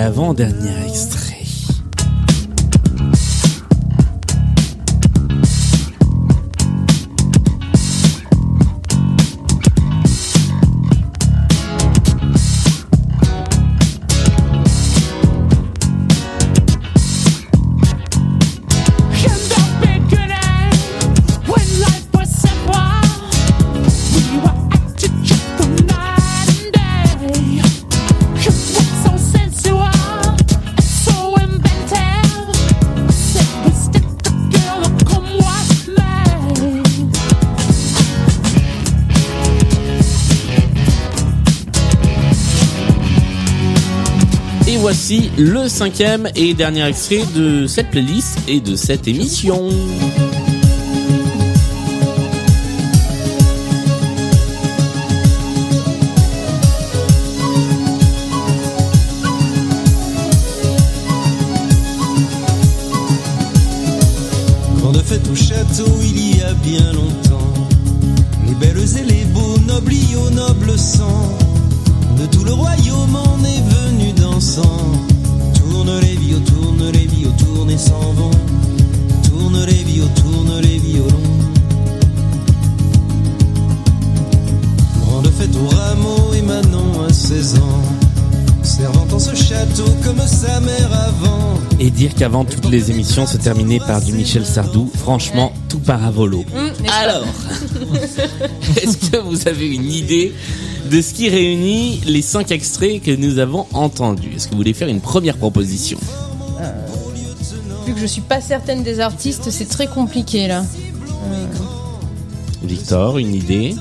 Quatrième 0.02 0.08
et 0.08 0.08
avant-dernier 0.08 0.88
extrait. 0.88 1.11
Cinquième 45.68 46.30
et 46.36 46.54
dernier 46.54 46.88
extrait 46.88 47.24
de 47.36 47.68
cette 47.68 47.90
playlist 47.92 48.40
et 48.48 48.60
de 48.60 48.76
cette 48.76 49.08
émission. 49.08 49.70
fête 65.12 65.28
au 65.30 65.36
château 65.36 65.92
il 66.02 66.38
y 66.38 66.42
a 66.42 66.54
bien 66.54 66.94
longtemps. 66.94 67.54
Les 68.48 68.54
belles 68.56 68.98
et 68.98 69.04
les 69.04 69.26
beaux, 69.26 69.58
nobles 69.68 69.94
au 70.26 70.30
noble 70.30 70.78
sang. 70.78 71.36
De 72.18 72.26
tout 72.28 72.46
le 72.46 72.54
royaume 72.54 73.18
on 73.18 73.44
est 73.44 73.64
venu 73.76 74.14
dansant. 74.14 75.11
Tourne 75.82 76.00
les 76.00 76.16
vios, 76.16 76.40
tourne 76.42 76.92
les 76.92 77.08
vios, 77.08 77.32
tourne 77.40 77.72
et 77.72 77.78
s'en 77.80 78.14
vont. 78.14 78.30
Tourne 79.28 79.66
les 79.66 79.84
vios, 79.84 80.06
tourne 80.16 80.62
les 80.62 80.78
violons. 80.78 81.08
Grande 85.04 85.32
fête 85.32 85.50
au 85.56 85.76
rameau 85.76 86.34
et 86.36 86.44
Manon 86.44 87.04
à 87.04 87.12
16 87.12 87.56
ans. 87.56 87.82
Servant 88.62 89.08
en 89.12 89.18
ce 89.18 89.34
château 89.34 89.86
comme 90.04 90.22
sa 90.28 90.60
mère 90.60 90.92
avant. 90.94 91.60
Et 91.80 91.90
dire 91.90 92.14
qu'avant 92.14 92.46
toutes 92.46 92.70
les 92.70 92.92
émissions 92.92 93.26
se 93.26 93.38
terminaient 93.38 93.80
par 93.80 94.04
du 94.04 94.14
Michel 94.14 94.46
Sardou, 94.46 94.88
franchement, 94.96 95.52
tout 95.68 95.80
part 95.80 96.06
à 96.06 96.12
volo. 96.12 96.46
N'est-ce 96.54 96.84
pas 96.84 96.94
Alors, 96.94 97.26
est-ce 98.84 99.10
que 99.10 99.18
vous 99.18 99.48
avez 99.48 99.68
une 99.74 99.92
idée 99.92 100.32
de 100.92 101.02
ce 101.02 101.14
qui 101.14 101.30
réunit 101.30 102.02
les 102.06 102.22
cinq 102.22 102.52
extraits 102.52 103.02
que 103.02 103.12
nous 103.12 103.40
avons 103.40 103.66
entendus 103.74 104.32
Est-ce 104.36 104.46
que 104.48 104.52
vous 104.52 104.58
voulez 104.58 104.74
faire 104.74 104.90
une 104.90 105.00
première 105.00 105.38
proposition? 105.38 105.98
Euh, 106.60 106.70
Vu 107.86 107.94
que 107.94 108.00
je 108.00 108.06
suis 108.06 108.22
pas 108.22 108.42
certaine 108.42 108.84
des 108.84 109.00
artistes, 109.00 109.50
c'est 109.52 109.70
très 109.70 109.88
compliqué 109.88 110.48
là. 110.48 110.64
Euh, 111.32 111.46
Victor, 112.64 113.18
une 113.20 113.34
idée? 113.34 113.74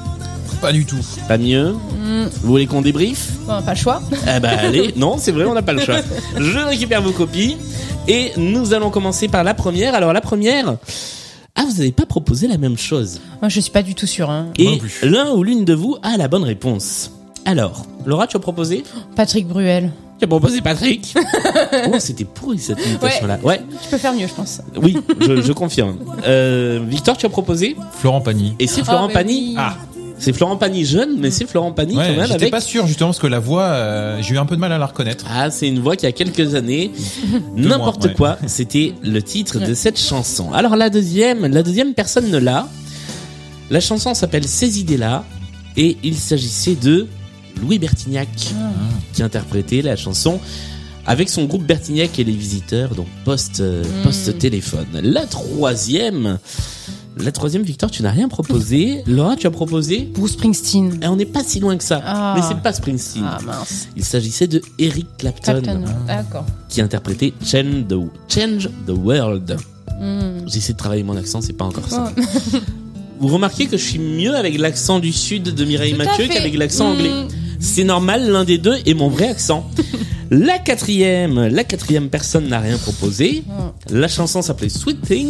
Pas 0.61 0.72
du 0.72 0.84
tout. 0.84 0.98
Pas 1.26 1.38
mieux? 1.38 1.72
Hmm, 1.72 2.26
Vous 2.42 2.48
voulez 2.48 2.66
qu'on 2.66 2.82
débriefe? 2.82 3.30
Bon, 3.46 3.61
pas 3.62 3.72
le 3.74 3.78
choix. 3.78 4.02
Eh 4.12 4.38
ben 4.40 4.56
allez, 4.58 4.92
non, 4.96 5.16
c'est 5.18 5.32
vrai, 5.32 5.44
on 5.46 5.54
n'a 5.54 5.62
pas 5.62 5.72
le 5.72 5.80
choix. 5.80 6.00
Je 6.38 6.58
récupère 6.58 7.02
vos 7.02 7.12
copies 7.12 7.56
et 8.06 8.30
nous 8.36 8.72
allons 8.74 8.90
commencer 8.90 9.26
par 9.26 9.42
la 9.42 9.54
première. 9.54 9.94
Alors 9.94 10.12
la 10.12 10.20
première, 10.20 10.76
ah 11.61 11.64
vous 11.68 11.76
n'avez 11.78 11.92
pas 11.92 12.06
proposé 12.06 12.48
la 12.48 12.56
même 12.58 12.78
chose. 12.78 13.20
Moi, 13.42 13.48
je 13.50 13.61
suis 13.61 13.70
pas 13.70 13.82
du 13.82 13.94
tout 13.94 14.06
sûre. 14.06 14.30
Hein. 14.30 14.46
Et 14.58 14.80
l'un 15.02 15.32
ou 15.34 15.42
l'une 15.42 15.64
de 15.66 15.74
vous 15.74 15.96
a 16.02 16.16
la 16.16 16.26
bonne 16.28 16.44
réponse. 16.44 17.11
Alors, 17.44 17.84
Laura, 18.06 18.26
tu 18.26 18.36
as 18.36 18.40
proposé? 18.40 18.82
Patrick 19.16 19.46
Bruel. 19.46 19.90
Tu 20.18 20.24
as 20.24 20.28
proposé 20.28 20.61
Patrick? 20.61 21.14
Oh, 21.92 21.96
c'était 21.98 22.24
pourri 22.24 22.58
cette 22.58 22.84
imitation-là. 22.84 23.38
Ouais. 23.42 23.61
Tu 23.82 23.88
peux 23.90 23.96
faire 23.98 24.12
mieux, 24.12 24.26
je 24.26 24.34
pense. 24.34 24.61
Oui, 24.76 24.96
je, 25.20 25.40
je 25.40 25.52
confirme. 25.52 25.96
Euh, 26.26 26.80
Victor, 26.86 27.16
tu 27.16 27.26
as 27.26 27.28
proposé? 27.28 27.76
Florent 27.92 28.20
Pagny. 28.20 28.54
Et 28.58 28.66
c'est 28.66 28.80
Ah, 28.82 28.84
Florent 28.84 29.06
mais 29.08 29.14
Pagny? 29.14 29.48
oui. 29.50 29.54
Ah, 29.58 29.76
c'est 30.20 30.32
Florent 30.32 30.56
Pagny 30.56 30.84
jeune, 30.84 31.16
mais 31.18 31.30
c'est 31.32 31.46
Florent 31.48 31.72
Pagny 31.72 31.96
Ouais, 31.96 32.04
quand 32.06 32.12
même 32.16 32.22
j'étais 32.26 32.34
avec. 32.34 32.50
pas 32.52 32.60
sûr 32.60 32.86
justement 32.86 33.08
parce 33.08 33.18
que 33.18 33.26
la 33.26 33.40
voix, 33.40 33.64
euh, 33.64 34.22
j'ai 34.22 34.34
eu 34.34 34.38
un 34.38 34.46
peu 34.46 34.54
de 34.54 34.60
mal 34.60 34.70
à 34.72 34.78
la 34.78 34.86
reconnaître. 34.86 35.24
Ah, 35.28 35.50
c'est 35.50 35.66
une 35.66 35.80
voix 35.80 35.96
qui 35.96 36.06
a 36.06 36.12
quelques 36.12 36.54
années, 36.54 36.92
n'importe 37.56 38.04
ouais. 38.04 38.14
quoi. 38.14 38.38
C'était 38.46 38.94
le 39.02 39.22
titre 39.22 39.58
de 39.58 39.74
cette 39.74 39.98
chanson. 39.98 40.52
Alors 40.52 40.76
la 40.76 40.90
deuxième, 40.90 41.46
la 41.46 41.62
deuxième 41.64 41.94
personne 41.94 42.30
ne 42.30 42.38
l'a. 42.38 42.68
La 43.70 43.80
chanson 43.80 44.14
s'appelle 44.14 44.46
Ces 44.46 44.78
idées-là 44.80 45.24
et 45.76 45.96
il 46.02 46.16
s'agissait 46.16 46.74
de 46.76 47.06
Louis 47.60 47.78
Bertignac 47.78 48.28
qui 49.12 49.22
interprétait 49.22 49.82
la 49.82 49.96
chanson 49.96 50.40
avec 51.06 51.28
son 51.30 51.44
groupe 51.44 51.64
Bertignac 51.64 52.18
et 52.18 52.24
les 52.24 52.32
visiteurs, 52.32 52.94
donc 52.94 53.06
post 53.24 53.60
euh, 53.60 53.82
Mm. 53.82 54.02
post 54.04 54.38
téléphone. 54.38 54.86
La 55.02 55.24
troisième, 55.26 56.38
la 57.16 57.32
troisième, 57.32 57.62
Victor, 57.62 57.90
tu 57.90 58.02
n'as 58.02 58.11
rien 58.11 58.28
proposé. 58.28 59.02
Laura, 59.06 59.36
tu 59.36 59.46
as 59.46 59.50
proposé 59.50 60.08
Bruce 60.14 60.32
Springsteen. 60.32 61.00
Et 61.02 61.06
on 61.06 61.16
n'est 61.16 61.26
pas 61.26 61.42
si 61.44 61.61
loin 61.61 61.76
que 61.76 61.84
ça. 61.84 62.00
Ah. 62.04 62.34
Mais 62.36 62.42
c'est 62.46 62.61
pas 62.62 62.72
Springsteen. 62.72 63.24
Ah 63.26 63.38
mince. 63.44 63.88
Il 63.96 64.04
s'agissait 64.04 64.46
de 64.46 64.62
Eric 64.78 65.06
Clapton, 65.18 65.61
Clapton. 65.61 65.84
D'accord. 66.06 66.46
qui 66.68 66.80
interprétait 66.80 67.32
Change 67.44 67.86
the, 67.88 67.96
Change 68.32 68.68
the 68.86 68.90
World. 68.90 69.56
Hmm. 70.00 70.46
J'essaie 70.46 70.72
de 70.72 70.78
travailler 70.78 71.02
mon 71.02 71.16
accent, 71.16 71.40
c'est 71.42 71.52
pas 71.52 71.64
encore 71.66 71.88
ça. 71.88 72.12
Oh. 72.16 72.20
Vous 73.20 73.28
remarquez 73.28 73.66
que 73.66 73.76
je 73.76 73.84
suis 73.84 73.98
mieux 73.98 74.34
avec 74.34 74.56
l'accent 74.58 74.98
du 74.98 75.12
sud 75.12 75.42
de 75.54 75.64
Mireille 75.66 75.92
Tout 75.92 75.98
Mathieu 75.98 76.26
qu'avec 76.28 76.56
l'accent 76.56 76.88
Mm. 76.88 76.96
anglais. 76.96 77.11
C'est 77.58 77.84
normal, 77.84 78.30
l'un 78.30 78.44
des 78.44 78.56
deux 78.56 78.76
est 78.86 78.94
mon 78.94 79.08
vrai 79.11 79.28
accent. 79.28 79.68
la 80.30 80.58
quatrième, 80.58 81.48
la 81.48 81.64
quatrième 81.64 82.08
personne 82.08 82.48
n'a 82.48 82.61
rien 82.61 82.78
proposé. 82.78 83.42
La 83.90 84.08
chanson 84.08 84.40
s'appelait 84.40 84.70
Sweet 84.70 85.02
Thing 85.02 85.28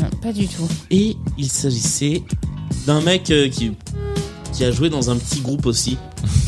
Non, 0.00 0.08
pas 0.22 0.32
du 0.32 0.46
tout. 0.48 0.68
et 0.90 1.16
il 1.38 1.48
s'agissait 1.48 2.22
d'un 2.86 3.00
mec 3.00 3.30
euh, 3.30 3.48
qui 3.48 3.72
qui 4.52 4.64
a 4.64 4.70
joué 4.70 4.88
dans 4.88 5.10
un 5.10 5.16
petit 5.16 5.40
groupe 5.40 5.66
aussi. 5.66 5.98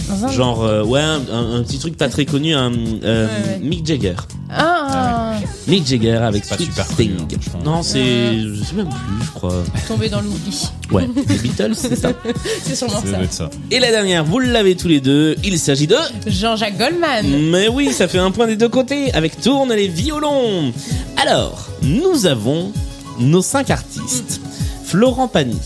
Dans 0.08 0.24
un- 0.24 0.32
Genre 0.32 0.62
euh, 0.64 0.82
ouais 0.82 1.00
un, 1.02 1.20
un 1.30 1.62
petit 1.62 1.78
truc 1.78 1.96
pas 1.96 2.08
très 2.08 2.24
connu 2.24 2.54
un 2.54 2.72
euh, 2.72 3.26
Ouais, 3.26 3.32
ouais. 3.52 3.58
Mick 3.60 3.86
Jagger. 3.86 4.14
Ah, 4.50 5.34
Mick 5.66 5.86
Jagger 5.86 6.12
avec 6.16 6.48
pas 6.48 6.56
Sweet 6.56 6.70
super 6.70 6.86
Thing. 6.96 7.10
hein, 7.20 7.58
non, 7.66 7.82
c'est 7.82 8.38
je 8.38 8.62
sais 8.64 8.74
même 8.74 8.88
plus, 8.88 9.26
je 9.26 9.30
crois. 9.32 9.62
tombé 9.86 10.08
dans 10.08 10.22
l'oubli. 10.22 10.68
Ouais, 10.90 11.06
les 11.28 11.36
Beatles, 11.36 11.74
c'est 11.74 11.96
ça. 11.96 12.12
C'est 12.62 12.74
sûrement 12.74 12.94
Ça 13.00 13.02
ça. 13.06 13.10
doit 13.12 13.24
être 13.24 13.32
ça. 13.34 13.50
Et 13.70 13.78
la 13.78 13.90
dernière, 13.90 14.24
vous 14.24 14.38
l'avez 14.38 14.74
tous 14.74 14.88
les 14.88 15.00
deux, 15.02 15.36
il 15.44 15.58
s'agit 15.58 15.86
de 15.86 15.96
Jean-Jacques 16.26 16.78
Goldman. 16.78 17.26
Mais 17.50 17.68
oui, 17.68 17.92
ça 17.92 18.08
fait 18.08 18.18
un 18.18 18.30
point 18.30 18.46
des 18.46 18.56
deux 18.56 18.70
côtés 18.70 19.12
avec 19.12 19.38
Tourne 19.38 19.70
les 19.74 19.88
violons. 19.88 20.72
Alors, 21.18 21.68
nous 21.82 22.24
avons 22.24 22.72
nos 23.18 23.42
cinq 23.42 23.70
artistes. 23.70 24.40
Florent 24.84 25.28
Pagny, 25.28 25.58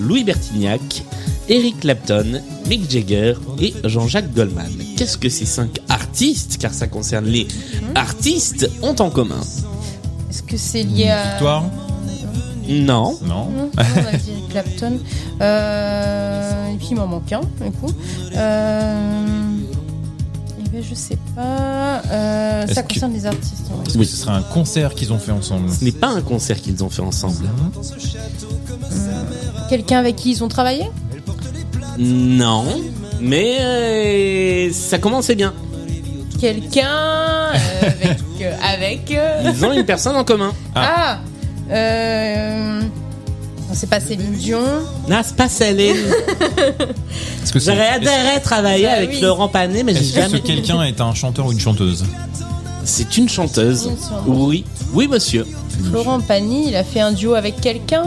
Louis 0.00 0.24
Bertignac, 0.24 1.02
Eric 1.48 1.80
Clapton, 1.80 2.40
Mick 2.68 2.90
Jagger 2.90 3.34
et 3.60 3.74
Jean-Jacques 3.84 4.32
Goldman. 4.34 4.70
Qu'est-ce 4.96 5.18
que 5.18 5.28
ces 5.28 5.46
cinq 5.46 5.80
artistes, 5.88 6.58
car 6.58 6.72
ça 6.72 6.86
concerne 6.86 7.26
les 7.26 7.48
artistes, 7.94 8.70
ont 8.82 8.94
en 9.00 9.10
commun? 9.10 9.40
Est-ce 10.30 10.42
que 10.42 10.56
c'est 10.56 10.82
lié 10.82 11.08
à. 11.08 11.30
Victoire? 11.32 11.64
Non. 12.68 13.18
Non. 13.24 13.48
On 13.76 13.80
a 13.80 14.12
dit 14.12 14.30
Eric 14.30 14.48
Clapton. 14.50 14.98
Euh, 15.40 16.72
et 16.72 16.76
puis 16.76 16.88
il 16.90 16.96
m'en 16.96 17.06
manque 17.06 17.32
un, 17.32 17.40
du 17.40 17.70
coup. 17.72 17.90
Euh, 18.36 19.37
je 20.72 20.94
sais 20.94 21.18
pas. 21.34 22.02
Euh, 22.10 22.66
ça 22.66 22.82
que- 22.82 22.94
concerne 22.94 23.12
les 23.12 23.26
artistes. 23.26 23.66
ouais. 23.70 23.92
Que 23.98 24.04
ce 24.04 24.16
serait 24.16 24.32
un 24.32 24.42
concert 24.42 24.94
qu'ils 24.94 25.12
ont 25.12 25.18
fait 25.18 25.32
ensemble 25.32 25.70
Ce 25.72 25.84
n'est 25.84 25.92
pas 25.92 26.08
un 26.08 26.20
concert 26.22 26.60
qu'ils 26.60 26.82
ont 26.84 26.90
fait 26.90 27.02
ensemble. 27.02 27.48
Quelqu'un 29.68 29.98
avec 29.98 30.16
qui 30.16 30.30
ils 30.32 30.44
ont 30.44 30.48
travaillé? 30.48 30.84
Non. 31.98 32.64
Mais 33.20 33.56
euh, 33.60 34.72
ça 34.72 34.98
commençait 34.98 35.34
bien. 35.34 35.52
Quelqu'un 36.40 36.86
euh, 36.86 37.52
avec. 37.82 38.18
euh, 38.40 38.54
avec 38.62 39.10
euh, 39.10 39.50
Ils 39.52 39.64
ont 39.64 39.72
une 39.72 39.84
personne 39.84 40.14
en 40.14 40.22
commun. 40.24 40.52
Ah, 40.76 41.18
euh, 41.70 42.80
non, 42.80 42.88
C'est 43.78 43.88
pas 43.88 44.00
Céline 44.00 44.32
Dion. 44.32 44.60
Non, 45.08 45.20
c'est 45.24 45.36
pas 45.36 45.48
Céline. 45.48 45.94
Est-ce 47.42 47.52
que 47.52 47.60
c'est- 47.60 47.70
J'aurais 47.72 47.88
adoré 47.88 48.40
travailler 48.42 48.86
Bah 48.86 48.92
avec 48.94 49.10
oui. 49.10 49.20
Laurent 49.20 49.48
Panet, 49.48 49.84
mais 49.84 49.94
j'ai 49.94 50.00
Est-ce 50.00 50.08
que 50.08 50.14
ce 50.16 50.20
jamais. 50.30 50.40
quelqu'un 50.40 50.82
est 50.82 51.00
un 51.00 51.14
chanteur 51.14 51.46
ou 51.46 51.52
une 51.52 51.60
chanteuse 51.60 52.04
C'est 52.84 53.16
une 53.16 53.28
chanteuse. 53.28 53.84
Une 53.84 53.90
chanteuse. 53.96 54.24
Oui, 54.26 54.64
oui, 54.92 55.06
monsieur. 55.06 55.46
Florent 55.90 56.20
Pagny, 56.20 56.68
il 56.70 56.76
a 56.76 56.82
fait 56.82 57.00
un 57.00 57.12
duo 57.12 57.34
avec 57.34 57.60
quelqu'un. 57.60 58.02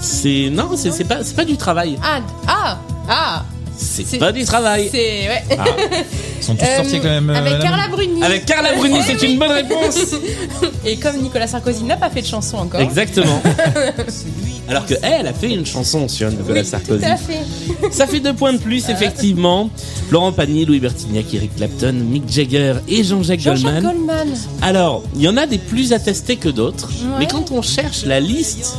C'est 0.00 0.48
non, 0.52 0.70
c'est 0.76 0.92
c'est 0.92 1.04
pas, 1.04 1.24
c'est 1.24 1.34
pas 1.34 1.44
du 1.44 1.56
travail. 1.56 1.98
Ah, 2.02 2.20
ah, 2.46 2.78
ah. 3.08 3.44
C'est 3.76 4.18
pas 4.18 4.30
du 4.30 4.44
travail. 4.44 4.88
C'est 4.92 5.26
ouais. 5.28 5.44
Ils 6.44 6.46
sont 6.48 6.54
tous 6.56 6.64
Euh, 6.64 6.76
sortis 6.76 6.90
avec 6.96 7.04
la 7.04 7.20
même. 7.22 7.30
euh, 7.30 7.38
avec 7.38 7.52
la 7.54 7.58
Carla 7.58 7.88
Bruni. 7.88 8.22
Avec 8.22 8.44
Carla 8.46 8.72
Bruni, 8.74 8.98
c'est 9.06 9.22
une 9.26 9.38
bonne 9.38 9.50
réponse. 9.52 9.98
Et 10.84 10.96
comme 10.96 11.16
Nicolas 11.22 11.46
Sarkozy 11.46 11.84
n'a 11.84 11.96
pas 11.96 12.10
fait 12.10 12.20
de 12.20 12.26
chanson 12.26 12.58
encore. 12.58 12.80
Exactement. 12.80 13.40
Alors 14.68 14.86
que 14.86 14.94
elle 15.02 15.26
a 15.26 15.32
fait 15.34 15.50
une 15.52 15.66
chanson 15.66 16.08
sur 16.08 16.30
Nicolas 16.30 16.60
Oui, 16.60 16.66
Sarkozy. 16.66 17.00
Tout 17.04 17.10
à 17.10 17.16
fait. 17.16 17.42
Ça 17.90 18.06
fait 18.06 18.20
deux 18.20 18.32
points 18.32 18.52
de 18.54 18.58
plus, 18.58 18.88
effectivement. 18.88 19.68
Florent 20.08 20.32
Pagny, 20.32 20.64
Louis 20.64 20.80
Bertignac, 20.80 21.26
Eric 21.34 21.54
Clapton, 21.56 21.92
Mick 21.92 22.24
Jagger 22.30 22.74
et 22.88 23.04
Jean-Jacques 23.04 23.40
Jean-Jacques 23.40 23.82
Goldman. 23.82 23.94
Goldman. 23.96 24.28
Alors, 24.62 25.02
il 25.16 25.22
y 25.22 25.28
en 25.28 25.36
a 25.36 25.46
des 25.46 25.58
plus 25.58 25.92
attestés 25.92 26.36
que 26.36 26.48
d'autres, 26.48 26.88
Ouais. 26.90 27.16
mais 27.20 27.26
quand 27.26 27.50
on 27.52 27.60
cherche 27.62 28.04
la 28.06 28.20
liste, 28.20 28.74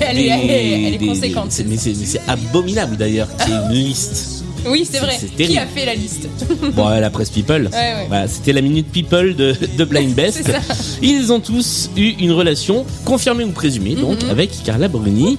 elle, 0.00 0.18
est, 0.18 0.22
des- 0.22 0.28
elle 0.28 0.50
est- 0.50 0.82
elle 0.88 0.94
est 0.94 0.98
des- 0.98 1.06
conséquente. 1.06 1.48
des- 1.56 1.64
mais 1.64 1.76
c'est 1.76 2.20
abominable 2.28 2.96
d'ailleurs 2.96 3.28
qu'il 3.38 3.52
y 3.52 3.56
ait 3.56 3.60
une 3.66 3.72
liste. 3.88 4.39
Oui, 4.66 4.86
c'est 4.90 4.98
vrai. 4.98 5.16
c'est 5.18 5.28
Qui 5.46 5.58
a 5.58 5.66
fait 5.66 5.86
la 5.86 5.94
liste 5.94 6.28
Bon, 6.74 6.88
la 6.88 7.10
presse 7.10 7.30
People. 7.30 7.68
Ouais, 7.72 7.78
ouais. 7.78 8.04
Voilà, 8.08 8.28
C'était 8.28 8.52
la 8.52 8.60
minute 8.60 8.90
People 8.92 9.34
de, 9.34 9.54
de 9.78 9.84
Blind 9.84 10.14
Best. 10.14 10.50
Ils 11.02 11.32
ont 11.32 11.40
tous 11.40 11.90
eu 11.96 12.10
une 12.20 12.32
relation 12.32 12.84
confirmée 13.04 13.44
ou 13.44 13.50
présumée, 13.50 13.94
donc 13.94 14.22
Mhm. 14.22 14.30
avec 14.30 14.50
Carla 14.64 14.88
Bruni. 14.88 15.38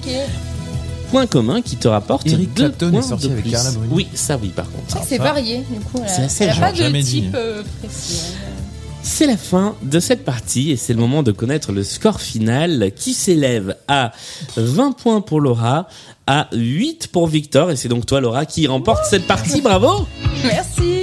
Point 1.10 1.26
commun 1.26 1.60
qui 1.60 1.76
te 1.76 1.88
rapporte 1.88 2.26
Eric 2.26 2.54
deux 2.54 2.70
Clapton 2.70 2.88
est 2.88 2.90
points 2.92 3.02
sorti 3.02 3.26
de 3.28 3.32
avec 3.32 3.44
plus. 3.44 3.52
Carla 3.52 3.70
Bruni. 3.72 3.88
Oui, 3.92 4.08
ça 4.14 4.38
oui 4.42 4.48
par 4.48 4.64
contre. 4.70 4.84
C'est 4.88 4.94
vrai 4.94 5.02
que 5.02 5.08
c'est 5.10 5.18
varié, 5.18 5.56
du 5.58 5.80
coup. 5.80 6.02
C'est 6.06 6.22
assez 6.22 6.44
elle 6.44 6.50
a 6.50 6.54
pas 6.54 6.72
de 6.72 7.02
type 7.02 7.34
euh, 7.34 7.62
précis. 7.82 8.22
C'est 9.02 9.26
la 9.26 9.36
fin 9.36 9.74
de 9.82 9.98
cette 10.00 10.24
partie 10.24 10.70
et 10.70 10.76
c'est 10.76 10.92
le 10.92 11.00
moment 11.00 11.22
de 11.22 11.32
connaître 11.32 11.72
le 11.72 11.82
score 11.82 12.20
final 12.20 12.92
qui 12.94 13.14
s'élève 13.14 13.76
à 13.88 14.12
20 14.56 14.92
points 14.92 15.20
pour 15.20 15.40
Laura, 15.40 15.88
à 16.26 16.48
8 16.52 17.08
pour 17.08 17.26
Victor 17.26 17.70
et 17.70 17.76
c'est 17.76 17.88
donc 17.88 18.06
toi 18.06 18.20
Laura 18.20 18.46
qui 18.46 18.66
remporte 18.66 19.04
cette 19.04 19.26
partie. 19.26 19.60
Bravo 19.60 20.06
Merci. 20.44 21.02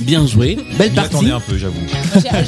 Bien 0.00 0.26
joué. 0.26 0.56
Belle 0.78 0.92
partie. 0.92 1.14
m'attendais 1.14 1.32
un 1.32 1.40
peu, 1.40 1.58
j'avoue. 1.58 1.80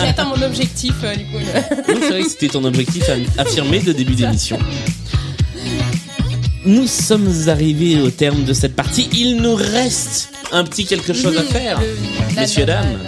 Atteint 0.00 0.24
mon 0.24 0.42
objectif 0.42 0.94
euh, 1.02 1.14
du 1.14 1.24
coup. 1.24 1.38
Oui, 1.38 1.94
c'est 2.00 2.10
vrai 2.10 2.22
que 2.22 2.30
c'était 2.30 2.48
ton 2.48 2.64
objectif 2.64 3.04
affirmé 3.36 3.80
de 3.80 3.92
début 3.92 4.14
d'émission. 4.14 4.58
Nous 6.64 6.86
sommes 6.86 7.32
arrivés 7.48 8.00
au 8.00 8.10
terme 8.10 8.44
de 8.44 8.52
cette 8.52 8.76
partie. 8.76 9.08
Il 9.12 9.36
nous 9.36 9.54
reste 9.54 10.30
un 10.52 10.64
petit 10.64 10.84
quelque 10.84 11.12
chose 11.12 11.36
à 11.36 11.42
faire. 11.42 11.80
Messieurs, 12.36 12.66
dames, 12.66 12.98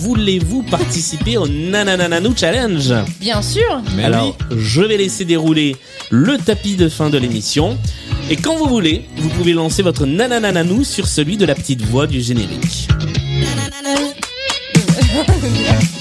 voulez-vous 0.00 0.62
participer 0.62 1.36
au 1.36 1.46
Nananananou 1.46 2.34
Challenge 2.34 2.94
Bien 3.20 3.42
sûr. 3.42 3.82
Alors, 4.02 4.36
je 4.56 4.80
vais 4.80 4.96
laisser 4.96 5.26
dérouler 5.26 5.76
le 6.08 6.38
tapis 6.38 6.76
de 6.76 6.88
fin 6.88 7.10
de 7.10 7.18
l'émission. 7.18 7.76
Et 8.30 8.36
quand 8.36 8.56
vous 8.56 8.66
voulez, 8.66 9.04
vous 9.18 9.28
pouvez 9.28 9.52
lancer 9.52 9.82
votre 9.82 10.06
nananananou 10.06 10.84
sur 10.84 11.06
celui 11.06 11.36
de 11.36 11.44
la 11.44 11.54
petite 11.54 11.82
voix 11.82 12.06
du 12.06 12.22
générique. 12.22 12.88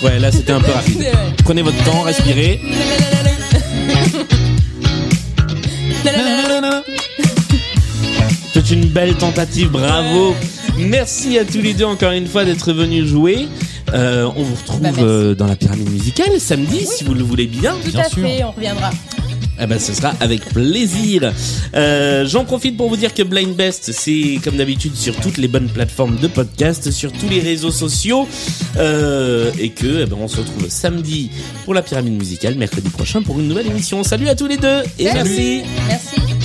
Ouais, 0.02 0.18
là 0.20 0.32
c'était 0.32 0.54
un 0.54 0.62
peu 0.62 0.72
rapide. 0.72 1.06
Prenez 1.44 1.62
votre 1.62 1.84
temps, 1.84 2.02
respirez. 2.04 2.62
C'est 8.54 8.72
une 8.72 8.86
belle 8.86 9.16
tentative, 9.16 9.70
bravo. 9.70 10.36
Merci 10.78 11.38
à 11.38 11.44
tous 11.44 11.62
les 11.62 11.74
deux 11.74 11.86
encore 11.86 12.12
une 12.12 12.28
fois 12.28 12.46
d'être 12.46 12.72
venus 12.72 13.06
jouer. 13.06 13.48
Euh, 13.94 14.30
on 14.36 14.44
vous 14.44 14.56
retrouve 14.56 14.82
Bah, 14.82 14.90
euh, 15.00 15.36
dans 15.36 15.48
la 15.48 15.56
pyramide 15.56 15.90
musicale 15.90 16.40
samedi 16.40 16.86
si 16.86 17.04
vous 17.04 17.14
le 17.14 17.24
voulez 17.24 17.48
bien. 17.48 17.76
Tout 17.84 17.98
à 17.98 18.04
fait, 18.04 18.44
on 18.44 18.52
reviendra. 18.52 18.92
Eh 19.62 19.68
ben, 19.68 19.78
ce 19.78 19.94
sera 19.94 20.14
avec 20.22 20.46
plaisir. 20.46 21.34
Euh, 21.76 22.26
J'en 22.26 22.46
profite 22.46 22.78
pour 22.78 22.88
vous 22.88 22.96
dire 22.96 23.14
que 23.14 23.24
Blind 23.24 23.54
Best, 23.56 23.92
c'est 23.92 24.40
comme 24.42 24.56
d'habitude 24.56 24.96
sur 24.96 25.16
toutes 25.18 25.36
les 25.38 25.50
bonnes 25.50 25.68
plateformes 25.68 26.16
de 26.16 26.28
podcast, 26.28 26.92
sur 26.92 27.12
tous 27.12 27.28
les 27.28 27.42
réseaux 27.42 27.72
sociaux, 27.72 28.26
euh, 28.78 29.52
et 29.60 29.70
que 29.72 30.04
eh 30.04 30.06
ben, 30.06 30.16
on 30.18 30.30
se 30.30 30.38
retrouve 30.38 30.70
samedi 30.70 31.30
pour 31.66 31.74
la 31.74 31.82
pyramide 31.82 32.14
musicale, 32.18 32.56
mercredi 32.56 32.90
prochain 32.90 33.22
pour 33.22 33.38
une 33.40 33.50
nouvelle 33.50 33.68
émission. 33.68 34.02
Salut 34.04 34.30
à 34.30 34.36
tous 34.36 34.48
les 34.48 34.58
deux 34.58 34.82
et 34.98 35.08
Salut. 35.08 35.24
merci. 35.30 35.62
Merci. 35.90 36.39